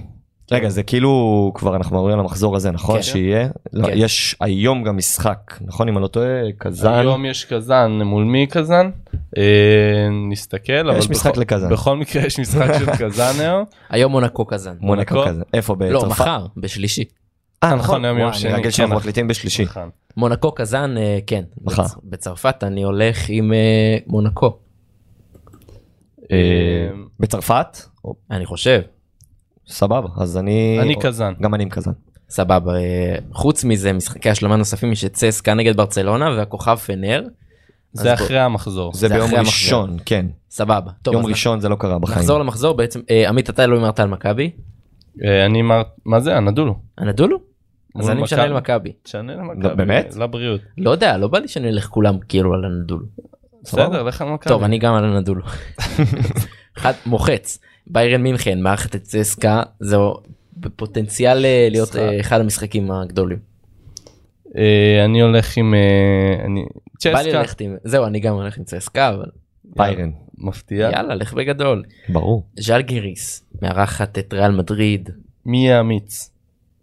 רגע 0.53 0.68
זה 0.68 0.82
כאילו 0.82 1.12
כבר 1.55 1.76
אנחנו 1.76 1.96
מדברים 1.96 2.14
על 2.14 2.20
המחזור 2.20 2.57
הזה 2.57 2.70
נכון 2.70 2.96
כן. 2.96 3.03
שיהיה 3.03 3.49
לא, 3.72 3.86
כן. 3.86 3.92
יש 3.96 4.36
היום 4.40 4.82
גם 4.82 4.96
משחק 4.96 5.59
נכון 5.61 5.88
אם 5.88 5.96
אני 5.96 6.03
לא 6.03 6.09
טועה 6.09 6.26
קזאן 6.59 6.92
היום 6.92 7.24
יש 7.24 7.44
קזאן 7.44 8.03
מול 8.03 8.24
מי 8.24 8.46
קזאן? 8.46 8.90
אה, 9.38 9.42
נסתכל. 10.30 10.72
אבל 10.90 10.99
משחק 11.11 11.30
בכל- 11.32 11.40
לקזאן. 11.40 11.70
בכל 11.72 11.96
מקרה 11.96 12.22
יש 12.22 12.40
משחק 12.40 12.68
של 12.78 12.86
קזאן 12.96 13.40
היום. 13.40 13.64
היום 13.90 14.12
מונקו 14.12 14.44
קזאן. 14.44 14.74
מונקו 14.80 15.14
מונקו? 15.14 15.30
כזה 15.30 15.42
איפה 15.55 15.76
לא 15.80 15.99
בצרפת? 15.99 16.11
מחר 16.20 16.46
בשלישי. 16.57 17.05
אה 17.62 17.74
נכון, 17.74 18.05
היום 18.05 18.18
יום 18.18 18.32
שני, 18.32 18.49
אני 18.51 18.59
רגיל 18.59 18.64
כן, 18.64 18.76
שאנחנו 18.76 18.96
נכון. 19.11 19.26
בשלישי. 19.28 19.62
נכון. 19.64 19.90
מונקו 20.16 20.53
קזאן 20.53 20.96
אה, 20.99 21.18
כן. 21.26 21.44
מחר. 21.64 21.82
בצ- 21.82 21.99
בצרפת 22.05 22.64
אני 22.64 22.82
הולך 22.82 23.18
עם 23.28 23.53
אה, 23.53 23.59
מונקו. 24.07 24.59
אה, 26.32 26.88
בצרפת? 27.20 27.78
אני 28.30 28.46
חושב. 28.46 28.80
סבבה 29.69 30.09
אז 30.16 30.37
אני 30.39 30.79
אני 30.83 30.95
קזאן. 31.01 31.33
גם 31.43 31.55
אני 31.55 31.62
עם 31.62 31.69
קזאן. 31.69 31.93
סבבה. 32.31 32.75
אה, 32.77 33.14
חוץ 33.33 33.64
מזה 33.64 33.93
משחקי 33.93 34.31
השלמה 34.31 34.57
נוספים 34.57 34.93
יש 34.93 35.05
את 35.05 35.12
צסקה 35.12 35.55
נגד 35.55 35.77
ברצלונה 35.77 36.31
והכוכב 36.31 36.77
פנר. 36.77 37.23
זה 37.93 38.03
בוא- 38.05 38.14
אחרי 38.14 38.39
המחזור. 38.41 38.93
זה 38.95 39.09
זה 39.09 39.14
ביום 39.14 39.31
ראשון 39.35 39.97
כן 40.07 40.27
סבבה. 40.51 40.91
טוב, 41.03 41.14
יום 41.14 41.27
ראשון 41.27 41.61
זה 41.61 41.69
לא 41.69 41.77
קרה 41.77 41.99
בחיים. 41.99 42.19
נחזור 42.19 42.39
למחזור 42.39 42.75
בעצם. 42.77 43.01
אה, 43.11 43.29
עמית 43.29 43.51
אתה 43.51 43.66
לא 43.66 43.75
הימרת 43.77 44.01
על 44.01 44.09
מכבי? 44.09 44.51
אה, 45.25 45.47
אני 45.47 45.61
אמר 45.61 45.83
מה 46.07 46.21
זה 46.21 46.37
הנדולו. 46.37 46.75
הנדולו? 46.99 47.39
אז 47.99 48.11
אני 48.11 48.23
משנה 48.23 48.43
מכבי. 48.43 48.55
למכבי. 48.55 48.93
תשנה 49.03 49.35
לא, 49.37 49.43
למכבי. 49.43 49.75
באמת? 49.75 50.16
לבריאות. 50.16 50.61
לא 50.79 50.91
יודע 50.91 51.16
לא 51.16 51.29
בא 51.29 51.39
לי 51.39 51.49
שאני 51.49 51.69
אלך 51.69 51.87
כולם 51.87 52.19
כאילו 52.29 52.55
על 52.55 52.64
הנדולו. 52.64 53.07
בסדר 53.62 54.03
לך 54.03 54.23
על 54.23 54.29
מכבי. 54.29 54.49
טוב 54.49 54.62
אני 54.62 54.79
גם 54.79 54.95
על 54.95 55.05
הנדולו. 55.05 55.43
מוחץ. 57.07 57.59
ביירן 57.91 58.22
מינכן 58.22 58.61
מערכת 58.61 58.95
את 58.97 59.03
צסקה 59.03 59.62
זהו 59.80 60.14
בפוטנציאל 60.57 61.45
אה, 61.45 61.68
להיות. 61.70 61.97
אה, 61.97 62.20
אחד 62.20 62.41
המשחקים 62.41 62.91
הגדולים. 62.91 63.39
אה, 64.57 65.05
אני 65.05 65.22
הולך 65.22 65.57
עם 65.57 65.74
אני- 66.45 66.64
בא 67.05 67.18
לי 67.20 67.24
צ'סקה. 67.24 67.39
ללכת 67.39 67.61
עם 67.61 67.76
זהו 67.84 68.07
אני 68.07 68.20
גם 68.20 68.34
הולך 68.34 68.59
עם 68.59 68.64
צסקה 68.64 69.09
אבל 69.09 69.26
ביירן 69.64 70.11
מפתיע. 70.39 70.91
יאללה 70.93 71.14
לך 71.14 71.34
בגדול. 71.34 71.82
ברור. 72.09 72.47
ז'לגיריס 72.61 73.45
מארחת 73.62 74.18
את 74.18 74.34
ריאל 74.34 74.51
מדריד. 74.53 75.11
מי 75.47 75.66
יהיה 75.66 75.80
אמיץ? 75.80 76.30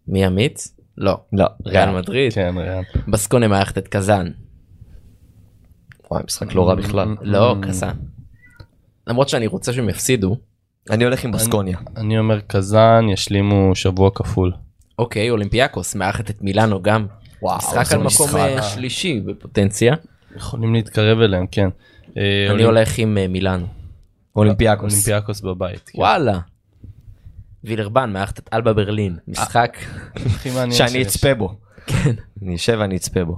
מי 0.07 0.27
אמיץ? 0.27 0.75
לא. 0.97 1.17
לא. 1.33 1.45
ריאל 1.65 1.89
מדריד. 1.95 2.33
כן 2.33 2.55
ריאל. 2.57 2.83
בסקונה 3.07 3.47
מארחת 3.47 3.77
את 3.77 3.87
קזאן. 3.87 4.27
וואי 6.11 6.23
משחק 6.27 6.53
לא 6.53 6.67
רע 6.69 6.75
בכלל. 6.75 7.15
לא. 7.21 7.55
קזאן. 7.61 7.93
למרות 9.07 9.29
שאני 9.29 9.47
רוצה 9.47 9.73
שהם 9.73 9.89
יפסידו. 9.89 10.37
אני 10.89 11.03
הולך 11.03 11.23
עם 11.25 11.31
בסקוניה. 11.31 11.77
אני 11.97 12.19
אומר 12.19 12.39
קזאן 12.47 13.09
ישלימו 13.09 13.75
שבוע 13.75 14.09
כפול. 14.15 14.51
אוקיי 14.99 15.29
אולימפיאקוס 15.29 15.95
מארחת 15.95 16.29
את 16.29 16.41
מילאנו 16.41 16.81
גם. 16.81 17.05
וואו, 17.41 17.57
משחק 17.57 17.91
על 17.91 18.03
מקום. 18.03 18.27
אה, 18.37 18.61
שלישי 18.63 19.19
בפוטנציה. 19.25 19.95
יכולים 20.35 20.73
להתקרב 20.73 21.19
אליהם 21.19 21.45
כן. 21.51 21.69
אה, 22.17 22.21
אני 22.49 22.53
אולימפ- 22.53 22.65
הולך 22.65 22.97
עם 22.97 23.17
אה, 23.17 23.27
מילאנו. 23.27 23.65
אולימפיאקוס. 24.35 24.91
אולימפיאקוס 24.93 25.41
בבית. 25.41 25.89
כן. 25.93 25.99
וואלה. 26.01 26.39
וילרבן 27.63 28.13
מארחת 28.13 28.39
את 28.39 28.49
אלבה 28.53 28.73
ברלין. 28.73 29.17
משחק. 29.27 29.77
שאני. 30.71 31.01
אצפה 31.01 31.33
בו. 31.33 31.57
כן. 31.87 32.15
אני 32.43 32.55
אשב 32.55 32.77
ואני 32.79 32.95
אצפה 32.95 33.23
בו. 33.25 33.37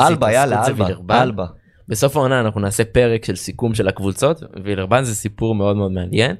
אלבה 0.00 0.32
יאללה 0.32 0.66
אלבה. 1.10 1.46
בסוף 1.88 2.16
העונה 2.16 2.40
אנחנו 2.40 2.60
נעשה 2.60 2.84
פרק 2.84 3.24
של 3.24 3.36
סיכום 3.36 3.74
של 3.74 3.88
הקבוצות 3.88 4.42
וילרבן 4.64 5.04
זה 5.04 5.14
סיפור 5.14 5.54
מאוד 5.54 5.76
מאוד 5.76 5.92
מעניין. 5.92 6.36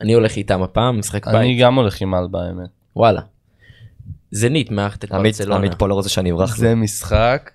אני 0.00 0.12
הולך 0.12 0.36
איתם 0.36 0.62
הפעם 0.62 0.98
משחק 0.98 1.28
אני 1.28 1.38
בית. 1.38 1.60
גם 1.60 1.74
הולך 1.74 2.00
עם 2.00 2.14
אלבה 2.14 2.42
האמת. 2.42 2.68
וואלה. 2.96 3.20
זנית 4.30 4.70
מארחת 4.70 5.04
את 5.04 5.12
ברצלונה. 5.12 5.56
עמית 5.56 5.74
פה 5.74 5.88
לא 5.88 5.94
רוצה 5.94 6.08
שאני 6.08 6.32
אברח. 6.32 6.56
זה 6.56 6.74
משחק. 6.74 7.50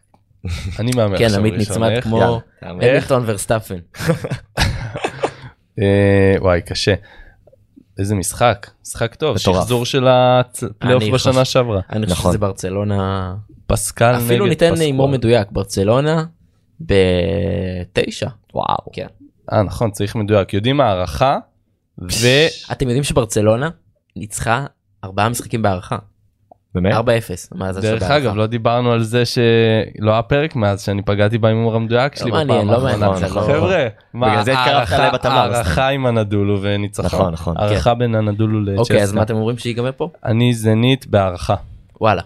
אני 0.79 0.91
מהמר 0.95 1.17
כן, 1.17 1.33
עמית 1.35 1.53
נצמד? 1.53 1.91
כמו. 2.01 2.41
המילטון 2.61 3.23
ורסטאפן. 3.25 3.77
אה, 5.79 6.35
וואי 6.39 6.61
קשה. 6.61 6.93
איזה 7.99 8.15
משחק 8.15 8.69
משחק 8.83 9.15
טוב. 9.15 9.37
שחזור 9.37 9.85
של 9.85 10.07
הפלייאוף 10.07 11.03
אני 11.03 11.11
בשנה 11.11 11.45
שעברה 11.45 11.81
אני 11.89 12.05
חושב 12.05 12.17
נכון. 12.19 12.31
שזה 12.31 12.37
ברצלונה. 12.37 13.35
פסקל 13.67 14.11
נגד 14.11 14.25
אפילו 14.25 14.45
ניתן. 14.45 14.73
הימור 14.79 15.07
מדויק 15.09 15.47
ברצלונה 15.51 16.25
בתשע. 16.85 18.29
וואו. 18.53 18.77
כן. 18.93 19.07
אה 19.53 19.63
נכון 19.63 19.91
צריך 19.91 20.15
מדויק 20.15 20.53
יודעים 20.53 20.81
הערכה 20.81 21.37
ו... 22.01 22.27
אתם 22.71 22.85
יודעים 22.85 23.03
שברצלונה 23.03 23.69
ניצחה 24.15 24.65
ארבעה 25.03 25.29
משחקים 25.29 25.61
בהערכה. 25.61 25.97
באמת? 26.75 26.93
4-0. 26.93 26.97
מה 27.55 27.73
זה 27.73 27.81
דרך 27.81 28.03
אגב 28.03 28.35
לא 28.35 28.45
דיברנו 28.45 28.91
על 28.91 29.03
זה 29.03 29.23
שלא 29.25 30.11
היה 30.11 30.21
פרק 30.21 30.55
מאז 30.55 30.81
שאני 30.81 31.01
פגעתי 31.01 31.37
בהימור 31.37 31.75
המדויק 31.75 32.15
שלי 32.15 32.31
מעניין, 32.31 32.67
בפעם 32.67 32.81
לא 32.81 32.87
האחרונה. 32.87 33.27
לא- 33.35 33.41
חבר'ה, 33.41 33.87
מה, 34.13 34.27
הערכה- 34.27 35.87
עם 35.89 36.05
הנדולו 36.05 36.61
וניצחון. 36.61 37.05
נכון, 37.05 37.33
נכון. 37.33 37.57
הערכה 37.57 37.93
בין 37.93 38.15
הנדולו 38.15 38.61
לצ'סקה. 38.61 38.79
אוקיי 38.81 39.03
אז 39.03 39.13
מה 39.13 39.23
אתם 39.23 39.35
אומרים 39.35 39.57
שיגמר 39.57 39.91
פה? 39.97 40.09
אני 40.25 40.53
זנית 40.53 41.07
בהערכה. 41.07 41.55
וואלה. 42.01 42.21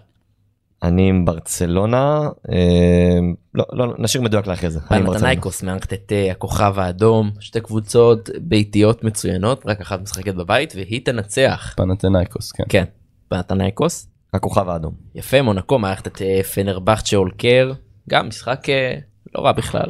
אני 0.84 1.10
עם 1.10 1.26
ברצלונה. 1.26 2.30
אה, 2.52 3.20
לא, 3.54 3.66
לא, 3.74 3.94
נשאיר 4.00 4.24
מדויק 4.24 4.48
לאחרי 4.48 4.70
זה. 4.70 4.80
אני 4.80 5.00
עם 5.00 5.06
ברצלונה. 5.06 5.20
פנתנייקוס 5.20 5.64
מארחת 5.64 5.94
את 5.94 6.12
הכוכב 6.32 6.80
האדום 6.80 7.32
שתי 7.40 7.62
קבוצות 7.62 8.30
ביתיות 8.42 9.04
מצוינות 9.04 9.64
רק 9.66 9.82
אחת 9.82 10.02
משחקת 10.02 10.36
בבית 10.36 10.74
והיא 10.76 11.06
תנצח. 11.06 11.74
פנתנייקוס 11.78 12.52
כן. 12.52 12.64
כן. 12.70 12.84
פנתנייקוס. 13.28 14.08
הכוכב 14.34 14.70
האדום. 14.70 14.94
יפה 15.16 15.42
מונקו 15.42 15.80
מארחת 15.80 16.08
את 16.08 16.22
פנרבכצ'ה 16.54 17.18
אולקר 17.18 17.72
גם 18.10 18.28
משחק 18.28 18.70
אה, 18.70 18.96
לא 19.36 19.42
רע 19.42 19.52
בכלל. 19.52 19.90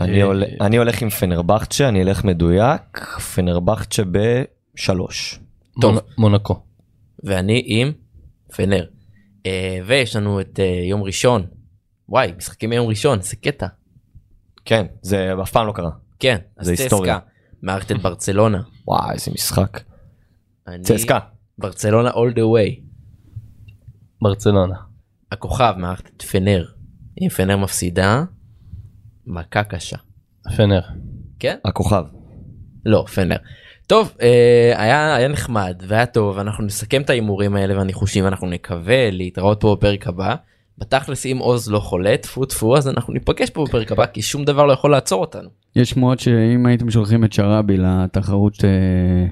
אני 0.00 0.20
אה, 0.20 0.26
הול- 0.26 0.44
אני 0.60 0.76
הולך 0.76 1.02
עם 1.02 1.08
פנרבכצ'ה, 1.10 1.88
אני 1.88 2.02
אלך 2.02 2.24
מדויק. 2.24 2.98
פנרבכצ'ה 3.34 4.02
בשלוש. 4.74 5.40
טוב. 5.80 5.94
מונ- 5.98 6.00
מונקו. 6.18 6.60
ואני 7.24 7.62
עם 7.66 7.92
פנר. 8.56 8.84
אה, 9.46 9.78
ויש 9.86 10.16
לנו 10.16 10.40
את 10.40 10.60
אה, 10.60 10.64
יום 10.88 11.02
ראשון. 11.02 11.46
וואי 12.08 12.32
משחקים 12.36 12.70
מיום 12.70 12.88
ראשון 12.88 13.20
זה 13.22 13.36
קטע. 13.36 13.66
כן, 14.64 14.86
זה 15.02 15.32
אף 15.42 15.50
פעם 15.52 15.66
לא 15.66 15.72
קרה. 15.72 15.90
כן. 16.18 16.36
אז 16.56 16.66
זה 16.66 16.72
היסטוריה. 16.72 17.18
מארחת 17.62 17.92
את 17.92 18.02
ברצלונה. 18.02 18.62
וואי, 18.88 19.12
איזה 19.14 19.30
משחק. 19.34 19.80
אני- 20.66 20.82
צסקה. 20.82 21.18
ברצלונה 21.58 22.10
all 22.10 22.34
the 22.34 22.38
way. 22.38 22.80
ברצלונה. 24.22 24.74
הכוכב 25.32 25.74
מארחת 25.78 26.10
את 26.16 26.22
פנר. 26.22 26.66
אם 27.22 27.28
פנר 27.28 27.56
מפסידה. 27.56 28.24
מכה 29.26 29.64
קשה. 29.64 29.96
פנר. 30.56 30.80
כן? 31.38 31.56
הכוכב. 31.64 32.04
לא 32.86 33.04
פנר. 33.14 33.36
טוב 33.90 34.12
אה, 34.22 34.72
היה 34.76 35.14
היה 35.14 35.28
נחמד 35.28 35.82
והיה 35.86 36.06
טוב 36.06 36.38
אנחנו 36.38 36.64
נסכם 36.64 37.02
את 37.02 37.10
ההימורים 37.10 37.56
האלה 37.56 37.76
והניחושים 37.76 38.26
אנחנו 38.26 38.46
נקווה 38.46 39.10
להתראות 39.10 39.60
פה 39.60 39.76
בפרק 39.76 40.06
הבא. 40.06 40.34
בתכלס 40.78 41.26
אם 41.26 41.38
עוז 41.40 41.70
לא 41.70 41.78
חולה 41.78 42.16
טפו 42.16 42.44
טפו 42.44 42.76
אז 42.76 42.88
אנחנו 42.88 43.12
ניפגש 43.12 43.50
פה 43.50 43.64
בפרק 43.68 43.92
הבא 43.92 44.06
כי 44.06 44.22
שום 44.22 44.44
דבר 44.44 44.66
לא 44.66 44.72
יכול 44.72 44.90
לעצור 44.90 45.20
אותנו. 45.20 45.48
יש 45.76 45.90
שמועות 45.90 46.20
שאם 46.20 46.66
הייתם 46.66 46.90
שולחים 46.90 47.24
את 47.24 47.32
שראבי 47.32 47.76
לתחרות 47.76 48.64
אה, 48.64 49.26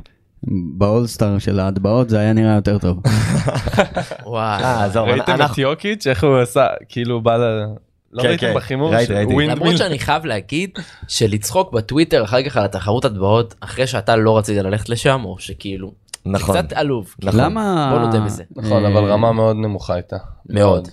באולסטאר 0.77 1.39
של 1.39 1.61
ההטבעות 1.61 2.09
זה 2.09 2.19
היה 2.19 2.33
נראה 2.33 2.55
יותר 2.55 2.79
טוב. 2.79 2.99
וואי. 4.27 4.63
אה, 4.63 5.03
ראיתם 5.03 5.43
את. 5.43 5.59
יוקיץ' 5.59 6.07
איך 6.07 6.25
הוא 6.25 6.39
עשה 6.39 6.67
כאילו 6.89 7.21
בא 7.21 7.37
ל... 7.37 7.65
לא 8.13 8.23
כן, 8.23 8.29
ראיתם 8.29 8.47
כן. 8.47 8.55
בחימור? 8.55 8.95
ראיתי, 8.95 9.07
של 9.07 9.15
ראיתי. 9.15 9.33
ווינד 9.35 9.53
למרות? 9.53 9.77
שאני 9.77 9.99
חייב 9.99 10.27
להגיד 10.27 10.71
שלצחוק 11.09 11.73
בטוויטר 11.73 12.25
אחר 12.25 12.43
כך 12.43 12.57
על 12.57 12.65
התחרות 12.65 13.05
הטבעות 13.05 13.55
אחרי 13.61 13.87
שאתה 13.87 14.17
לא 14.17 14.39
רצית 14.39 14.57
ללכת 14.57 14.89
לשם 14.89 15.21
או 15.25 15.39
שכאילו 15.39 15.93
זה 16.25 16.31
נכון. 16.31 16.57
קצת 16.57 16.73
עלוב 16.73 17.15
נכון. 17.23 17.41
למה... 17.41 17.91
בוא 17.93 18.07
נודה 18.07 18.21
בזה. 18.21 18.45
נכון 18.57 18.85
אה, 18.85 18.91
אבל 18.93 19.05
רמה 19.05 19.33
מאוד 19.33 19.57
נמוכה 19.57 19.95
הייתה. 19.95 20.17
מאוד. 20.49 20.89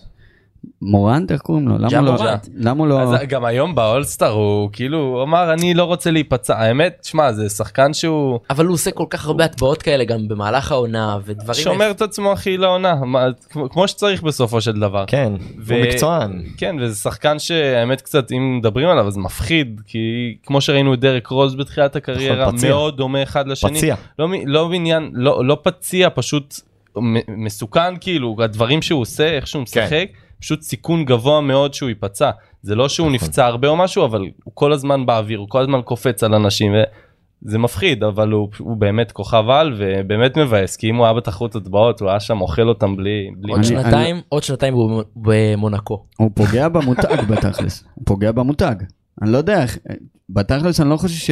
מורנט 0.82 1.32
איך 1.32 1.42
קוראים 1.42 1.68
לו? 1.68 1.78
למה 1.78 2.02
לא? 2.02 2.16
למה 2.58 2.86
לא? 2.86 3.02
אז 3.02 3.10
גם 3.28 3.46
היום 3.46 3.76
באולסטאר 3.76 4.30
הוא 4.32 4.70
כאילו 4.74 5.24
אמר 5.24 5.54
אני 5.54 5.74
לא 5.74 5.84
רוצה 5.84 6.12
להיפצע 6.12 6.58
האמת 6.60 7.00
שמע 7.04 7.32
זה 7.32 7.50
שחקן 7.50 7.94
שהוא 7.94 8.40
אבל 8.50 8.66
הוא 8.66 8.74
עושה 8.74 8.92
כל 8.92 9.06
כך 9.10 9.26
הרבה 9.26 9.46
הטבעות 9.46 9.82
כאלה 9.82 10.04
גם 10.04 10.28
במהלך 10.28 10.72
העונה 10.72 11.18
ודברים 11.26 11.64
שומר 11.64 11.92
את 11.92 12.02
עצמו 12.02 12.32
הכי 12.32 12.58
לעונה 12.58 12.96
כמו- 13.70 13.88
שצריך 13.88 14.24
בסופו 14.24 14.62
של 14.62 14.80
דבר. 14.80 15.04
כן, 15.08 15.34
הוא 15.70 15.78
מקצוען. 15.82 16.44
כן 16.58 16.76
וזה 16.82 16.96
שחקן 16.96 17.40
שהאמת 17.40 18.02
קצת 18.02 18.32
אם 18.32 18.58
מדברים 18.58 18.88
עליו 18.88 19.08
אז 19.08 19.18
מפחיד 19.18 19.82
כי 19.88 20.00
כמו 20.46 20.62
שראינו 20.62 20.94
את 20.94 21.00
דרק 21.00 21.28
רוז 21.28 21.56
בתחילת 21.56 21.96
הקריירה 21.96 22.52
פציע. 22.52 22.70
מאוד 22.70 22.98
דומה 22.98 23.24
אחד 23.24 23.48
לשני. 23.48 23.78
פציע. 23.78 23.96
לא, 24.20 24.28
לא 24.46 24.68
בעניין 24.68 25.12
לא 25.14 25.46
לא 25.46 25.58
פציע 25.64 26.10
פשוט 26.16 26.56
מסוכן 27.28 27.96
כאילו 28.02 28.36
הדברים 28.40 28.82
שהוא 28.82 29.02
עושה 29.02 29.28
איך 29.28 29.48
שהוא 29.48 29.64
כן. 29.72 29.84
משחק 29.84 30.08
פשוט 30.40 30.62
סיכון 30.62 31.06
גבוה 31.06 31.42
מאוד 31.42 31.74
שהוא 31.74 31.90
ייפצע 31.90 32.32
זה 32.62 32.76
לא 32.76 32.90
שהוא 32.90 33.06
נכון. 33.08 33.16
נפצע 33.16 33.46
הרבה 33.46 33.68
או 33.68 33.76
משהו 33.78 34.06
אבל 34.06 34.22
הוא 34.44 34.52
כל 34.54 34.74
הזמן 34.74 35.06
באוויר 35.06 35.40
הוא 35.40 35.50
כל 35.50 35.62
הזמן 35.62 35.82
קופץ 35.82 36.24
על 36.24 36.34
אנשים. 36.36 36.72
זה 37.42 37.58
מפחיד 37.58 38.04
אבל 38.04 38.32
הוא, 38.32 38.50
הוא 38.60 38.78
באמת 38.78 39.12
כוכב 39.12 39.50
על 39.50 39.74
ובאמת 39.78 40.38
מבאס 40.38 40.76
כי 40.76 40.90
אם 40.90 40.96
הוא 40.96 41.06
היה 41.06 41.14
בתחרות 41.14 41.56
הטבעות 41.56 42.02
הוא 42.02 42.10
היה 42.10 42.20
שם 42.20 42.42
אוכל 42.42 42.68
אותם 42.70 42.96
בלי, 42.96 43.30
בלי 43.38 43.52
עוד 43.52 43.60
אני- 43.60 43.68
שנתיים 43.68 44.22
עוד 44.30 44.44
שנתיים 44.44 44.74
הוא 44.74 45.04
במונקו. 45.16 46.06
הוא 46.18 46.32
פוגע 46.36 46.70
במותג 46.70 47.22
בתכלס. 47.30 47.84
הוא 47.96 48.04
פוגע 48.06 48.32
במותג. 48.32 48.76
אני 49.22 49.32
לא 49.32 49.38
יודע 49.38 49.62
איך, 49.64 49.78
בתכלס 50.30 50.80
אני 50.82 50.90
לא 50.90 50.98
חושב 50.98 51.16
ש... 51.20 51.30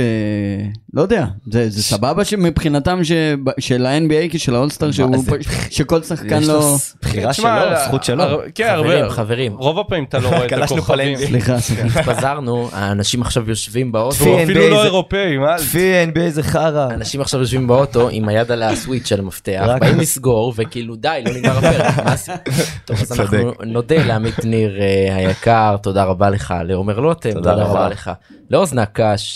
לא 0.94 1.02
יודע, 1.02 1.26
זה, 1.52 1.70
זה 1.70 1.84
סבבה 1.84 2.26
שמבחינתם 2.26 3.04
ש... 3.04 3.12
של 3.60 3.86
ה-NBA 3.86 4.30
כשל 4.32 4.56
האולסטאר 4.56 4.91
שהוא 4.91 5.18
זה- 5.18 5.32
פ- 5.32 5.36
שכל 5.70 6.02
שחקן 6.04 6.41
יש 6.41 6.48
לו 6.48 6.54
לא... 6.54 6.76
בחירה 7.02 7.34
שלו, 7.34 7.46
זכות 7.88 8.04
שלו. 8.04 8.24
הר- 8.24 8.39
כן, 8.56 8.74
חברים 8.78 8.98
הרבה, 9.04 9.10
חברים 9.14 9.54
רוב 9.58 9.80
הפעמים 9.80 10.04
אתה 10.04 10.20
לא 10.20 10.28
רואה 10.28 10.46
את 10.46 10.52
הכוכבים. 10.72 11.18
סליחה, 11.18 11.60
סליחה. 11.60 12.00
התפזרנו 12.00 12.70
האנשים 12.72 13.22
עכשיו 13.22 13.50
יושבים 13.50 13.91
באוטו 13.91 14.26
הוא 14.26 14.44
אפילו 14.44 14.70
לא 14.70 14.84
אירופאי 14.84 15.38
מה? 15.38 15.56
לפי 15.56 15.91
NBA 16.14 16.30
זה 16.30 16.44
חרא. 16.44 16.88
אנשים 16.94 17.22
עכשיו 17.22 17.39
יושבים 17.39 17.68
באוטו 17.68 18.10
עם 18.10 18.28
היד 18.30 18.52
על 18.52 18.64
הסוויץ' 18.64 19.08
של 19.08 19.20
המפתח 19.20 19.68
באים 19.80 20.00
לסגור 20.00 20.54
וכאילו 20.56 20.96
די 20.96 21.24
לא 21.26 21.34
נגמר 21.34 21.58
הפרק. 21.58 21.96
טוב 22.86 22.98
אז 23.02 23.20
אנחנו 23.22 23.52
נודה 23.66 24.06
לעמית 24.06 24.46
ניר 24.46 24.78
אה, 24.82 25.16
היקר 25.16 25.76
תודה 25.84 26.04
רבה 26.04 26.30
לך 26.30 26.54
לעומר 26.66 27.00
לוטם 27.00 27.32
תודה 27.32 27.54
רבה. 27.54 27.89
לך 27.89 28.12
לאוזן 28.50 28.83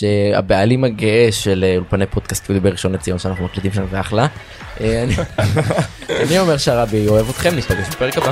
אה, 0.04 0.38
הבעלים 0.38 0.84
הגאה 0.84 1.28
של 1.30 1.64
אה, 1.68 1.76
אולפני 1.76 2.06
פודקאסט 2.06 2.50
בראשון 2.60 2.92
לציון 2.92 3.18
שאנחנו 3.18 3.44
מקליטים 3.44 3.72
שם 3.72 3.84
זה 3.90 4.00
אחלה. 4.00 4.26
אה, 4.80 5.02
אני- 5.02 5.14
אני 6.28 6.38
אומר 6.38 6.56
שהרבי 6.56 7.08
אוהב 7.08 7.28
אתכם 7.30 7.54
ניפגש 7.54 7.88
בפרק 7.88 8.18
הבא. 8.18 8.30